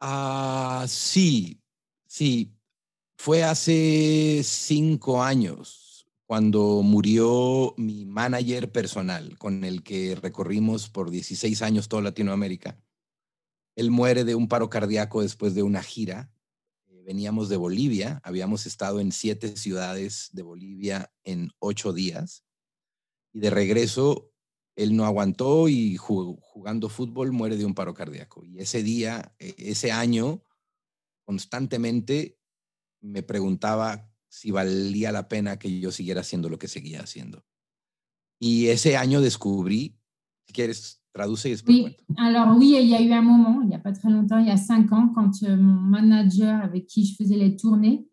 Ah, 0.00 0.86
sí, 0.88 1.60
sí. 2.06 2.54
Fue 3.18 3.44
hace 3.44 4.40
cinco 4.42 5.22
años 5.22 6.06
cuando 6.24 6.80
murió 6.82 7.74
mi 7.76 8.06
manager 8.06 8.72
personal, 8.72 9.36
con 9.36 9.62
el 9.62 9.82
que 9.82 10.14
recorrimos 10.14 10.88
por 10.88 11.10
16 11.10 11.60
años 11.60 11.88
toda 11.88 12.00
Latinoamérica. 12.00 12.80
Él 13.76 13.90
muere 13.90 14.24
de 14.24 14.34
un 14.34 14.48
paro 14.48 14.70
cardíaco 14.70 15.20
después 15.20 15.54
de 15.54 15.62
una 15.62 15.82
gira. 15.82 16.30
Veníamos 17.06 17.48
de 17.48 17.56
Bolivia, 17.56 18.20
habíamos 18.24 18.66
estado 18.66 18.98
en 18.98 19.12
siete 19.12 19.56
ciudades 19.56 20.28
de 20.32 20.42
Bolivia 20.42 21.12
en 21.22 21.52
ocho 21.60 21.92
días 21.92 22.44
y 23.32 23.38
de 23.38 23.50
regreso 23.50 24.32
él 24.74 24.96
no 24.96 25.06
aguantó 25.06 25.68
y 25.68 25.96
jugando 25.96 26.88
fútbol 26.88 27.30
muere 27.30 27.56
de 27.56 27.64
un 27.64 27.74
paro 27.74 27.94
cardíaco. 27.94 28.44
Y 28.44 28.58
ese 28.58 28.82
día, 28.82 29.32
e, 29.38 29.54
ese 29.56 29.92
año, 29.92 30.42
constantemente 31.24 32.40
me 33.00 33.22
preguntaba 33.22 34.12
si 34.28 34.50
valía 34.50 35.12
la 35.12 35.28
pena 35.28 35.60
que 35.60 35.78
yo 35.78 35.92
siguiera 35.92 36.22
haciendo 36.22 36.48
lo 36.48 36.58
que 36.58 36.66
seguía 36.66 37.02
haciendo. 37.02 37.46
Y 38.40 38.66
ese 38.66 38.96
año 38.96 39.20
descubrí, 39.20 39.96
si 40.48 40.52
quieres, 40.52 41.04
traduce 41.16 41.44
y 41.44 41.50
después 41.50 41.84
oui. 41.84 41.96
Alors 42.18 42.56
oui, 42.56 42.78
il 42.80 42.88
y 42.88 42.94
a 42.94 43.02
eu 43.02 43.12
un 43.12 43.22
moment, 43.22 43.60
il 43.62 43.68
n'y 43.68 43.74
a 43.74 43.78
pas 43.78 43.92
très 43.92 44.10
longtemps, 44.10 44.38
il 44.38 44.46
y 44.46 44.50
a 44.50 44.56
cinq 44.56 44.92
ans, 44.92 45.08
quand 45.14 45.30
euh, 45.42 45.56
mon 45.56 45.80
manager 45.80 46.62
avec 46.62 46.86
qui 46.86 47.04
je 47.06 47.14
faisais 47.16 47.36
les 47.36 47.56
tournées 47.56 48.06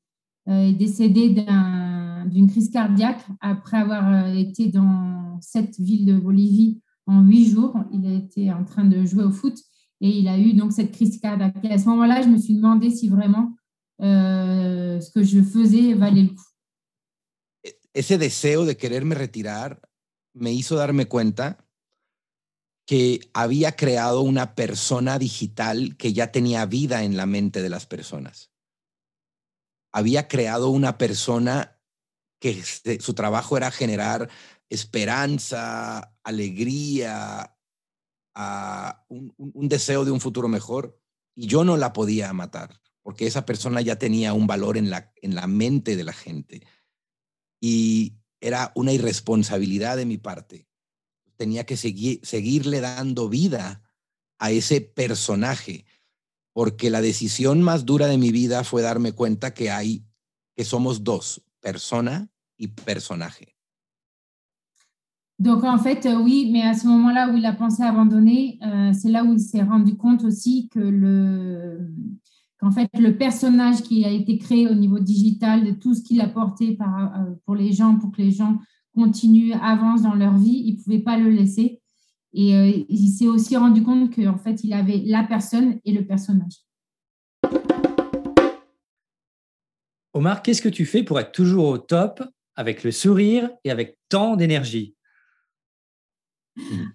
euh, 0.50 0.68
est 0.70 0.74
décédé 0.74 1.30
d'une 1.30 2.50
crise 2.50 2.70
cardiaque 2.70 3.24
après 3.40 3.78
avoir 3.78 4.06
euh, 4.12 4.34
été 4.34 4.68
dans 4.68 5.40
cette 5.42 5.80
ville 5.80 6.06
de 6.06 6.18
Bolivie 6.18 6.82
en 7.08 7.22
huit 7.22 7.50
jours. 7.50 7.76
Il 7.94 8.06
été 8.06 8.52
en 8.52 8.66
train 8.66 8.86
de 8.86 9.06
jouer 9.06 9.24
au 9.24 9.32
foot 9.32 9.58
et 10.02 10.10
il 10.10 10.28
a 10.28 10.38
eu 10.38 10.54
donc 10.54 10.74
cette 10.74 10.92
crise 10.92 11.18
cardiaque. 11.20 11.56
Et 11.64 11.72
à 11.72 11.78
ce 11.78 11.88
moment-là, 11.90 12.22
je 12.22 12.28
me 12.28 12.38
suis 12.38 12.56
demandé 12.56 12.90
si 12.90 13.08
vraiment 13.08 13.56
euh, 14.02 15.00
ce 15.00 15.12
que 15.12 15.24
je 15.24 15.42
faisais 15.42 15.94
valait 15.94 16.24
le 16.24 16.30
coup. 16.30 16.44
Ese 17.94 18.18
deseo 18.18 18.66
de 18.66 18.74
quererme 18.74 19.14
retirar 19.14 19.80
me 20.34 20.52
hizo 20.52 20.76
darme 20.76 21.06
cuenta 21.06 21.63
que 22.86 23.32
había 23.34 23.76
creado 23.76 24.22
una 24.22 24.56
persona 24.56 25.18
digital 25.18 25.96
que 25.98 26.14
ya 26.14 26.32
tenía 26.32 26.66
vida 26.66 27.04
en 27.04 27.16
la 27.16 27.26
mente 27.26 27.62
de 27.62 27.70
las 27.70 27.86
personas. 27.86 28.52
Había 29.94 30.28
creado 30.28 30.70
una 30.70 30.98
persona 30.98 31.80
que 32.40 32.62
su 32.64 33.14
trabajo 33.14 33.56
era 33.56 33.72
generar 33.72 34.30
esperanza, 34.70 36.14
alegría, 36.24 37.58
ah, 38.36 39.06
un, 39.08 39.34
un 39.38 39.70
deseo 39.70 40.04
de 40.04 40.12
un 40.12 40.20
futuro 40.20 40.50
mejor, 40.50 41.00
y 41.36 41.48
yo 41.48 41.64
no 41.64 41.78
la 41.78 41.94
podía 41.94 42.34
matar, 42.34 42.82
porque 43.02 43.28
esa 43.28 43.46
persona 43.46 43.82
ya 43.82 43.98
tenía 43.98 44.34
un 44.34 44.46
valor 44.46 44.78
en 44.78 44.90
la, 44.90 45.14
en 45.22 45.36
la 45.36 45.48
mente 45.48 45.96
de 45.96 46.04
la 46.04 46.14
gente. 46.14 46.68
Y 47.62 48.18
era 48.42 48.74
una 48.76 48.92
irresponsabilidad 48.92 49.96
de 49.96 50.06
mi 50.06 50.18
parte 50.18 50.68
tenía 51.36 51.66
que 51.66 51.78
seguir, 51.78 52.20
seguirle 52.24 52.82
dando 52.82 53.30
vida 53.30 53.82
a 54.40 54.52
ese 54.52 54.82
personaje, 54.82 55.86
porque 56.54 56.90
la 56.90 57.02
decisión 57.02 57.62
más 57.62 57.86
dura 57.86 58.08
de 58.08 58.18
mi 58.18 58.32
vida 58.32 58.64
fue 58.64 58.82
darme 58.82 59.14
cuenta 59.14 59.54
que 59.54 59.72
hay, 59.72 60.06
que 60.56 60.64
somos 60.64 61.04
dos, 61.04 61.42
persona 61.60 62.30
y 62.58 62.68
personaje. 62.68 63.54
Donc 65.40 65.64
en 65.64 65.80
fait, 65.80 66.06
euh, 66.06 66.22
oui, 66.22 66.50
mais 66.52 66.62
à 66.62 66.74
ce 66.74 66.88
moment-là 66.88 67.30
où 67.30 67.38
il 67.38 67.46
a 67.46 67.54
pensé 67.54 67.84
abandonner, 67.84 68.60
euh, 68.62 68.94
c'est 68.94 69.10
là 69.10 69.24
où 69.24 69.34
il 69.34 69.40
s'est 69.40 69.64
rendu 69.64 69.98
compte 69.98 70.24
aussi 70.24 70.70
que 70.70 70.80
le, 70.80 71.92
qu'en 72.60 72.72
fait 72.72 72.90
le 72.98 73.18
personnage 73.18 73.82
qui 73.82 74.06
a 74.06 74.10
été 74.10 74.38
créé 74.38 74.68
au 74.68 74.76
niveau 74.76 75.00
digital, 75.00 75.66
de 75.66 75.72
tout 75.72 75.96
ce 75.96 76.02
qu'il 76.02 76.22
a 76.22 76.30
porté 76.30 76.76
par, 76.76 77.20
euh, 77.20 77.34
pour 77.46 77.56
les 77.56 77.74
gens, 77.74 77.98
pour 77.98 78.12
que 78.12 78.22
les 78.22 78.32
gens 78.32 78.60
continuent, 78.94 79.54
avancent 79.62 80.04
dans 80.04 80.16
leur 80.16 80.38
vie, 80.38 80.64
il 80.66 80.78
ne 80.78 80.84
pouvait 80.84 81.00
pas 81.00 81.18
le 81.18 81.30
laisser. 81.30 81.82
Et 82.34 82.56
euh, 82.56 82.86
il 82.90 83.10
s'est 83.10 83.28
aussi 83.28 83.56
rendu 83.58 83.84
compte 83.84 84.16
qu'en 84.16 84.38
fait, 84.38 84.64
il 84.64 84.74
avait 84.74 85.02
la 85.06 85.24
personne 85.24 85.80
et 85.86 85.92
le 85.92 86.06
personnage. 86.06 86.64
Omar, 90.14 90.42
qu'est-ce 90.42 90.62
que 90.62 90.70
tu 90.70 90.86
fais 90.86 91.04
pour 91.04 91.20
être 91.20 91.32
toujours 91.32 91.68
au 91.68 91.78
top, 91.78 92.24
avec 92.56 92.84
le 92.84 92.92
sourire 92.92 93.50
et 93.64 93.72
avec 93.72 93.98
tant 94.10 94.36
d'énergie? 94.36 94.96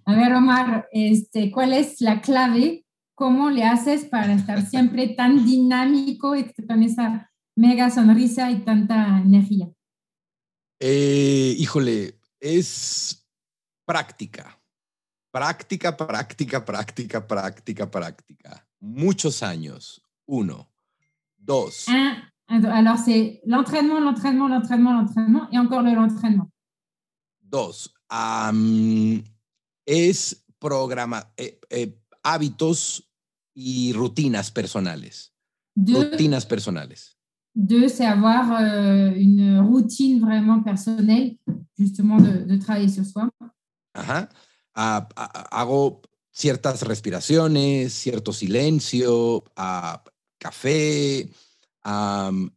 A 0.06 0.14
ver, 0.14 0.32
Omar, 0.34 0.86
este, 0.92 1.50
¿cuál 1.50 1.72
es 1.72 2.00
la 2.00 2.20
clave? 2.20 2.84
¿Cómo 3.16 3.50
le 3.50 3.64
haces 3.64 4.04
para 4.04 4.32
estar 4.34 4.62
siempre 4.62 5.08
tan 5.08 5.44
dinámico 5.44 6.36
y 6.36 6.44
con 6.68 6.84
esa 6.84 7.28
mega 7.56 7.90
sonrisa 7.90 8.52
y 8.52 8.60
tanta 8.60 9.20
energía? 9.24 9.68
Eh, 10.80 11.54
híjole, 11.58 12.18
es 12.40 13.26
práctica. 13.84 14.58
Práctica, 15.30 15.96
práctica, 15.96 16.64
práctica, 16.64 17.26
práctica, 17.26 17.90
práctica. 17.90 18.66
Muchos 18.80 19.42
años. 19.42 20.00
Uno. 20.26 20.68
Dos. 21.36 21.86
Ah, 21.88 22.30
alors, 22.48 22.98
c'est 22.98 23.40
l'entraînement, 23.44 24.00
l'entraînement, 24.00 24.48
l'entraînement, 24.48 24.92
l'entraînement 24.92 25.48
et 25.50 25.58
encore 25.58 25.82
l'entraînement. 25.82 26.50
Dos. 27.40 27.94
es 29.86 30.44
programa, 30.58 31.32
eh, 31.36 31.58
eh, 31.70 31.98
hábitos 32.22 33.08
y 33.54 33.92
rutinas 33.92 34.50
personales. 34.50 35.32
Rutinas 35.74 36.46
personales. 36.46 37.17
Deux, 37.60 37.88
c'est 37.88 38.06
avoir 38.06 38.52
euh, 38.52 39.10
une 39.16 39.58
routine 39.58 40.20
vraiment 40.20 40.62
personnelle, 40.62 41.36
justement, 41.76 42.16
de, 42.16 42.44
de 42.44 42.56
travailler 42.56 42.88
sur 42.88 43.04
soi. 43.04 43.28
Ajá. 43.94 44.28
Hago 44.74 46.02
ciertas 46.30 46.82
respiraciones, 46.84 47.92
cierto 47.92 48.32
silencio, 48.32 49.42
café, 50.38 51.28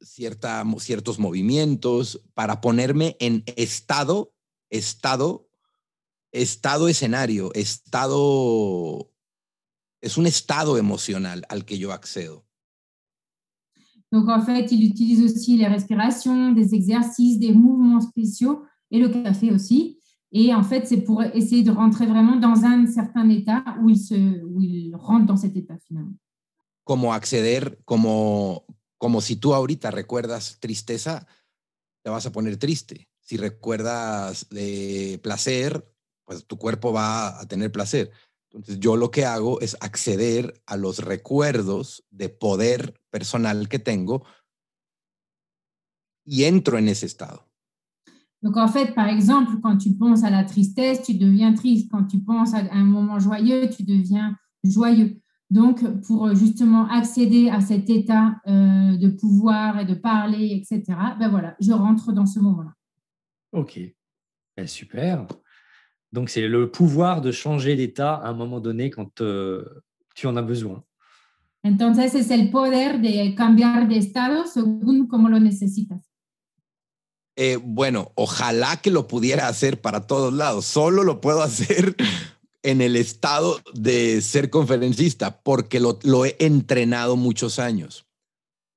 cierta, 0.02 0.64
ciertos 0.78 1.18
movimientos 1.18 2.22
para 2.36 2.62
ponerme 2.62 3.18
en 3.20 3.44
estado, 3.56 4.36
estado, 4.70 5.50
estado 6.32 6.88
escenario, 6.88 7.52
estado, 7.56 9.10
es 10.00 10.18
un 10.18 10.28
estado 10.28 10.78
emocional 10.78 11.44
al 11.50 11.66
que 11.66 11.80
yo 11.80 11.92
accedo. 11.92 12.46
Donc, 14.12 14.28
en 14.28 14.41
fait, 14.41 14.71
il 14.71 14.84
utilise 14.84 15.24
aussi 15.24 15.58
les 15.58 15.67
respirations, 15.67 16.52
des 16.52 16.76
exercices, 16.76 17.39
des 17.39 17.54
mouvements 17.54 18.02
spéciaux 18.02 18.63
et 18.89 19.00
le 19.00 19.10
café 19.10 19.52
aussi. 19.52 19.97
Et 20.34 20.54
en 20.54 20.63
fait, 20.63 20.88
c'est 20.88 21.02
pour 21.02 21.24
essayer 21.24 21.63
de 21.63 21.71
rentrer 21.71 22.06
vraiment 22.06 22.38
dans 22.38 22.63
un 22.63 22.88
certain 22.88 23.30
état 23.30 23.63
où 23.82 23.89
il, 23.89 23.97
se, 23.97 24.43
où 24.43 24.62
il 24.62 24.95
rentre 24.95 25.26
dans 25.26 25.38
cet 25.38 25.56
état 25.56 25.78
finalement. 25.86 26.15
Como 26.84 27.13
acceder, 27.13 27.80
como, 27.86 28.65
como 28.97 29.21
si 29.21 29.36
tú 29.36 29.54
ahorita 29.54 29.91
recuerdas 29.91 30.58
tristeza, 30.60 31.26
te 32.04 32.10
vas 32.10 32.26
a 32.26 32.32
poner 32.32 32.58
triste. 32.58 33.08
Si 33.19 33.38
recuerdas 33.38 34.47
de 34.50 35.19
placer, 35.21 35.86
tu 36.47 36.58
cuerpo 36.58 36.91
va 36.91 37.39
a 37.39 37.45
tener 37.45 37.71
placer. 37.71 38.12
Entonces 38.54 38.80
yo 38.80 38.98
lo 38.98 39.12
que 39.12 39.26
hago 39.26 39.62
es 39.62 39.78
acceder 39.80 40.62
a 40.66 40.78
los 40.78 41.00
recuerdos 41.00 42.04
de 42.10 42.30
poder 42.30 43.00
personal 43.10 43.70
que 43.70 43.80
tengo 43.80 44.26
y 46.26 46.44
entro 46.44 46.78
en 46.78 46.88
ese 46.88 47.06
estado. 47.06 47.48
Donc 48.42 48.58
en 48.58 48.68
fait, 48.68 48.94
par 48.96 49.08
exemple, 49.08 49.60
quand 49.62 49.78
tu 49.78 49.96
penses 49.96 50.24
à 50.24 50.30
la 50.30 50.44
tristesse, 50.44 51.04
tu 51.04 51.14
deviens 51.14 51.54
triste. 51.54 51.90
Quand 51.92 52.06
tu 52.06 52.20
penses 52.20 52.54
à 52.54 52.64
un 52.72 52.84
moment 52.84 53.20
joyeux, 53.20 53.70
tu 53.70 53.84
deviens 53.84 54.36
joyeux. 54.64 55.22
Donc 55.50 55.84
pour 56.08 56.34
justement 56.34 56.88
accéder 56.88 57.50
à 57.50 57.62
cet 57.62 57.90
état 57.90 58.42
euh, 58.48 58.98
de 58.98 59.10
pouvoir 59.10 59.80
et 59.80 59.86
de 59.86 59.94
parler, 59.94 60.56
etc., 60.56 60.98
ben 61.20 61.30
voilà, 61.30 61.56
je 61.60 61.72
rentre 61.72 62.14
dans 62.14 62.26
ce 62.26 62.40
moment-là. 62.40 62.74
Ok, 63.52 63.80
ben, 64.56 64.68
super. 64.68 65.28
Donc, 66.12 66.30
c'est 66.30 66.47
le 66.47 66.69
pouvoir 66.69 67.21
de 67.21 67.32
changer 67.32 67.76
d'état 67.76 68.15
à 68.15 68.30
un 68.30 68.34
moment 68.34 68.60
donné 68.60 68.89
quand 68.89 69.21
euh, 69.21 69.84
tu 70.13 70.28
en 70.28 70.36
as 70.36 70.41
besoin. 70.41 70.84
Entonces 71.63 72.15
es 72.15 72.32
el 72.32 72.50
poder 72.50 73.00
de 73.00 73.36
cambiar 73.36 73.88
de 73.88 73.97
estado 73.97 74.47
según 74.47 75.08
como 75.08 75.30
lo 75.30 75.39
necesitas. 75.39 76.12
Eh, 77.36 77.58
bueno, 77.58 78.12
ojalá 78.15 78.78
que 78.78 78.91
lo 78.91 79.08
pudiera 79.08 79.47
hacer 79.47 79.80
para 79.80 80.08
todos 80.08 80.34
lados. 80.34 80.65
Solo 80.65 81.04
lo 81.04 81.21
puedo 81.21 81.41
hacer 81.43 81.95
en 82.63 82.82
el 82.82 82.95
estado 82.95 83.60
de 83.74 84.21
ser 84.21 84.50
conferencista 84.50 85.41
porque 85.41 85.80
lo, 85.80 86.00
lo 86.04 86.26
he 86.26 86.36
entrenado 86.39 87.15
muchos 87.15 87.60
años. 87.60 88.08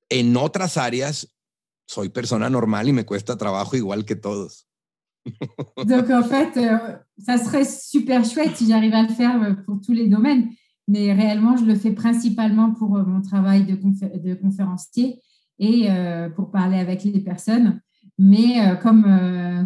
En 0.09 0.37
otras 0.37 0.77
áreas, 0.77 1.35
soy 1.87 2.09
persona 2.09 2.49
normal 2.49 2.87
y 2.87 2.93
me 2.93 3.05
cuesta 3.05 3.37
trabajo 3.37 3.75
igual 3.75 4.05
que 4.05 4.15
todos. 4.15 4.67
Donc, 5.75 6.09
en 6.09 6.23
fait, 6.23 6.57
euh, 6.57 6.99
ça 7.17 7.37
serait 7.37 7.65
super 7.65 8.23
chouette 8.25 8.55
si 8.55 8.67
j'arrive 8.67 8.93
à 8.93 9.03
le 9.03 9.09
faire 9.09 9.41
euh, 9.41 9.53
pour 9.65 9.79
tous 9.81 9.93
les 9.93 10.07
domaines. 10.07 10.49
Mais 10.87 11.13
réellement, 11.13 11.57
je 11.57 11.65
le 11.65 11.75
fais 11.75 11.91
principalement 11.91 12.73
pour 12.73 12.97
euh, 12.97 13.03
mon 13.03 13.21
travail 13.21 13.65
de, 13.65 14.33
conférencier 14.35 15.19
et 15.57 15.87
pour 16.35 16.51
parler 16.51 16.77
avec 16.77 17.05
les 17.05 17.21
personnes. 17.21 17.79
Mais 18.19 18.77
comme, 18.83 19.03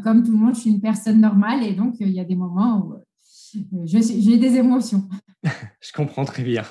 comme 0.03 0.23
tout 0.23 0.31
le 0.31 0.37
monde, 0.37 0.53
je 0.53 0.59
suis 0.59 0.69
une 0.69 0.81
personne 0.81 1.19
normale 1.19 1.63
et 1.63 1.73
donc 1.73 1.95
il 1.99 2.11
y 2.11 2.19
a 2.19 2.23
des 2.23 2.35
moments 2.35 2.85
où 2.85 2.93
j'ai 3.85 4.37
des 4.37 4.55
émotions. 4.55 5.09
je 5.81 5.91
comprends 5.91 6.25
très 6.25 6.43
bien. 6.43 6.63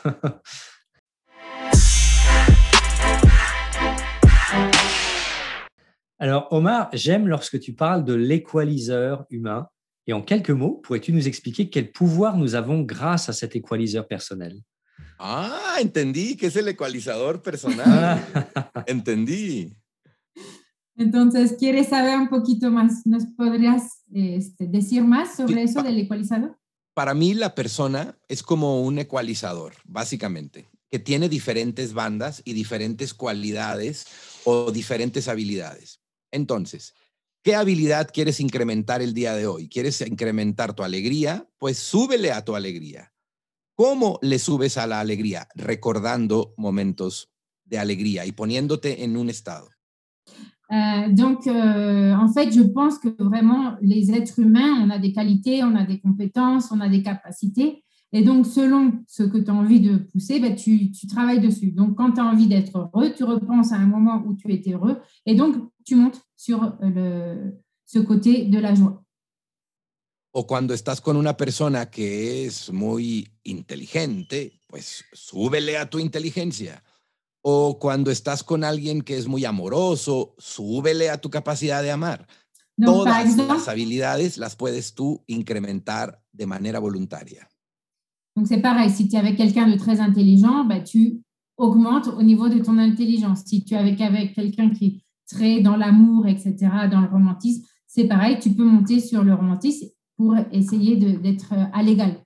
Alors, 6.20 6.48
Omar, 6.50 6.90
j'aime 6.92 7.28
lorsque 7.28 7.60
tu 7.60 7.74
parles 7.74 8.04
de 8.04 8.14
l'équaliseur 8.14 9.24
humain. 9.30 9.68
Et 10.08 10.14
en 10.14 10.22
quelques 10.22 10.50
mots, 10.50 10.80
pourrais-tu 10.82 11.12
nous 11.12 11.28
expliquer 11.28 11.68
quel 11.68 11.92
pouvoir 11.92 12.38
nous 12.38 12.54
avons 12.54 12.80
grâce 12.80 13.28
à 13.28 13.34
cet 13.34 13.54
équaliseur 13.54 14.08
personnel 14.08 14.58
Ah, 15.18 15.76
entendí 15.80 16.36
que 16.36 16.46
es 16.46 16.56
el 16.56 16.66
ecualizador 16.68 17.42
personal. 17.42 18.24
entendí. 18.86 19.76
Entonces, 20.96 21.56
¿quieres 21.58 21.88
saber 21.88 22.16
un 22.16 22.28
poquito 22.28 22.70
más? 22.70 23.04
¿Nos 23.04 23.26
podrías 23.36 24.02
este, 24.12 24.66
decir 24.66 25.04
más 25.04 25.36
sobre 25.36 25.64
eso 25.64 25.82
del 25.82 25.98
ecualizador? 25.98 26.56
Para 26.94 27.14
mí, 27.14 27.34
la 27.34 27.54
persona 27.54 28.16
es 28.28 28.42
como 28.42 28.82
un 28.82 28.98
ecualizador, 28.98 29.74
básicamente, 29.84 30.68
que 30.90 30.98
tiene 30.98 31.28
diferentes 31.28 31.92
bandas 31.92 32.40
y 32.44 32.54
diferentes 32.54 33.12
cualidades 33.12 34.06
o 34.44 34.72
diferentes 34.72 35.28
habilidades. 35.28 36.00
Entonces, 36.32 36.94
¿qué 37.42 37.54
habilidad 37.54 38.08
quieres 38.12 38.40
incrementar 38.40 39.02
el 39.02 39.14
día 39.14 39.34
de 39.34 39.46
hoy? 39.46 39.68
¿Quieres 39.68 40.00
incrementar 40.00 40.74
tu 40.74 40.82
alegría? 40.82 41.48
Pues 41.58 41.78
súbele 41.78 42.32
a 42.32 42.44
tu 42.44 42.54
alegría. 42.54 43.12
¿Cómo 43.74 44.18
le 44.22 44.38
subes 44.38 44.76
a 44.76 44.86
la 44.86 45.00
alegría? 45.00 45.48
Recordando 45.54 46.54
momentos 46.56 47.30
de 47.64 47.78
alegría 47.78 48.26
y 48.26 48.32
poniéndote 48.32 49.04
en 49.04 49.16
un 49.16 49.30
estado. 49.30 49.68
Euh, 50.70 51.08
donc, 51.10 51.46
euh, 51.46 52.12
en 52.12 52.28
fait, 52.28 52.52
je 52.52 52.62
pense 52.62 52.98
que 52.98 53.08
vraiment, 53.18 53.76
les 53.80 54.10
êtres 54.12 54.38
humains, 54.38 54.84
on 54.84 54.90
a 54.90 54.98
des 54.98 55.12
qualités, 55.12 55.64
on 55.64 55.74
a 55.74 55.84
des 55.84 55.98
compétences, 55.98 56.70
on 56.70 56.80
a 56.80 56.88
des 56.88 57.02
capacités. 57.02 57.84
Et 58.12 58.22
donc, 58.22 58.46
selon 58.46 58.92
ce 59.06 59.22
que 59.22 59.38
tu 59.38 59.50
as 59.50 59.54
envie 59.54 59.80
de 59.80 59.98
pousser, 59.98 60.40
ben, 60.40 60.54
tu, 60.54 60.90
tu, 60.90 61.06
travailles 61.06 61.40
dessus. 61.40 61.72
Donc, 61.72 61.94
quand 61.94 62.12
tu 62.12 62.20
as 62.20 62.24
envie 62.24 62.48
d'être 62.48 62.76
heureux, 62.78 63.12
tu 63.14 63.24
repenses 63.24 63.72
à 63.72 63.76
un 63.76 63.86
moment 63.86 64.22
où 64.26 64.34
tu 64.34 64.50
étais 64.52 64.72
heureux 64.72 64.98
et 65.26 65.34
donc 65.34 65.56
tu 65.88 65.96
montes 65.96 66.20
sur 66.36 66.76
le, 66.80 67.62
ce 67.84 67.98
côté 68.00 68.44
de 68.44 68.58
la 68.60 68.74
joie. 68.74 69.02
O 70.30 70.46
cuando 70.46 70.74
estás 70.74 71.00
con 71.00 71.16
una 71.16 71.36
persona 71.36 71.90
que 71.90 72.44
es 72.44 72.70
muy 72.70 73.28
inteligente, 73.44 74.60
pues 74.66 75.04
súbele 75.12 75.78
a 75.78 75.88
tu 75.88 75.98
inteligencia. 75.98 76.84
O 77.42 77.78
cuando 77.78 78.10
estás 78.10 78.44
con 78.44 78.62
alguien 78.62 79.00
que 79.00 79.16
es 79.16 79.26
muy 79.26 79.46
amoroso, 79.46 80.34
súbele 80.36 81.08
a 81.08 81.18
tu 81.18 81.30
capacidad 81.30 81.82
de 81.82 81.90
amar. 81.90 82.26
Donc, 82.76 83.04
Todas 83.04 83.24
exemple, 83.24 83.54
las 83.54 83.68
habilidades 83.68 84.36
las 84.36 84.54
puedes 84.54 84.94
tú 84.94 85.24
incrementar 85.26 86.22
de 86.30 86.46
manera 86.46 86.78
voluntaria. 86.78 87.48
Donc, 88.36 88.46
c'est 88.46 88.60
pareil, 88.60 88.90
si 88.90 89.08
tu 89.08 89.16
es 89.16 89.18
avec 89.18 89.36
quelqu'un 89.36 89.66
de 89.66 89.76
très 89.76 89.98
intelligent, 89.98 90.64
bah, 90.64 90.80
tu 90.80 91.22
augmentes 91.56 92.08
au 92.08 92.22
niveau 92.22 92.48
de 92.48 92.60
ton 92.60 92.78
intelligence. 92.78 93.44
Si 93.46 93.64
tu 93.64 93.74
es 93.74 93.78
avec, 93.78 94.00
avec 94.00 94.34
quelqu'un 94.34 94.70
qui 94.70 95.02
très 95.28 95.60
dans 95.60 95.76
l'amour, 95.76 96.26
etc., 96.26 96.54
dans 96.90 97.02
le 97.02 97.08
romantisme, 97.08 97.64
c'est 97.86 98.08
pareil, 98.08 98.38
tu 98.38 98.50
peux 98.54 98.64
monter 98.64 99.00
sur 99.00 99.22
le 99.24 99.34
romantisme 99.34 99.88
pour 100.16 100.34
essayer 100.52 100.96
d'être 100.96 101.52
euh, 101.52 101.64
à 101.72 101.82
l'égal. 101.82 102.22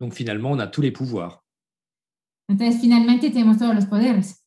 Donc 0.00 0.14
finalement, 0.14 0.52
on 0.52 0.58
a 0.58 0.66
tous 0.66 0.80
les 0.80 0.92
pouvoirs. 0.92 1.44
Entonces, 2.48 2.80
finalmente 2.80 3.30
tenemos 3.30 3.58
todos 3.58 3.74
los 3.74 3.86
poderes. 3.86 4.44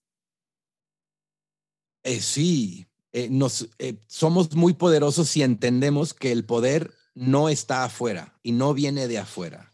Eh, 2.03 2.19
sí, 2.19 2.87
eh, 3.11 3.29
nos, 3.29 3.69
eh, 3.77 3.99
somos 4.07 4.55
muy 4.55 4.73
poderosos 4.73 5.29
si 5.29 5.43
entendemos 5.43 6.13
que 6.13 6.31
el 6.31 6.45
poder 6.45 6.91
no 7.13 7.49
está 7.49 7.83
afuera 7.83 8.39
y 8.41 8.53
no 8.53 8.73
viene 8.73 9.07
de 9.07 9.19
afuera. 9.19 9.71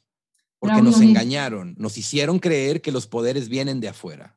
Porque 0.60 0.82
nos 0.82 1.00
engañaron, 1.02 1.76
nos 1.78 1.98
hicieron 2.00 2.40
creer 2.40 2.82
que 2.82 2.92
los 2.92 3.06
poderes 3.06 3.48
vienen 3.48 3.80
de 3.80 3.90
afuera. 3.90 4.37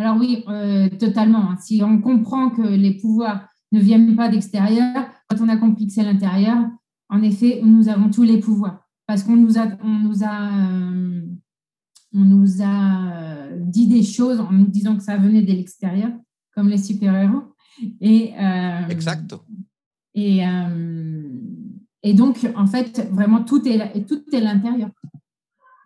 Alors 0.00 0.16
oui, 0.16 0.44
euh, 0.48 0.88
totalement. 0.98 1.54
Si 1.60 1.82
on 1.84 2.00
comprend 2.00 2.48
que 2.48 2.62
les 2.62 2.94
pouvoirs 2.94 3.46
ne 3.70 3.80
viennent 3.80 4.16
pas 4.16 4.30
d'extérieur, 4.30 5.06
quand 5.28 5.36
on 5.42 5.48
a 5.50 5.58
compris 5.58 5.86
que 5.86 5.92
c'est 5.92 6.02
l'intérieur, 6.02 6.56
en 7.10 7.22
effet, 7.22 7.60
nous 7.62 7.88
avons 7.90 8.08
tous 8.08 8.22
les 8.22 8.38
pouvoirs. 8.40 8.88
Parce 9.06 9.22
qu'on 9.24 9.36
nous 9.36 9.58
a, 9.58 9.66
on 9.82 9.98
nous 9.98 10.24
a, 10.24 10.70
euh, 10.70 11.20
on 12.14 12.24
nous 12.24 12.62
a 12.62 13.48
dit 13.58 13.88
des 13.88 14.02
choses 14.02 14.40
en 14.40 14.50
nous 14.52 14.68
disant 14.68 14.96
que 14.96 15.02
ça 15.02 15.18
venait 15.18 15.42
de 15.42 15.52
l'extérieur, 15.52 16.12
comme 16.54 16.70
les 16.70 16.78
super-héros. 16.78 17.42
Et, 18.00 18.32
euh, 18.40 18.88
Exacto. 18.88 19.42
Et, 20.14 20.40
et 22.02 22.14
donc, 22.14 22.48
en 22.56 22.66
fait, 22.66 23.06
vraiment, 23.12 23.44
tout 23.44 23.68
est, 23.68 24.06
tout 24.06 24.24
est 24.32 24.40
l'intérieur. 24.40 24.90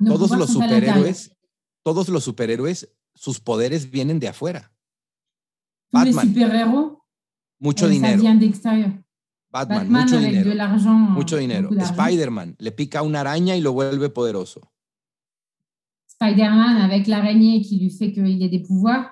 Todos 0.06 0.36
los 0.36 0.46
superhéroes, 0.46 1.30
todos 1.84 2.08
los 2.08 2.20
superhéroes, 2.20 2.86
sus 3.14 3.40
poderes 3.40 3.90
vienen 3.90 4.18
de 4.18 4.28
afuera. 4.28 4.72
Batman, 5.90 6.34
mucho 7.58 7.88
dinero. 7.88 8.22
Batman, 9.50 9.78
Batman 9.78 10.02
mucho 10.02 10.20
de 10.20 10.26
dinero. 10.26 10.92
Mucho 11.10 11.36
dinero. 11.36 11.70
Spider-Man 11.70 12.56
le 12.58 12.72
pica 12.72 13.02
una 13.02 13.20
araña 13.20 13.56
y 13.56 13.60
lo 13.60 13.72
vuelve 13.72 14.10
poderoso. 14.10 14.72
Spider-Man 16.08 16.82
avec 16.82 17.06
l'araignée 17.06 17.60
qui 17.60 17.78
lui 17.78 17.90
fait 17.90 18.12
qu'il 18.12 18.42
ait 18.42 18.48
des 18.48 18.60
pouvoirs. 18.60 19.10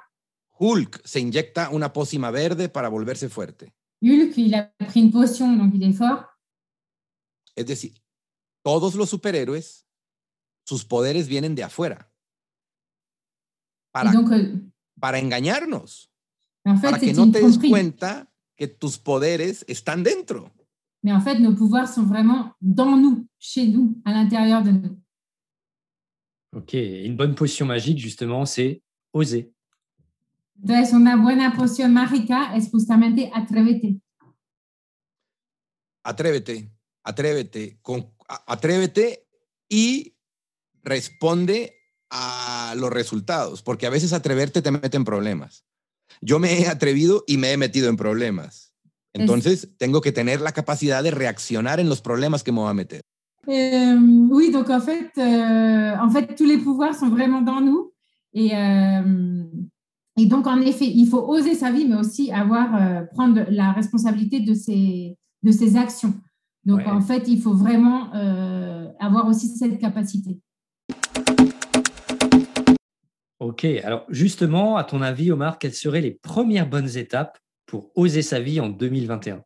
Hulk 0.59 1.01
se 1.05 1.21
inyecta 1.21 1.71
una 1.71 1.93
pócima 1.93 2.31
verde 2.31 2.69
para 2.69 2.89
volverse 2.89 3.29
fuerte. 3.29 3.73
Hulk, 4.01 4.37
il 4.37 4.55
a 4.55 4.73
pris 4.79 5.01
une 5.01 5.11
potion, 5.11 5.57
donc 5.57 5.75
il 5.75 5.83
est 5.83 5.93
fort. 5.93 6.27
Es 7.55 7.67
decir, 7.67 7.93
todos 8.63 8.95
los 8.95 9.11
superhéroes, 9.11 9.87
sus 10.65 10.85
poderes 10.85 11.29
vienen 11.29 11.55
de 11.55 11.65
afuera. 11.65 12.12
Para, 13.93 14.11
donc, 14.11 14.31
para 14.99 15.19
engañarnos, 15.19 16.11
en 16.65 16.79
fait, 16.79 16.91
para 16.91 16.99
que 16.99 17.13
no 17.13 17.31
te 17.31 17.41
des 17.43 17.59
cuenta 17.59 18.27
que 18.57 18.67
tus 18.67 18.99
poderes 18.99 19.65
están 19.69 20.03
dentro. 20.03 20.51
Mais 21.03 21.13
en 21.13 21.21
fait, 21.21 21.39
nos 21.39 21.55
pouvoirs 21.55 21.89
sont 21.89 22.07
vraiment 22.07 22.53
dans 22.61 22.97
nous, 22.97 23.27
chez 23.39 23.67
nous, 23.67 24.01
à 24.05 24.13
l'intérieur 24.13 24.63
de 24.63 24.71
nous. 24.71 24.99
Ok, 26.55 26.75
une 26.75 27.17
bonne 27.17 27.35
potion 27.35 27.67
magique, 27.67 27.99
justement, 27.99 28.47
c'est 28.47 28.83
oser. 29.13 29.53
Entonces, 30.63 30.93
una 30.93 31.17
buena 31.17 31.55
poción 31.57 31.93
mágica 31.93 32.55
es 32.55 32.71
justamente 32.71 33.31
atrévete. 33.35 34.01
Atrévete, 36.05 36.71
atrévete, 37.03 37.79
con, 37.83 38.15
atrévete 38.47 39.27
y 39.69 40.15
responde 40.85 41.82
a 42.13 42.75
los 42.77 42.91
resultados, 42.91 43.63
porque 43.63 43.87
a 43.87 43.91
veces 43.91 44.13
atreverte 44.13 44.61
te 44.63 44.71
mete 44.71 44.97
en 44.97 45.05
problemas. 45.05 45.65
Yo 46.21 46.39
me 46.39 46.61
he 46.61 46.69
atrevido 46.69 47.25
y 47.27 47.39
me 47.39 47.53
he 47.53 47.57
metido 47.57 47.89
en 47.89 47.97
problemas. 47.97 48.75
Entonces, 49.15 49.69
tengo 49.79 50.01
que 50.01 50.13
tener 50.13 50.41
la 50.41 50.53
capacidad 50.53 51.03
de 51.03 51.11
reaccionar 51.11 51.81
en 51.81 51.89
los 51.89 52.01
problemas 52.01 52.43
que 52.43 52.53
me 52.53 52.61
voy 52.61 52.71
a 52.71 52.75
meter. 52.75 53.01
Euh, 53.49 53.99
oui, 54.31 54.51
donc 54.51 54.71
en 54.71 54.81
fait, 54.81 55.11
euh, 55.19 55.97
en 55.97 56.11
fait, 56.11 56.35
tous 56.37 56.45
les 56.45 56.59
pouvoirs 56.59 56.95
sont 56.95 57.09
vraiment 57.11 57.41
dans 57.43 57.61
nous. 57.61 57.93
Et, 58.35 58.55
euh, 58.55 59.45
et 60.17 60.27
donc, 60.27 60.47
en 60.47 60.61
effet, 60.61 60.87
il 60.87 61.07
faut 61.09 61.23
oser 61.27 61.55
sa 61.55 61.71
vie, 61.73 61.87
mais 61.87 61.97
aussi 61.97 62.31
avoir, 62.31 62.75
euh, 62.75 63.03
prendre 63.13 63.45
la 63.51 63.73
responsabilité 63.73 64.41
de 64.41 64.55
ses, 64.55 65.17
de 65.43 65.51
ses 65.51 65.77
actions. 65.77 66.15
Donc, 66.65 66.79
Ouais. 66.79 66.87
en 66.87 67.01
fait, 67.01 67.27
il 67.27 67.41
faut 67.41 67.55
vraiment 67.55 68.15
euh, 68.15 68.87
avoir 69.01 69.27
aussi 69.27 69.49
cette 69.49 69.79
capacité. 69.79 70.39
Ok, 73.43 73.65
alors 73.83 74.05
justement, 74.09 74.77
à 74.77 74.85
ton 74.85 75.03
avis, 75.03 75.33
Omar, 75.33 75.59
quelles 75.59 75.75
seraient 75.75 76.01
les 76.01 76.13
premières 76.13 76.69
bonnes 76.69 76.97
étapes 76.97 77.39
pour 77.67 77.91
oser 77.97 78.23
sa 78.23 78.39
vie 78.39 78.61
en 78.61 78.69
2021 78.69 79.43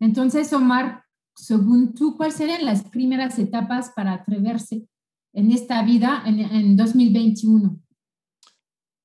Entonces, 0.00 0.52
Omar, 0.52 1.04
según 1.36 1.94
tú, 1.94 2.16
¿cuáles 2.16 2.34
serían 2.34 2.64
las 2.64 2.82
primeras 2.82 3.38
etapas 3.38 3.92
para 3.94 4.14
atreverse 4.14 4.82
en 5.32 5.52
esta 5.52 5.84
vida 5.84 6.24
en, 6.26 6.40
en 6.40 6.76
2021? 6.76 7.80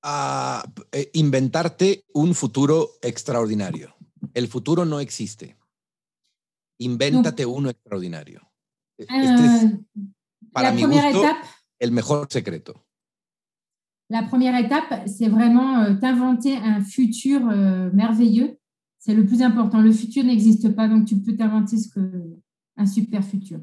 a 0.05 0.65
eh, 0.91 1.11
inventarte 1.13 2.03
un 2.13 2.33
futuro 2.33 2.89
extraordinario. 3.01 3.95
El 4.33 4.47
futuro 4.47 4.83
no 4.85 4.99
existe. 4.99 5.55
Invéntate 6.79 7.45
uno 7.45 7.69
extraordinario. 7.69 8.41
E- 8.97 9.05
Este 9.07 9.45
es, 9.45 9.63
Euh, 9.63 9.77
para 10.51 10.69
la 10.69 10.75
mi 10.75 10.81
première 10.81 11.05
gusto, 11.13 11.23
étape, 11.23 11.47
el 11.79 11.91
mejor 11.91 12.27
secreto. 12.29 12.85
La 14.09 14.23
première 14.23 14.55
étape, 14.63 15.07
c'est 15.07 15.29
vraiment 15.29 15.79
euh, 15.79 15.95
t'inventer 15.95 16.55
un 16.57 16.81
futur 16.81 17.41
euh, 17.49 17.89
merveilleux. 17.93 18.59
C'est 18.99 19.13
le 19.13 19.25
plus 19.25 19.41
important. 19.41 19.81
Le 19.81 19.91
futur 19.91 20.23
n'existe 20.23 20.75
pas, 20.75 20.87
donc 20.87 21.05
tu 21.05 21.17
peux 21.17 21.35
t'inventer 21.35 21.77
ce 21.77 21.89
un 22.75 22.85
super 22.85 23.23
futur. 23.23 23.59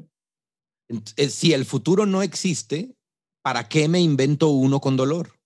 Eh, 1.17 1.29
Si 1.29 1.53
el 1.53 1.65
futuro 1.65 2.05
no 2.05 2.21
existe, 2.21 2.95
¿para 3.43 3.67
qué 3.67 3.87
me 3.87 3.99
invento 3.99 4.49
uno 4.49 4.79
con 4.79 4.97
dolor? 4.97 5.39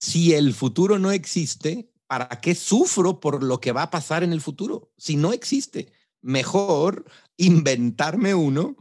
Si 0.00 0.32
el 0.32 0.52
futuro 0.52 0.98
no 0.98 1.10
existe, 1.10 1.90
¿para 2.06 2.28
qué 2.40 2.54
sufro 2.54 3.20
por 3.20 3.42
lo 3.42 3.60
que 3.60 3.72
va 3.72 3.84
a 3.84 3.90
pasar 3.90 4.22
en 4.22 4.32
el 4.32 4.40
futuro? 4.40 4.92
Si 4.98 5.16
no 5.16 5.32
existe, 5.32 5.92
mejor 6.22 7.04
inventarme 7.36 8.34
uno 8.34 8.76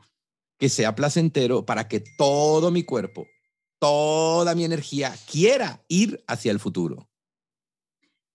que 0.57 0.69
sea 0.69 0.95
placentero 0.95 1.65
para 1.65 1.87
que 1.87 2.03
todo 2.17 2.71
mi 2.71 2.83
cuerpo, 2.83 3.25
toda 3.83 4.55
mi 4.55 4.63
energía 4.63 5.13
quiera 5.29 5.81
ir 5.89 6.23
hacia 6.25 6.53
el 6.53 6.59
futuro. 6.59 7.09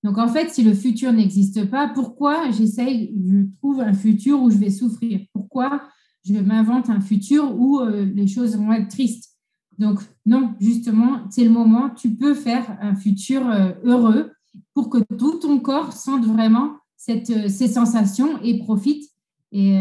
Donc 0.03 0.18
en 0.18 0.28
fait, 0.28 0.51
si 0.51 0.62
le 0.62 0.74
futur 0.74 1.11
n'existe 1.11 1.64
pas, 1.70 1.88
pourquoi 1.88 2.51
j'essaye, 2.51 3.14
je 3.26 3.46
trouve 3.57 3.80
un 3.80 3.94
futur 3.94 4.42
où 4.42 4.51
je 4.51 4.59
vais 4.59 4.70
souffrir? 4.70 5.20
Pourquoi 5.32 5.88
je 6.22 6.34
m'invente 6.34 6.90
un 6.90 7.01
futur 7.01 7.59
où 7.59 7.80
euh, 7.80 8.05
les 8.05 8.26
choses 8.28 8.57
vont 8.59 8.72
être 8.74 8.88
tristes? 8.88 9.36
Donc 9.78 10.01
non, 10.26 10.55
justement, 10.61 11.22
c'est 11.30 11.44
le 11.44 11.51
moment. 11.51 11.88
Tu 11.90 12.11
peux 12.14 12.34
faire 12.34 12.76
un 12.82 12.94
futur 12.94 13.49
euh, 13.49 13.72
heureux 13.84 14.32
pour 14.74 14.90
que 14.90 14.99
tout 15.16 15.38
ton 15.38 15.59
corps 15.61 15.94
sente 15.94 16.26
vraiment 16.26 16.76
euh, 17.09 17.49
ces 17.49 17.68
sensations 17.68 18.38
et 18.42 18.59
profite 18.59 19.11
et, 19.51 19.80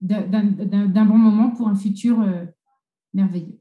d'un- 0.00 1.04
bon 1.04 1.18
moment 1.18 1.50
pour 1.50 1.66
un 1.68 1.74
futur 1.74 2.24
merveilleux. 3.12 3.57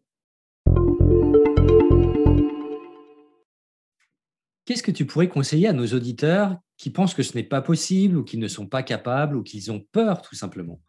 Qu'est-ce 4.66 4.84
que 4.84 4.92
tu 4.92 5.06
pourrais 5.06 5.30
conseiller 5.30 5.68
à 5.68 5.74
nos 5.74 5.88
auditeurs 5.88 6.58
qui 6.78 6.90
pensent 6.90 7.14
que 7.14 7.24
ce 7.24 7.36
n'est 7.36 7.48
pas 7.48 7.62
possible 7.62 8.18
ou 8.18 8.24
qui 8.24 8.38
ne 8.38 8.48
sont 8.48 8.68
pas 8.68 8.84
capables 8.84 9.38
ou 9.38 9.44
qu'ils 9.44 9.72
ont 9.72 9.84
peur 9.92 10.22
tout 10.22 10.36
simplement 10.36 10.82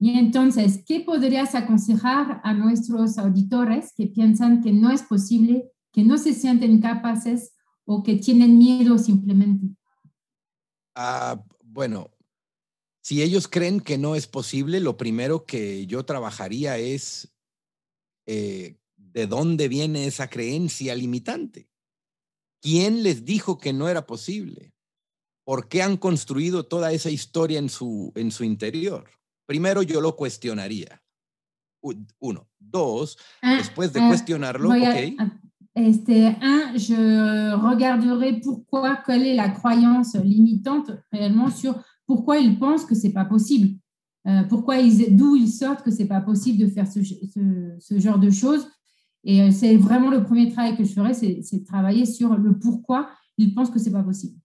Y 0.00 0.18
entonces, 0.18 0.82
¿qué 0.84 1.00
podrías 1.00 1.54
aconsejar 1.54 2.40
a 2.42 2.52
nuestros 2.54 3.18
auditores 3.18 3.92
que 3.96 4.06
piensan 4.06 4.60
que 4.60 4.72
no 4.72 4.90
es 4.90 5.02
posible, 5.02 5.70
que 5.92 6.02
no 6.02 6.18
se 6.18 6.34
sienten 6.34 6.80
capaces 6.80 7.54
o 7.86 8.02
que 8.02 8.16
tienen 8.16 8.58
miedo 8.58 8.98
simplemente? 8.98 9.68
Ah, 10.96 11.40
bueno, 11.62 12.10
Si 13.02 13.20
ellos 13.20 13.48
creen 13.48 13.80
que 13.80 13.98
no 13.98 14.14
es 14.14 14.28
posible, 14.28 14.78
lo 14.78 14.96
primero 14.96 15.44
que 15.44 15.86
yo 15.86 16.04
trabajaría 16.04 16.78
es 16.78 17.34
eh, 18.26 18.78
de 19.12 19.26
dónde 19.26 19.68
viene 19.68 20.06
esa 20.06 20.28
creencia 20.28 20.94
limitante. 20.94 21.68
¿Quién 22.60 23.02
les 23.02 23.24
dijo 23.24 23.58
que 23.58 23.72
no 23.72 23.88
era 23.88 24.06
posible? 24.06 24.72
¿Por 25.44 25.68
qué 25.68 25.82
han 25.82 25.96
construido 25.96 26.64
toda 26.64 26.92
esa 26.92 27.10
historia 27.10 27.58
en 27.58 27.68
su, 27.68 28.12
en 28.14 28.30
su 28.30 28.44
interior? 28.44 29.10
Primero 29.46 29.82
yo 29.82 30.00
lo 30.00 30.16
cuestionaría. 30.16 31.02
Uno. 32.20 32.48
Dos, 32.60 33.18
ah, 33.42 33.56
después 33.56 33.92
de 33.92 34.00
ah, 34.00 34.08
cuestionarlo, 34.08 34.70
ok. 34.70 35.14
Este, 35.74 36.36
un, 36.42 36.76
je 36.78 37.54
regarderai 37.56 38.40
pourquoi, 38.40 39.02
quelle 39.06 39.26
est 39.26 39.34
la 39.34 39.48
croyance 39.48 40.14
limitante 40.16 40.90
réellement 41.10 41.50
sur 41.50 41.82
pourquoi 42.06 42.38
ils 42.38 42.58
pensent 42.58 42.84
que 42.84 42.94
c'est 42.94 43.12
pas 43.12 43.24
possible, 43.24 43.78
euh, 44.26 44.42
pourquoi 44.44 44.78
ils, 44.78 45.16
d'où 45.16 45.34
ils 45.34 45.50
sortent 45.50 45.82
que 45.82 45.90
c'est 45.90 46.06
pas 46.06 46.20
possible 46.20 46.58
de 46.58 46.66
faire 46.66 46.86
ce, 46.86 47.02
ce, 47.02 47.76
ce 47.78 47.98
genre 47.98 48.18
de 48.18 48.30
choses. 48.30 48.68
Et 49.24 49.40
euh, 49.40 49.50
c'est 49.50 49.76
vraiment 49.76 50.10
le 50.10 50.24
premier 50.24 50.50
travail 50.50 50.76
que 50.76 50.84
je 50.84 50.92
ferai, 50.92 51.14
c'est, 51.14 51.64
travailler 51.64 52.06
sur 52.06 52.36
le 52.36 52.58
pourquoi 52.58 53.08
ils 53.38 53.54
pensent 53.54 53.70
que 53.70 53.78
c'est 53.78 53.92
pas 53.92 54.02
possible. 54.02 54.38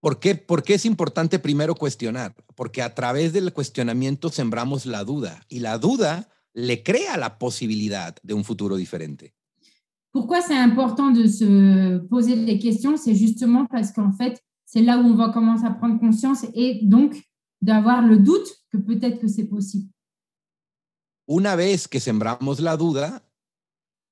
¿Por 0.00 0.18
qué, 0.18 0.34
¿Por 0.34 0.62
qué 0.62 0.74
es 0.74 0.84
importante 0.84 1.38
primero 1.38 1.74
cuestionar? 1.74 2.34
Porque 2.56 2.82
a 2.82 2.94
través 2.94 3.32
del 3.32 3.52
cuestionamiento 3.52 4.28
sembramos 4.28 4.84
la 4.84 5.02
duda 5.02 5.40
y 5.48 5.60
la 5.60 5.78
duda 5.78 6.28
le 6.52 6.82
crea 6.82 7.16
la 7.16 7.38
posibilidad 7.38 8.14
de 8.22 8.34
un 8.34 8.44
futuro 8.44 8.76
diferente. 8.76 9.32
Pourquoi 10.12 10.42
c'est 10.42 10.56
important 10.56 11.10
de 11.10 11.26
se 11.26 11.98
poser 12.08 12.36
des 12.44 12.58
questions? 12.58 12.96
C'est 12.96 13.14
justement 13.14 13.66
parce 13.66 13.92
qu'en 13.92 14.12
fait, 14.12 14.40
c'est 14.64 14.82
là 14.82 14.98
où 14.98 15.06
on 15.06 15.14
va 15.14 15.30
commencer 15.30 15.64
à 15.64 15.70
prendre 15.70 15.98
conscience 15.98 16.46
et 16.54 16.80
donc 16.82 17.20
d'avoir 17.60 18.02
le 18.02 18.18
doute 18.18 18.48
que 18.70 18.76
peut-être 18.76 19.20
que 19.20 19.26
c'est 19.26 19.48
possible. 19.48 19.88
Una 21.26 21.56
vez 21.56 21.88
que 21.88 22.00
sembramos 22.00 22.60
la 22.60 22.76
duda, 22.76 23.22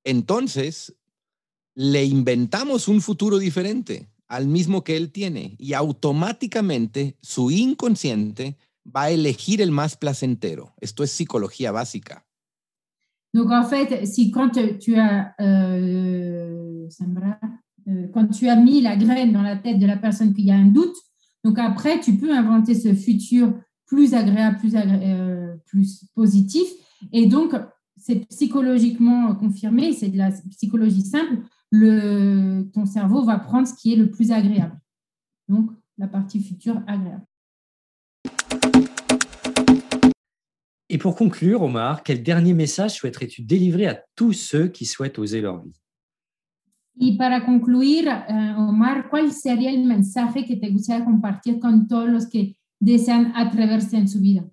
entonces 0.04 0.94
le 1.74 2.04
inventamos 2.04 2.88
un 2.88 3.00
futuro 3.00 3.38
diferente 3.38 4.08
al 4.28 4.46
mismo 4.46 4.82
que 4.82 4.96
él 4.96 5.10
tiene 5.12 5.56
y 5.58 5.74
automáticamente 5.74 7.16
su 7.20 7.50
inconsciente 7.50 8.56
va 8.84 9.02
a 9.02 9.10
elegir 9.10 9.60
el 9.60 9.70
más 9.70 9.96
placentero. 9.96 10.74
Esto 10.80 11.04
es 11.04 11.10
psicología 11.10 11.70
básica. 11.70 12.24
Donc 13.34 13.50
en 13.50 13.64
fait, 13.64 14.06
si 14.06 14.30
quand 14.30 14.50
tu 14.78 14.96
as 14.96 15.34
euh, 15.40 16.86
euh, 17.88 18.08
quand 18.12 18.28
tu 18.28 18.48
as 18.48 18.56
mis 18.56 18.82
la 18.82 18.96
graine 18.96 19.32
dans 19.32 19.42
la 19.42 19.56
tête 19.56 19.78
de 19.78 19.86
la 19.86 19.96
personne 19.96 20.34
qu'il 20.34 20.46
y 20.46 20.50
a 20.50 20.56
un 20.56 20.66
doute, 20.66 20.96
donc 21.42 21.58
après 21.58 22.00
tu 22.00 22.16
peux 22.16 22.30
inventer 22.30 22.74
ce 22.74 22.94
futur 22.94 23.54
plus 23.86 24.14
agréable, 24.14 24.58
plus, 24.58 24.74
euh, 24.74 25.54
plus 25.66 26.04
positif. 26.14 26.66
Et 27.12 27.26
donc 27.26 27.54
c'est 27.96 28.26
psychologiquement 28.28 29.34
confirmé, 29.34 29.92
c'est 29.92 30.08
de 30.08 30.18
la 30.18 30.30
psychologie 30.50 31.02
simple 31.02 31.42
le, 31.72 32.70
ton 32.74 32.84
cerveau 32.84 33.24
va 33.24 33.38
prendre 33.38 33.66
ce 33.66 33.74
qui 33.74 33.94
est 33.94 33.96
le 33.96 34.10
plus 34.10 34.30
agréable. 34.30 34.78
Donc, 35.48 35.70
la 35.98 36.06
partie 36.06 36.40
future 36.40 36.82
agréable. 36.86 37.24
Et 40.88 40.98
pour 40.98 41.16
conclure, 41.16 41.62
Omar, 41.62 42.02
quel 42.02 42.22
dernier 42.22 42.52
message 42.52 42.96
souhaiterais-tu 42.96 43.42
délivrer 43.42 43.86
à 43.86 44.02
tous 44.14 44.34
ceux 44.34 44.68
qui 44.68 44.84
souhaitent 44.84 45.18
oser 45.18 45.40
leur 45.40 45.62
vie? 45.62 45.72
Y 46.94 47.16
para 47.16 47.46
concluir, 47.46 48.06
uh, 48.06 48.60
Omar, 48.60 49.08
¿cuál 49.08 49.32
sería 49.32 49.70
el 49.70 49.86
mensaje 49.86 50.44
que 50.44 50.56
te 50.56 50.68
gustaría 50.68 51.06
compartir 51.06 51.58
con 51.58 51.88
todos 51.88 52.10
los 52.10 52.26
que 52.26 52.58
desean 52.80 53.32
atreverse 53.34 53.96
en 53.96 54.08
su 54.08 54.20
vida? 54.20 54.44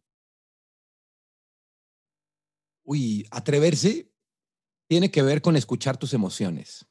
Uy, 2.90 3.28
atreverse 3.30 4.12
tiene 4.90 5.12
que 5.12 5.22
ver 5.22 5.42
con 5.44 5.56
escuchar 5.56 5.98
tus 5.98 6.16
emociones. 6.16 6.88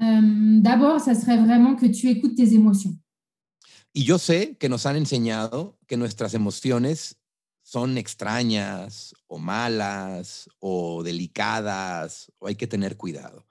Euh, 0.00 0.60
D'abord, 0.62 0.98
ça 0.98 1.14
serait 1.14 1.36
vraiment 1.36 1.76
que 1.76 1.86
tu 1.86 2.08
écoutes 2.08 2.34
tes 2.34 2.54
émotions. 2.54 2.98
Y 3.92 4.04
yo 4.04 4.18
sé 4.18 4.56
que 4.56 4.70
nos 4.70 4.86
han 4.86 4.96
enseñado 4.96 5.78
que 5.86 5.98
nuestras 5.98 6.32
emociones 6.32 7.16
son 7.62 7.98
extrañas 7.98 9.14
o 9.26 9.38
malas 9.38 10.48
o 10.58 11.02
delicadas 11.02 12.32
o 12.38 12.46
hay 12.46 12.56
que 12.56 12.66
tener 12.66 12.96
cuidado. 12.96 13.44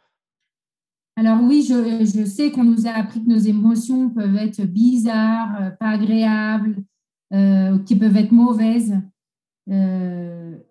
Alors 1.16 1.40
oui, 1.44 1.62
je, 1.62 2.04
je 2.04 2.26
sais 2.26 2.52
qu'on 2.52 2.64
nous 2.64 2.88
a 2.88 2.94
appris 2.94 3.24
que 3.24 3.30
nos 3.30 3.38
émotions 3.38 4.10
peuvent 4.10 4.38
être 4.38 4.64
bizarres, 4.66 5.56
euh, 5.62 5.70
pas 5.70 5.92
agréables, 5.92 6.84
euh, 7.32 7.78
qui 7.86 7.96
peuvent 7.96 8.18
être 8.18 8.32
mauvaises. 8.32 9.00
Euh... 9.68 10.64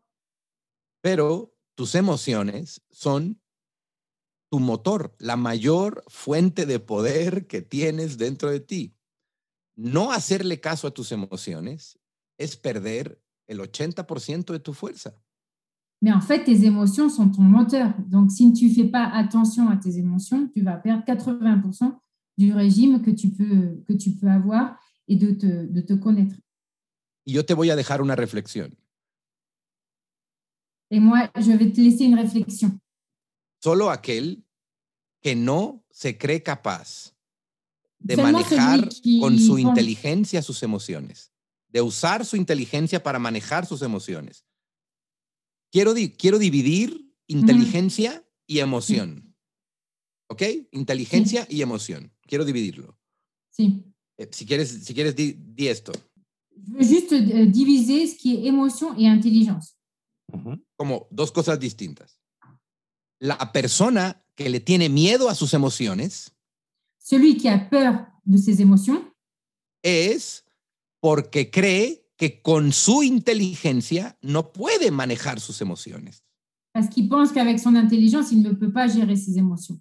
Pero 1.03 1.55
tus 1.75 1.95
emociones 1.95 2.83
son 2.91 3.39
tu 4.53 4.59
motor, 4.59 5.15
la 5.19 5.37
mayor 5.37 6.05
fuente 6.09 6.67
de 6.67 6.79
poder 6.79 7.47
que 7.47 7.63
tienes 7.63 8.19
dentro 8.19 8.51
de 8.51 8.61
ti. 8.61 8.95
No 9.77 10.13
hacerle 10.13 10.61
caso 10.61 10.87
a 10.87 10.91
tus 10.91 11.11
emociones 11.11 11.99
es 12.37 12.57
perder 12.57 13.19
el 13.47 13.61
80% 13.61 14.53
de 14.53 14.61
tu 14.61 14.75
fuerza. 14.75 15.15
Mais 16.03 16.13
en 16.13 16.21
fait, 16.21 16.45
tes 16.45 16.65
émotions 16.67 17.09
sont 17.09 17.31
ton 17.31 17.43
moteur. 17.43 17.95
Donc, 18.09 18.31
si 18.31 18.53
tu 18.53 18.69
ne 18.69 18.75
fais 18.75 18.91
pas 18.91 19.07
attention 19.07 19.71
à 19.71 19.77
tes 19.77 19.99
émotions, 19.99 20.49
tu 20.53 20.61
vas 20.61 20.77
perdre 20.77 21.05
80% 21.05 21.97
du 22.37 22.53
régime 22.53 23.01
que 23.01 23.11
tu 23.11 23.31
peux, 23.31 23.83
que 23.89 23.95
tu 23.95 24.11
peux 24.11 24.29
avoir 24.29 24.77
et 25.09 25.17
de 25.17 25.31
te, 25.31 25.67
de 25.67 25.81
te 25.81 25.95
connaître. 25.95 26.37
Y 27.25 27.35
yo 27.35 27.45
te 27.45 27.55
voy 27.55 27.71
a 27.71 27.77
dejar 27.77 28.03
una 28.03 28.17
reflexión. 28.17 28.77
Et 30.93 31.01
moi, 31.01 31.31
je 31.37 31.53
vais 31.53 31.73
te 31.73 31.81
laisser 31.81 32.05
une 32.05 32.17
réflexion. 32.17 32.79
Solo 33.65 33.89
aquel 33.89 34.45
que 35.23 35.35
no 35.35 35.83
se 35.91 36.19
cree 36.19 36.43
capaz 36.43 37.15
de 37.99 38.17
manejar 38.19 38.91
con 39.19 39.39
su 39.39 39.59
inteligencia 39.59 40.43
sus 40.43 40.63
emociones, 40.63 41.33
de 41.69 41.81
usar 41.81 42.27
su 42.27 42.37
inteligencia 42.37 43.03
para 43.03 43.19
manejar 43.19 43.65
sus 43.65 43.81
emociones. 43.81 44.45
Quiero, 45.71 45.95
quiero 46.19 46.39
dividir 46.39 47.11
inteligencia 47.27 48.23
y 48.47 48.59
emoción. 48.59 49.35
¿Ok? 50.29 50.43
Inteligencia 50.73 51.47
y 51.49 51.63
emoción. 51.63 52.13
Quiero 52.27 52.45
dividirlo. 52.45 52.99
Sí. 53.51 53.83
Eh, 54.19 54.29
si 54.31 54.45
quieres, 54.45 54.85
si 54.85 54.93
quieres 54.93 55.17
di, 55.17 55.69
esto. 55.69 55.93
Je 56.55 56.73
veux 56.75 56.85
juste 56.85 57.13
euh, 57.13 57.47
diviser 57.47 58.07
ce 58.07 58.15
qui 58.15 58.35
est 58.35 58.47
émotion 58.47 58.95
et 58.99 59.09
intelligence. 59.09 59.75
Como 60.83 61.07
dos 61.13 61.31
cosas 61.31 61.61
distintas 61.61 62.19
la 63.23 63.53
persona 63.53 64.21
que 64.35 64.51
le 64.51 64.59
tiene 64.59 64.89
miedo 64.89 65.29
a 65.29 65.37
sus 65.37 65.55
emociones. 65.55 66.33
Celui 66.99 67.37
qui 67.37 67.47
a 67.47 67.71
peur 67.71 68.09
de 68.25 68.37
ses 68.37 68.59
émotions. 68.59 69.01
Es 69.85 70.45
porque 71.01 71.51
cree 71.53 72.11
que 72.17 72.43
con 72.43 72.73
su 72.73 73.05
inteligencia 73.05 74.19
no 74.23 74.53
puede 74.53 74.91
manejar 74.91 75.39
sus 75.39 75.61
emociones. 75.61 76.25
Parce 76.73 76.89
qu'il 76.89 77.09
pense 77.09 77.33
qu'avec 77.33 77.61
son 77.61 77.77
intelligence, 77.77 78.33
il 78.33 78.43
ne 78.43 78.55
peut 78.55 78.73
pas 78.73 78.89
gérer 78.89 79.17
ses 79.17 79.37
émotions. 79.39 79.81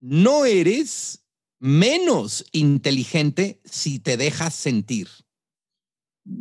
No 0.00 0.46
eres 0.46 1.26
menos 1.60 2.46
inteligente 2.52 3.60
si 3.64 3.98
te 3.98 4.16
dejas 4.16 4.54
sentir. 4.54 5.08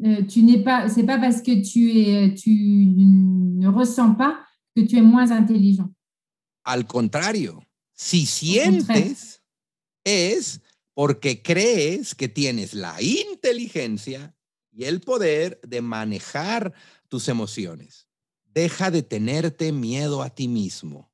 Euh, 0.03 0.23
tu 0.23 0.41
n'es 0.43 0.63
pas, 0.63 0.89
c'est 0.89 1.05
pas 1.05 1.19
parce 1.19 1.41
que 1.41 1.61
tu 1.61 1.91
es, 1.91 2.33
tu 2.33 2.51
ne 2.51 3.67
ressens 3.67 4.15
pas 4.15 4.39
que 4.75 4.81
tu 4.81 4.97
es 4.97 5.01
moins 5.01 5.31
intelligent. 5.31 5.89
Al 6.63 6.85
contrario, 6.87 7.61
si 7.93 8.25
sientes 8.25 9.41
es 10.03 10.61
porque 10.93 11.41
crees 11.41 12.15
que 12.15 12.27
tienes 12.27 12.73
la 12.73 12.99
inteligencia 13.01 14.35
y 14.71 14.85
el 14.85 15.01
poder 15.01 15.59
de 15.67 15.81
manejar 15.81 16.73
tus 17.07 17.27
emociones. 17.27 18.07
Deja 18.45 18.89
de 18.89 19.03
tenerte 19.03 19.71
miedo 19.71 20.21
a 20.21 20.29
ti 20.29 20.47
mismo. 20.47 21.11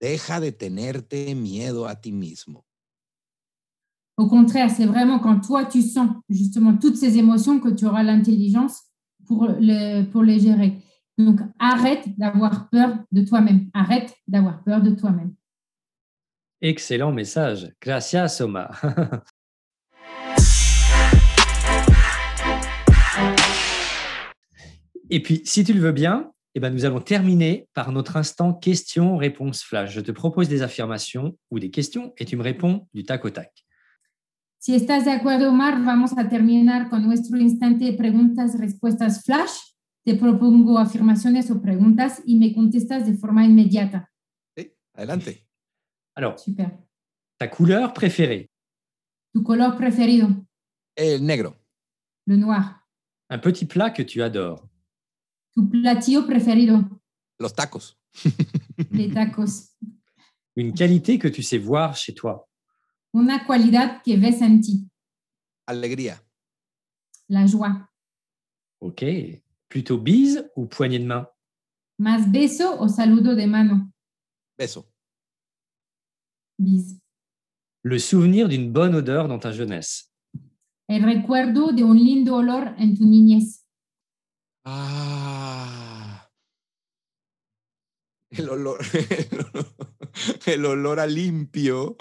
Deja 0.00 0.40
de 0.40 0.52
tenerte 0.52 1.34
miedo 1.34 1.86
a 1.86 2.00
ti 2.00 2.12
mismo. 2.12 2.66
Au 4.22 4.28
contraire, 4.28 4.70
c'est 4.70 4.86
vraiment 4.86 5.18
quand 5.18 5.40
toi 5.40 5.64
tu 5.64 5.82
sens 5.82 6.08
justement 6.28 6.76
toutes 6.76 6.94
ces 6.94 7.18
émotions 7.18 7.58
que 7.58 7.70
tu 7.70 7.86
auras 7.86 8.04
l'intelligence 8.04 8.82
pour, 9.26 9.48
le, 9.48 10.04
pour 10.04 10.22
les 10.22 10.38
gérer. 10.38 10.74
Donc, 11.18 11.40
arrête 11.58 12.04
d'avoir 12.16 12.70
peur 12.70 12.98
de 13.10 13.22
toi-même. 13.22 13.68
Arrête 13.74 14.14
d'avoir 14.28 14.62
peur 14.62 14.80
de 14.80 14.92
toi-même. 14.92 15.34
Excellent 16.60 17.10
message. 17.10 17.72
Gracias, 17.82 18.40
Omar. 18.40 18.80
Et 25.10 25.20
puis, 25.20 25.42
si 25.44 25.64
tu 25.64 25.72
le 25.72 25.80
veux 25.80 25.90
bien, 25.90 26.30
eh 26.54 26.60
ben, 26.60 26.70
nous 26.70 26.84
allons 26.84 27.00
terminer 27.00 27.66
par 27.74 27.90
notre 27.90 28.16
instant 28.16 28.54
question-réponse 28.54 29.64
flash. 29.64 29.90
Je 29.90 30.00
te 30.00 30.12
propose 30.12 30.48
des 30.48 30.62
affirmations 30.62 31.36
ou 31.50 31.58
des 31.58 31.72
questions 31.72 32.14
et 32.18 32.24
tu 32.24 32.36
me 32.36 32.42
réponds 32.42 32.86
du 32.94 33.02
tac 33.02 33.24
au 33.24 33.30
tac. 33.30 33.64
Si 34.64 34.76
estás 34.76 35.04
de 35.04 35.10
acuerdo, 35.10 35.48
Omar, 35.50 35.82
vamos 35.84 36.16
a 36.16 36.28
terminar 36.28 36.88
con 36.88 37.02
nuestro 37.02 37.36
instante 37.36 37.84
de 37.86 37.94
preguntas-respuestas 37.94 39.24
flash. 39.24 39.58
Te 40.04 40.14
propongo 40.14 40.78
afirmaciones 40.78 41.50
o 41.50 41.60
preguntas 41.60 42.22
y 42.24 42.36
me 42.36 42.54
contestas 42.54 43.04
de 43.04 43.14
forma 43.16 43.44
inmediata. 43.44 44.08
Sí, 44.56 44.72
adelante. 44.94 45.48
Alors, 46.14 46.38
Super. 46.38 46.78
ta 47.40 47.48
couleur 47.50 47.92
préférée? 47.92 48.48
Tu 49.34 49.42
color 49.42 49.76
preferido, 49.76 50.28
El 50.96 51.24
negro. 51.26 51.56
le 52.26 52.36
noir. 52.36 52.84
Un 53.30 53.40
petit 53.40 53.66
plat 53.66 53.90
que 53.92 54.04
tu 54.04 54.22
adores? 54.22 54.60
Tu 55.56 55.68
platillo 55.68 56.24
preferido, 56.24 57.02
Los 57.40 57.52
tacos. 57.52 57.98
les 58.92 59.08
tacos. 59.12 59.76
Une 60.54 60.72
qualité 60.72 61.18
que 61.18 61.26
tu 61.28 61.42
sais 61.42 61.58
voir 61.58 61.96
chez 61.96 62.14
toi? 62.14 62.48
Una 63.12 63.46
cualidad 63.46 64.02
que 64.02 64.16
ves 64.16 64.40
en 64.40 64.60
ti, 64.60 64.88
Alegría. 65.66 66.22
la 67.28 67.46
joie. 67.46 67.88
Ok. 68.80 69.02
Plutôt 69.68 69.98
bise 69.98 70.50
ou 70.56 70.66
poignée 70.66 70.98
de 70.98 71.06
main? 71.06 71.26
Más 71.98 72.30
beso 72.30 72.78
o 72.78 72.88
saludo 72.88 73.34
de 73.34 73.46
mano? 73.46 73.90
Beso. 74.58 74.84
Bis. 76.58 76.98
Le 77.84 77.98
souvenir 77.98 78.48
d'une 78.48 78.70
bonne 78.72 78.94
odeur 78.94 79.28
dans 79.28 79.38
ta 79.38 79.52
jeunesse? 79.52 80.10
El 80.88 81.04
recuerdo 81.04 81.72
de 81.72 81.84
un 81.84 81.94
lindo 81.96 82.34
olor 82.36 82.74
en 82.78 82.94
tu 82.94 83.04
niñez. 83.06 83.64
Ah. 84.64 86.28
El 88.30 88.48
olor, 88.48 88.78
el 90.46 90.64
olor 90.64 91.00
a 91.00 91.06
limpio 91.06 91.96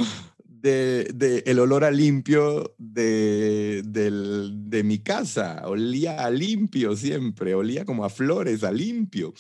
de, 0.62 1.06
de- 1.14 1.44
el 1.46 1.60
olor 1.60 1.84
a 1.84 1.92
limpio 1.92 2.76
de, 2.78 3.82
del- 3.86 4.52
de 4.70 4.84
mi 4.84 5.00
casa. 5.00 5.64
Olía 5.68 6.24
a 6.24 6.30
limpio 6.30 6.96
siempre, 6.96 7.54
olía 7.56 7.84
como 7.86 8.04
a 8.06 8.10
flores, 8.10 8.64
a 8.64 8.72
limpio, 8.72 9.34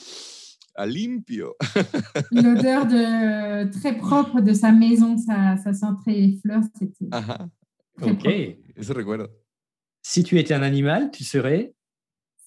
a 0.76 0.86
limpio. 0.86 1.56
L'odeur 2.32 2.86
de 2.88 3.70
très 3.72 3.94
propre 3.98 4.42
de 4.42 4.54
sa 4.54 4.72
maison, 4.72 5.18
ça 5.18 5.58
sentait 5.74 6.14
les 6.14 6.40
fleurs, 6.42 6.64
c'était 6.78 7.08
Ajá, 7.12 7.50
très 7.98 8.12
Ok. 8.12 8.20
propre. 8.20 8.58
eso 8.76 8.94
recuerdo. 8.94 9.30
Si 10.04 10.24
tu 10.24 10.40
étais 10.40 10.56
un 10.56 10.64
animal, 10.64 11.12
tu 11.12 11.24
serais 11.24 11.74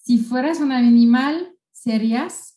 Si 0.06 0.18
fueras 0.18 0.60
un 0.60 0.72
animal, 0.72 1.54
serías 1.72 2.53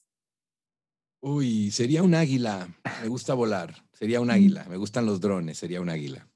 Uy, 1.28 1.72
sería 1.72 2.04
un 2.04 2.14
águila. 2.16 2.68
Me 3.02 3.08
gusta 3.10 3.34
volar. 3.34 3.74
Sería 3.94 4.22
un 4.22 4.30
águila. 4.32 4.66
Me 4.70 4.78
gustan 4.78 5.06
los 5.06 5.20
drones. 5.20 5.58
Sería 5.58 5.82
un 5.82 5.90
águila. 5.90 6.28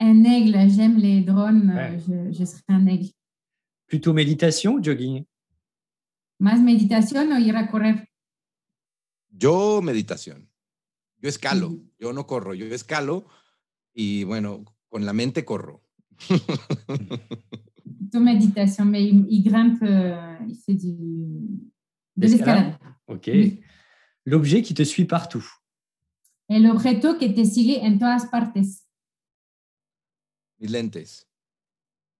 un 0.00 0.26
aigle. 0.26 0.68
J'aime 0.68 0.98
les 0.98 1.24
drones, 1.24 1.70
Ouais. 1.74 1.98
je, 2.06 2.32
je 2.32 2.44
serais 2.44 2.74
un 2.80 2.86
aigle. 2.88 3.12
plutôt 3.88 4.12
méditation 4.12 4.74
ou 4.74 4.82
jogging 4.82 5.24
Más 6.40 6.60
meditación 6.60 7.30
o 7.32 7.38
ir 7.38 7.56
a 7.56 7.68
correr. 7.70 8.08
Yo 9.30 9.80
meditación. 9.80 10.48
Yo 11.22 11.28
escalo. 11.28 11.78
Yo 11.98 12.12
no 12.12 12.26
corro. 12.26 12.52
Yo 12.54 12.66
escalo 12.66 13.26
y 13.94 14.24
bueno, 14.24 14.64
con 14.88 15.06
la 15.06 15.12
mente 15.12 15.44
corro. 15.44 15.82
Plutôt 17.98 18.20
méditation, 18.20 18.84
mais 18.86 19.02
il, 19.04 19.26
il 19.30 19.42
grimpe, 19.42 19.82
euh, 19.82 20.36
il 20.48 20.56
fait 20.56 20.74
du, 20.74 20.92
de 22.16 22.26
L'escalade. 22.26 22.66
l'escalade. 22.66 22.94
Ok. 23.06 23.26
Oui. 23.28 23.60
L'objet 24.26 24.60
qui 24.62 24.74
te 24.74 24.82
suit 24.82 25.04
partout 25.04 25.46
El 26.48 26.68
objeto 26.68 27.16
que 27.16 27.26
te 27.26 27.44
sigue 27.44 27.78
en 27.82 27.98
todas 27.98 28.26
partes. 28.30 28.84
Mis 30.58 30.68
lentes. 30.68 31.26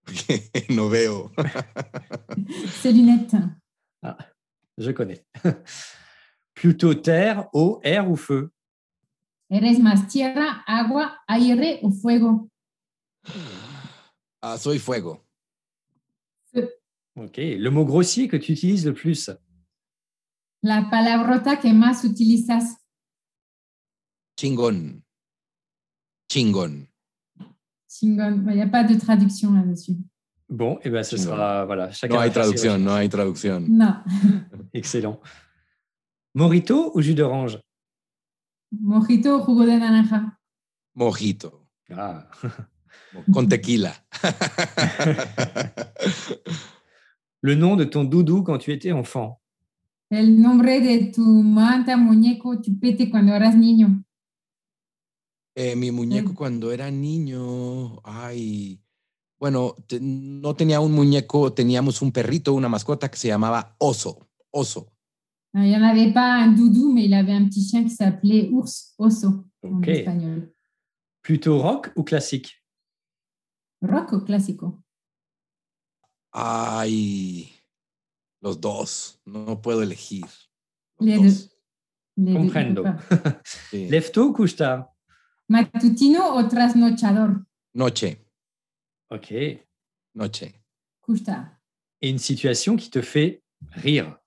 no 0.70 0.88
veo. 0.88 1.32
Ses 2.80 2.92
lunettes. 2.92 3.36
Je 4.78 4.90
connais. 4.92 5.24
plutôt 6.54 6.94
terre, 6.94 7.48
eau, 7.52 7.80
air 7.82 8.08
ou 8.10 8.16
feu? 8.16 8.50
Eres 9.50 9.78
más 9.78 10.06
tierra, 10.08 10.62
agua, 10.66 11.18
aire 11.28 11.80
o 11.82 11.90
fuego? 11.90 12.48
Ah, 14.42 14.58
soy 14.58 14.78
fuego. 14.78 15.24
Ok. 17.16 17.36
Le 17.38 17.68
mot 17.70 17.84
grossier 17.84 18.28
que 18.28 18.36
tu 18.36 18.52
utilises 18.52 18.86
le 18.86 18.92
plus 18.92 19.30
La 20.66 20.90
palabrota 20.90 21.60
que 21.60 21.72
más 21.72 22.02
utilizas. 22.02 22.78
Chingón. 24.36 25.04
Chingón. 26.28 26.88
Chingón. 27.88 28.44
Il 28.48 28.56
n'y 28.56 28.62
a 28.62 28.68
pas 28.68 28.82
de 28.82 28.96
traduction 28.96 29.54
là-dessus. 29.54 29.96
Bon, 30.48 30.80
et 30.82 30.90
ben 30.90 31.04
ce 31.04 31.16
Chingón. 31.16 31.36
sera 31.36 31.64
voilà. 31.66 31.92
Chacun 31.92 32.16
No 32.16 32.20
hay 32.20 32.30
traducción, 32.30 32.84
no 32.84 32.94
hay 32.94 33.08
traducción. 33.08 33.64
Non. 33.68 34.02
Excellent. 34.72 35.20
Morito 36.34 36.90
ou 36.92 37.00
jus 37.00 37.14
d'orange? 37.14 37.60
Mojito 38.72 39.36
o 39.36 39.44
jugo 39.44 39.66
de 39.66 39.78
naranja? 39.78 40.36
Mojito. 40.96 41.68
Ah. 41.90 42.28
Con 43.32 43.48
tequila. 43.48 43.94
Le 47.40 47.54
nom 47.54 47.76
de 47.76 47.84
ton 47.84 48.02
doudou 48.02 48.42
quand 48.42 48.58
tu 48.58 48.72
étais 48.72 48.90
enfant? 48.90 49.40
El 50.10 50.40
nombre 50.40 50.80
de 50.80 51.06
tu 51.12 51.22
manta, 51.22 51.96
muñeco, 51.96 52.60
chupete 52.62 53.10
cuando 53.10 53.34
eras 53.34 53.56
niño. 53.56 54.04
Eh, 55.56 55.74
mi 55.74 55.90
muñeco 55.90 56.32
Mm. 56.32 56.34
cuando 56.34 56.70
era 56.70 56.90
niño, 56.90 57.98
ay, 58.04 58.78
bueno, 59.38 59.74
te- 59.88 59.98
no 60.00 60.54
tenía 60.54 60.80
un 60.80 60.92
muñeco, 60.92 61.52
teníamos 61.52 62.02
un 62.02 62.12
perrito, 62.12 62.54
una 62.54 62.68
mascota 62.68 63.10
que 63.10 63.16
se 63.16 63.28
llamaba 63.28 63.74
Oso, 63.78 64.28
Oso. 64.50 64.92
Ah, 65.54 65.64
Il 65.64 65.70
n'y 65.70 65.74
en 65.76 65.82
avait 65.84 66.12
pas 66.12 66.42
un 66.44 66.54
doudou, 66.54 66.92
mais 66.92 67.06
il 67.06 67.14
avait 67.14 67.32
un 67.32 67.46
petit 67.46 67.62
chien 67.64 67.82
qui 67.84 67.90
s'appelait 67.90 68.48
ours, 68.52 68.94
oso 68.98 69.46
en 69.62 69.78
Ok. 69.78 69.88
espagnol. 69.88 70.52
Plutôt 71.22 71.58
rock 71.60 71.90
ou 71.96 72.04
classique 72.04 72.62
Rock 73.82 74.12
o 74.12 74.20
clásico. 74.24 74.82
Ay, 76.32 77.48
los 78.40 78.60
dos, 78.60 79.20
no 79.24 79.60
puedo 79.60 79.82
elegir. 79.82 80.26
Los 80.98 81.08
Les 81.08 81.22
dos. 81.22 81.52
Comprendo. 82.16 82.82
Sí. 83.70 83.88
Couche 84.34 84.56
tard 84.56 84.86
Matutino 85.48 86.34
o 86.34 86.48
trasnochador. 86.48 87.46
Noche, 87.74 88.26
Ok. 89.10 89.28
noche. 90.14 90.62
Tard. 91.24 91.60
Et 92.00 92.10
une 92.10 92.18
situation 92.18 92.76
qui 92.76 92.90
te 92.90 93.00
fait 93.00 93.42
rire 93.70 94.18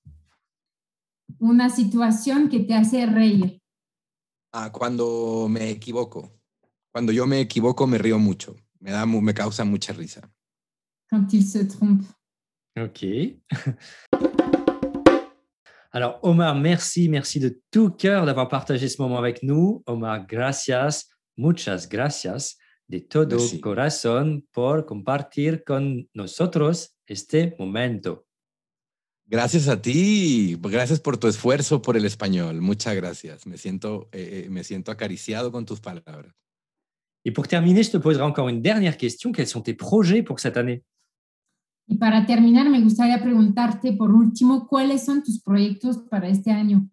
Una 1.39 1.69
situación 1.69 2.47
que 2.49 2.59
te 2.59 2.73
hace 2.73 3.05
reír. 3.05 3.61
Ah, 4.53 4.71
cuando 4.71 5.47
me 5.49 5.69
equivoco. 5.69 6.31
Cuando 6.91 7.11
yo 7.11 7.27
me 7.27 7.41
equivoco 7.41 7.85
me 7.85 7.97
río 7.97 8.17
mucho. 8.17 8.55
Me, 8.79 8.91
da, 8.91 9.05
me 9.05 9.33
causa 9.33 9.65
mucha 9.65 9.93
risa. 9.93 10.21
Quand 11.09 11.31
il 11.33 11.43
se 11.43 11.65
trompe. 11.65 12.05
Ok. 12.77 13.05
Alors, 15.91 16.19
Omar, 16.21 16.55
merci, 16.55 17.09
merci 17.09 17.39
de 17.39 17.59
tout 17.71 17.89
cœur 17.89 18.25
d'avoir 18.25 18.47
partagé 18.47 18.87
ce 18.87 19.01
moment 19.01 19.17
avec 19.17 19.41
nous. 19.41 19.81
Omar, 19.87 20.25
gracias, 20.27 21.09
muchas 21.35 21.89
gracias 21.89 22.57
de 22.87 22.99
todo 22.99 23.37
Merci. 23.37 23.59
corazón 23.59 24.45
por 24.51 24.85
compartir 24.85 25.63
con 25.63 26.07
nosotros 26.13 26.95
este 27.07 27.55
momento. 27.57 28.25
Gracias 29.25 29.67
a 29.67 29.79
ti, 29.79 30.57
gracias 30.59 30.99
por 30.99 31.17
tu 31.17 31.27
esfuerzo 31.27 31.81
por 31.81 31.95
el 31.95 32.05
español. 32.05 32.61
Muchas 32.61 32.95
gracias. 32.95 33.45
Me 33.45 33.57
siento, 33.57 34.09
eh, 34.11 34.45
eh, 34.45 34.49
me 34.49 34.63
siento 34.63 34.91
acariciado 34.91 35.51
con 35.51 35.65
tus 35.65 35.79
palabras. 35.79 36.33
Et 37.25 37.31
pour 37.31 37.47
terminer, 37.47 37.83
je 37.83 37.91
te 37.91 37.97
poserai 37.97 38.23
encore 38.23 38.49
une 38.49 38.61
dernière 38.61 38.97
question. 38.97 39.31
Quels 39.31 39.47
sont 39.47 39.61
tes 39.61 39.75
projets 39.75 40.23
pour 40.23 40.39
cette 40.39 40.57
année? 40.57 40.83
Y 41.91 41.95
para 41.95 42.27
terminar, 42.27 42.69
me 42.69 42.81
gustaría 42.81 43.19
preguntarte 43.19 43.93
por 43.93 44.11
último, 44.11 44.67
¿cuáles 44.67 45.03
son 45.03 45.23
tus 45.23 45.41
proyectos 45.41 45.97
para 45.97 46.29
este 46.29 46.51
año? 46.51 46.87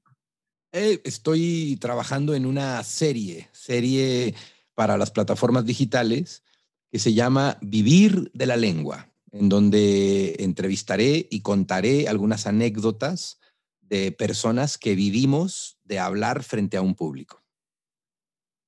Eh, 0.73 1.03
estoy 1.05 1.77
trabajando 1.79 2.35
en 2.35 2.47
una 2.47 2.83
serie, 2.83 3.49
serie 3.53 4.35
para 4.75 4.97
las 4.97 5.11
plataformas 5.11 5.67
digitales 5.67 6.43
que 6.91 6.99
se 6.99 7.13
llama 7.13 7.59
Vivir 7.61 8.31
de 8.33 8.47
la 8.47 8.57
Lengua, 8.57 9.11
en 9.33 9.51
donde 9.51 10.37
entrevistaré 10.39 11.29
y 11.31 11.41
contaré 11.41 12.09
algunas 12.09 12.47
anécdotas 12.47 13.39
de 13.83 14.13
personas 14.13 14.79
que 14.79 14.95
vivimos 14.95 15.77
de 15.85 15.99
hablar 15.99 16.43
frente 16.43 16.79
a 16.79 16.83
un 16.83 16.95
público. 16.95 17.43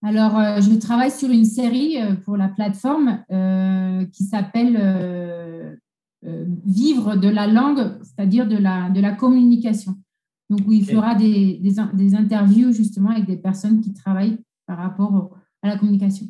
Alors, 0.02 0.38
euh, 0.38 0.60
je 0.60 0.78
travaille 0.78 1.10
sur 1.10 1.30
une 1.30 1.44
série 1.44 2.00
euh, 2.00 2.14
pour 2.14 2.36
la 2.36 2.48
plateforme 2.48 3.24
euh, 3.32 4.04
qui 4.12 4.22
s'appelle 4.22 4.78
euh, 4.80 5.57
Vivre 6.68 7.16
de 7.16 7.28
la 7.28 7.46
langue, 7.46 7.98
c'est-à-dire 8.02 8.46
de 8.46 8.56
la, 8.56 8.90
de 8.90 9.00
la 9.00 9.12
communication. 9.12 9.96
Donc, 10.50 10.60
où 10.66 10.72
il 10.72 10.84
fera 10.84 11.14
des, 11.14 11.58
des, 11.62 11.74
des 11.94 12.14
interviews 12.14 12.72
justement 12.72 13.10
avec 13.10 13.26
des 13.26 13.36
personnes 13.38 13.80
qui 13.80 13.94
travaillent 13.94 14.38
par 14.66 14.78
rapport 14.78 15.38
à 15.62 15.68
la 15.68 15.78
communication. 15.78 16.26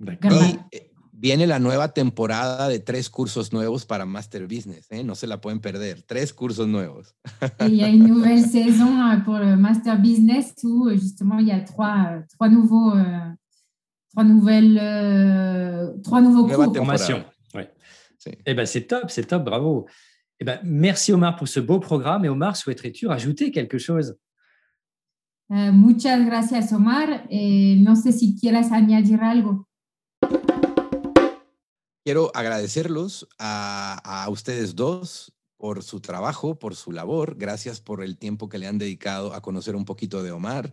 Y 0.00 0.60
eh, 0.72 0.92
viene 1.12 1.46
la 1.46 1.58
nueva 1.58 1.88
temporada 1.88 2.68
de 2.68 2.78
tres 2.78 3.10
cursos 3.10 3.52
nuevos 3.52 3.84
para 3.84 4.06
Master 4.06 4.46
Business. 4.46 4.86
¿eh? 4.90 5.02
No 5.02 5.14
se 5.14 5.26
la 5.26 5.40
pueden 5.40 5.60
perder. 5.60 6.02
Tres 6.02 6.32
cursos 6.32 6.68
nuevos. 6.68 7.14
il 7.66 7.74
y 7.74 7.82
a 7.82 7.88
une 7.88 8.06
nouvelle 8.06 8.44
saison 8.44 9.00
euh, 9.00 9.16
pour 9.24 9.38
le 9.38 9.56
Master 9.56 9.98
Business 10.00 10.54
où 10.62 10.88
justement 10.90 11.38
il 11.38 11.48
y 11.48 11.52
a 11.52 11.60
trois, 11.60 12.06
euh, 12.12 12.20
trois 12.32 12.48
nouveaux, 12.48 12.92
euh, 12.92 13.32
trois 14.12 14.24
nouvelles, 14.24 14.78
euh, 14.80 15.92
trois 16.04 16.20
nouveaux 16.20 16.46
Nueva 16.46 16.64
cours. 16.64 16.72
temporada. 16.74 17.32
Eh 18.26 18.54
ben, 18.54 18.66
c'est 18.66 18.86
top, 18.86 19.10
c'est 19.10 19.26
top, 19.26 19.44
bravo. 19.44 19.86
Eh 20.40 20.44
ben, 20.44 20.60
merci 20.64 21.12
Omar 21.12 21.36
pour 21.36 21.48
ce 21.48 21.60
beau 21.60 21.80
programme. 21.80 22.24
Et 22.24 22.28
Omar, 22.28 22.56
souhaiterais-tu 22.56 23.06
rajouter 23.06 23.50
quelque 23.50 23.78
chose 23.78 24.16
Euh, 25.50 25.72
muchas 25.72 26.26
gracias, 26.26 26.72
Omar. 26.74 27.26
Eh, 27.30 27.76
no 27.80 27.96
sé 27.96 28.12
si 28.12 28.36
quieras 28.38 28.70
añadir 28.70 29.20
algo. 29.22 29.66
Quiero 32.04 32.30
agradecerlos 32.34 33.26
a, 33.38 34.24
a 34.24 34.28
ustedes 34.28 34.74
dos 34.74 35.32
por 35.56 35.82
su 35.82 36.00
trabajo, 36.00 36.58
por 36.58 36.76
su 36.76 36.92
labor. 36.92 37.36
Gracias 37.38 37.80
por 37.80 38.02
el 38.02 38.18
tiempo 38.18 38.48
que 38.48 38.58
le 38.58 38.66
han 38.66 38.78
dedicado 38.78 39.32
a 39.32 39.40
conocer 39.40 39.74
un 39.74 39.84
poquito 39.84 40.22
de 40.22 40.32
Omar. 40.32 40.72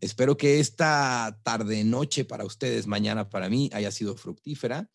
Espero 0.00 0.36
que 0.36 0.60
esta 0.60 1.40
tarde-noche 1.42 2.24
para 2.24 2.44
ustedes, 2.44 2.86
mañana 2.86 3.28
para 3.28 3.48
mí, 3.48 3.68
haya 3.72 3.90
sido 3.90 4.16
fructífera. 4.16 4.88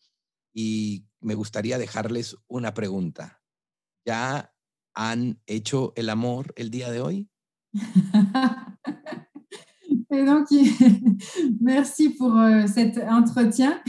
Y 0.54 1.06
me 1.20 1.34
gustaría 1.34 1.78
dejarles 1.78 2.36
una 2.48 2.74
pregunta. 2.74 3.40
¿Ya 4.06 4.52
han 4.94 5.40
hecho 5.46 5.92
el 5.96 6.10
amor 6.10 6.52
el 6.56 6.70
día 6.70 6.90
de 6.90 7.00
hoy? 7.00 7.28
Et 10.12 10.26
donc, 10.26 10.46
merci 11.60 12.10
pour 12.10 12.36
euh, 12.36 12.66
cet 12.66 12.98
entretien. 12.98 13.80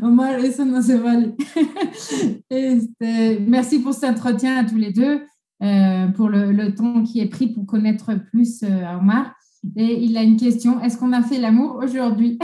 Omar, 0.00 0.38
eso 0.38 0.64
no 0.64 0.80
se 0.80 0.96
vale. 0.96 1.34
Este, 2.50 3.40
merci 3.40 3.80
pour 3.80 3.94
cet 3.94 4.10
entretien 4.10 4.58
à 4.58 4.64
tous 4.64 4.76
les 4.76 4.92
deux, 4.92 5.22
euh, 5.62 6.06
pour 6.08 6.28
le, 6.28 6.52
le 6.52 6.74
temps 6.74 7.02
qui 7.02 7.20
est 7.20 7.28
pris 7.28 7.48
pour 7.48 7.66
connaître 7.66 8.14
plus 8.30 8.62
euh, 8.62 8.96
Omar. 8.96 9.34
Et 9.76 10.04
il 10.04 10.16
a 10.16 10.22
une 10.22 10.36
question. 10.36 10.80
Est-ce 10.80 10.96
qu'on 10.96 11.12
a 11.12 11.22
fait 11.22 11.38
l'amour 11.38 11.80
aujourd'hui? 11.82 12.38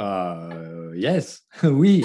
Euh, 0.00 0.77
Yes, 0.98 1.46
oui. 1.62 2.04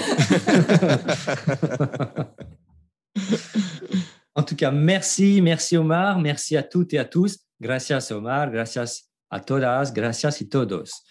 en 4.36 4.44
tout 4.44 4.54
cas, 4.54 4.70
merci, 4.70 5.42
merci 5.42 5.76
Omar, 5.76 6.20
merci 6.20 6.56
à 6.56 6.62
toutes 6.62 6.94
et 6.94 6.98
à 6.98 7.04
tous. 7.04 7.40
Gracias 7.60 8.12
Omar, 8.12 8.52
gracias 8.52 9.10
a 9.30 9.40
todas, 9.40 9.90
gracias 9.92 10.40
y 10.40 10.48
todos. 10.48 11.02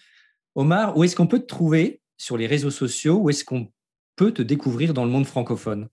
Omar, 0.54 0.96
où 0.96 1.04
est-ce 1.04 1.14
qu'on 1.14 1.26
peut 1.26 1.40
te 1.40 1.46
trouver 1.46 2.00
sur 2.16 2.38
les 2.38 2.46
réseaux 2.46 2.70
sociaux? 2.70 3.18
Où 3.18 3.28
est-ce 3.28 3.44
qu'on 3.44 3.68
peut 4.16 4.32
te 4.32 4.40
découvrir 4.40 4.94
dans 4.94 5.04
le 5.04 5.10
monde 5.10 5.26
francophone? 5.26 5.88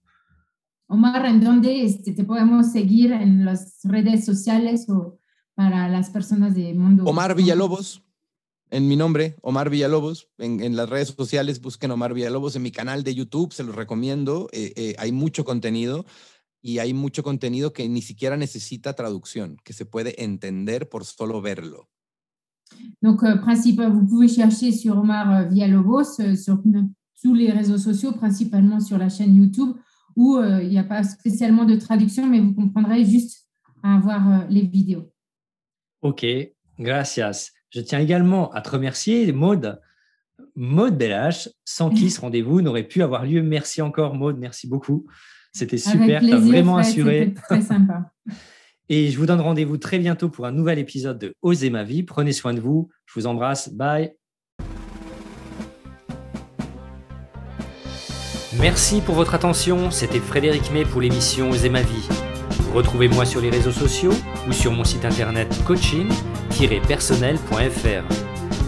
Omar, 0.87 1.25
¿en 1.25 1.41
dónde 1.41 1.83
este, 1.83 2.13
te 2.13 2.23
podemos 2.23 2.71
seguir 2.71 3.11
en 3.11 3.43
las 3.43 3.79
redes 3.83 4.23
sociales 4.23 4.89
o 4.89 5.19
para 5.55 5.89
las 5.89 6.09
personas 6.09 6.55
de 6.55 6.73
mundo? 6.73 7.03
Omar 7.05 7.35
Villalobos, 7.35 8.01
en 8.71 8.87
mi 8.87 8.95
nombre, 8.95 9.35
Omar 9.41 9.69
Villalobos, 9.69 10.29
en, 10.37 10.61
en 10.61 10.75
las 10.75 10.89
redes 10.89 11.09
sociales 11.09 11.61
busquen 11.61 11.91
Omar 11.91 12.13
Villalobos, 12.13 12.55
en 12.55 12.63
mi 12.63 12.71
canal 12.71 13.03
de 13.03 13.13
YouTube, 13.13 13.53
se 13.53 13.63
los 13.63 13.75
recomiendo, 13.75 14.47
eh, 14.53 14.73
eh, 14.75 14.95
hay 14.97 15.11
mucho 15.11 15.43
contenido 15.43 16.05
y 16.61 16.79
hay 16.79 16.93
mucho 16.93 17.21
contenido 17.21 17.73
que 17.73 17.87
ni 17.89 18.01
siquiera 18.01 18.37
necesita 18.37 18.93
traducción, 18.93 19.57
que 19.63 19.73
se 19.73 19.85
puede 19.85 20.23
entender 20.23 20.89
por 20.89 21.05
solo 21.05 21.41
verlo. 21.41 21.89
Donc, 23.01 23.23
euh, 23.23 23.35
principal, 23.41 23.91
vous 23.91 24.07
pouvez 24.07 24.29
chercher 24.29 24.71
sur 24.71 24.97
Omar 24.97 25.29
euh, 25.31 25.49
Villalobos 25.49 26.19
euh, 26.19 26.35
sur 26.35 26.61
tous 27.21 27.33
les 27.35 27.51
réseaux 27.51 27.77
sociaux, 27.77 28.13
principalement 28.13 28.79
sur 28.79 28.97
la 28.97 29.09
chaîne 29.09 29.35
YouTube, 29.35 29.75
où 30.15 30.37
euh, 30.37 30.63
il 30.63 30.69
n'y 30.69 30.79
a 30.79 30.83
pas 30.83 31.03
spécialement 31.03 31.65
de 31.65 31.75
traduction, 31.75 32.25
mais 32.25 32.39
vous 32.39 32.53
comprendrez 32.53 33.05
juste 33.05 33.47
à 33.83 33.99
voir 33.99 34.29
euh, 34.29 34.45
les 34.49 34.61
vidéos. 34.61 35.11
Ok, 36.01 36.25
gracias. 36.79 37.51
Je 37.71 37.79
tiens 37.79 37.99
également 37.99 38.51
à 38.51 38.61
te 38.61 38.69
remercier, 38.69 39.31
Maude. 39.31 39.79
Maude 40.55 40.97
Bellache, 40.97 41.49
sans 41.63 41.89
qui 41.89 42.09
ce 42.09 42.19
rendez-vous 42.19 42.61
n'aurait 42.61 42.83
pu 42.83 43.01
avoir 43.01 43.25
lieu. 43.25 43.41
Merci 43.41 43.81
encore, 43.81 44.15
Maude, 44.15 44.37
merci 44.37 44.67
beaucoup. 44.67 45.07
C'était 45.53 45.77
super, 45.77 46.21
tu 46.21 46.33
as 46.33 46.37
vraiment 46.37 46.73
Fred, 46.73 46.85
assuré. 46.85 47.33
très 47.33 47.61
sympa. 47.61 48.11
Et 48.89 49.09
je 49.09 49.17
vous 49.17 49.25
donne 49.25 49.39
rendez-vous 49.39 49.77
très 49.77 49.99
bientôt 49.99 50.27
pour 50.27 50.45
un 50.45 50.51
nouvel 50.51 50.77
épisode 50.77 51.17
de 51.17 51.33
Osez 51.41 51.69
ma 51.69 51.85
vie. 51.85 52.03
Prenez 52.03 52.33
soin 52.33 52.53
de 52.53 52.59
vous. 52.59 52.89
Je 53.05 53.17
vous 53.17 53.25
embrasse. 53.25 53.69
Bye. 53.69 54.13
Merci 58.59 58.99
pour 58.99 59.15
votre 59.15 59.33
attention. 59.33 59.91
C'était 59.91 60.19
Frédéric 60.19 60.73
May 60.73 60.83
pour 60.83 60.99
l'émission 60.99 61.51
Osez 61.51 61.69
ma 61.69 61.83
vie. 61.83 62.30
Retrouvez-moi 62.73 63.25
sur 63.25 63.41
les 63.41 63.49
réseaux 63.49 63.71
sociaux 63.71 64.13
ou 64.47 64.53
sur 64.53 64.71
mon 64.71 64.85
site 64.85 65.03
internet 65.03 65.53
coaching-personnel.fr. 65.65 68.13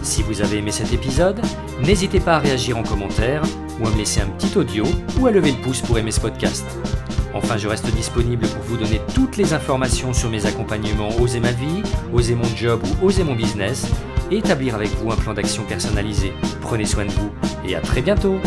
Si 0.02 0.22
vous 0.22 0.42
avez 0.42 0.58
aimé 0.58 0.70
cet 0.70 0.92
épisode, 0.92 1.40
n'hésitez 1.80 2.20
pas 2.20 2.36
à 2.36 2.38
réagir 2.38 2.76
en 2.76 2.82
commentaire 2.82 3.42
ou 3.80 3.86
à 3.86 3.90
me 3.90 3.96
laisser 3.96 4.20
un 4.20 4.26
petit 4.26 4.58
audio 4.58 4.84
ou 5.18 5.26
à 5.26 5.30
lever 5.30 5.52
le 5.52 5.62
pouce 5.62 5.80
pour 5.80 5.98
aimer 5.98 6.10
ce 6.10 6.20
podcast. 6.20 6.66
Enfin, 7.32 7.56
je 7.56 7.66
reste 7.66 7.90
disponible 7.94 8.46
pour 8.46 8.62
vous 8.64 8.76
donner 8.76 9.00
toutes 9.14 9.38
les 9.38 9.54
informations 9.54 10.12
sur 10.12 10.28
mes 10.30 10.44
accompagnements 10.46 11.08
Oser 11.20 11.40
ma 11.40 11.52
vie, 11.52 11.82
Oser 12.12 12.34
mon 12.34 12.44
job 12.54 12.82
ou 13.02 13.06
Oser 13.06 13.24
mon 13.24 13.34
business 13.34 13.86
et 14.30 14.36
établir 14.36 14.74
avec 14.74 14.90
vous 14.96 15.10
un 15.10 15.16
plan 15.16 15.32
d'action 15.34 15.64
personnalisé. 15.64 16.32
Prenez 16.60 16.84
soin 16.84 17.06
de 17.06 17.10
vous 17.10 17.32
et 17.66 17.74
à 17.74 17.80
très 17.80 18.02
bientôt 18.02 18.38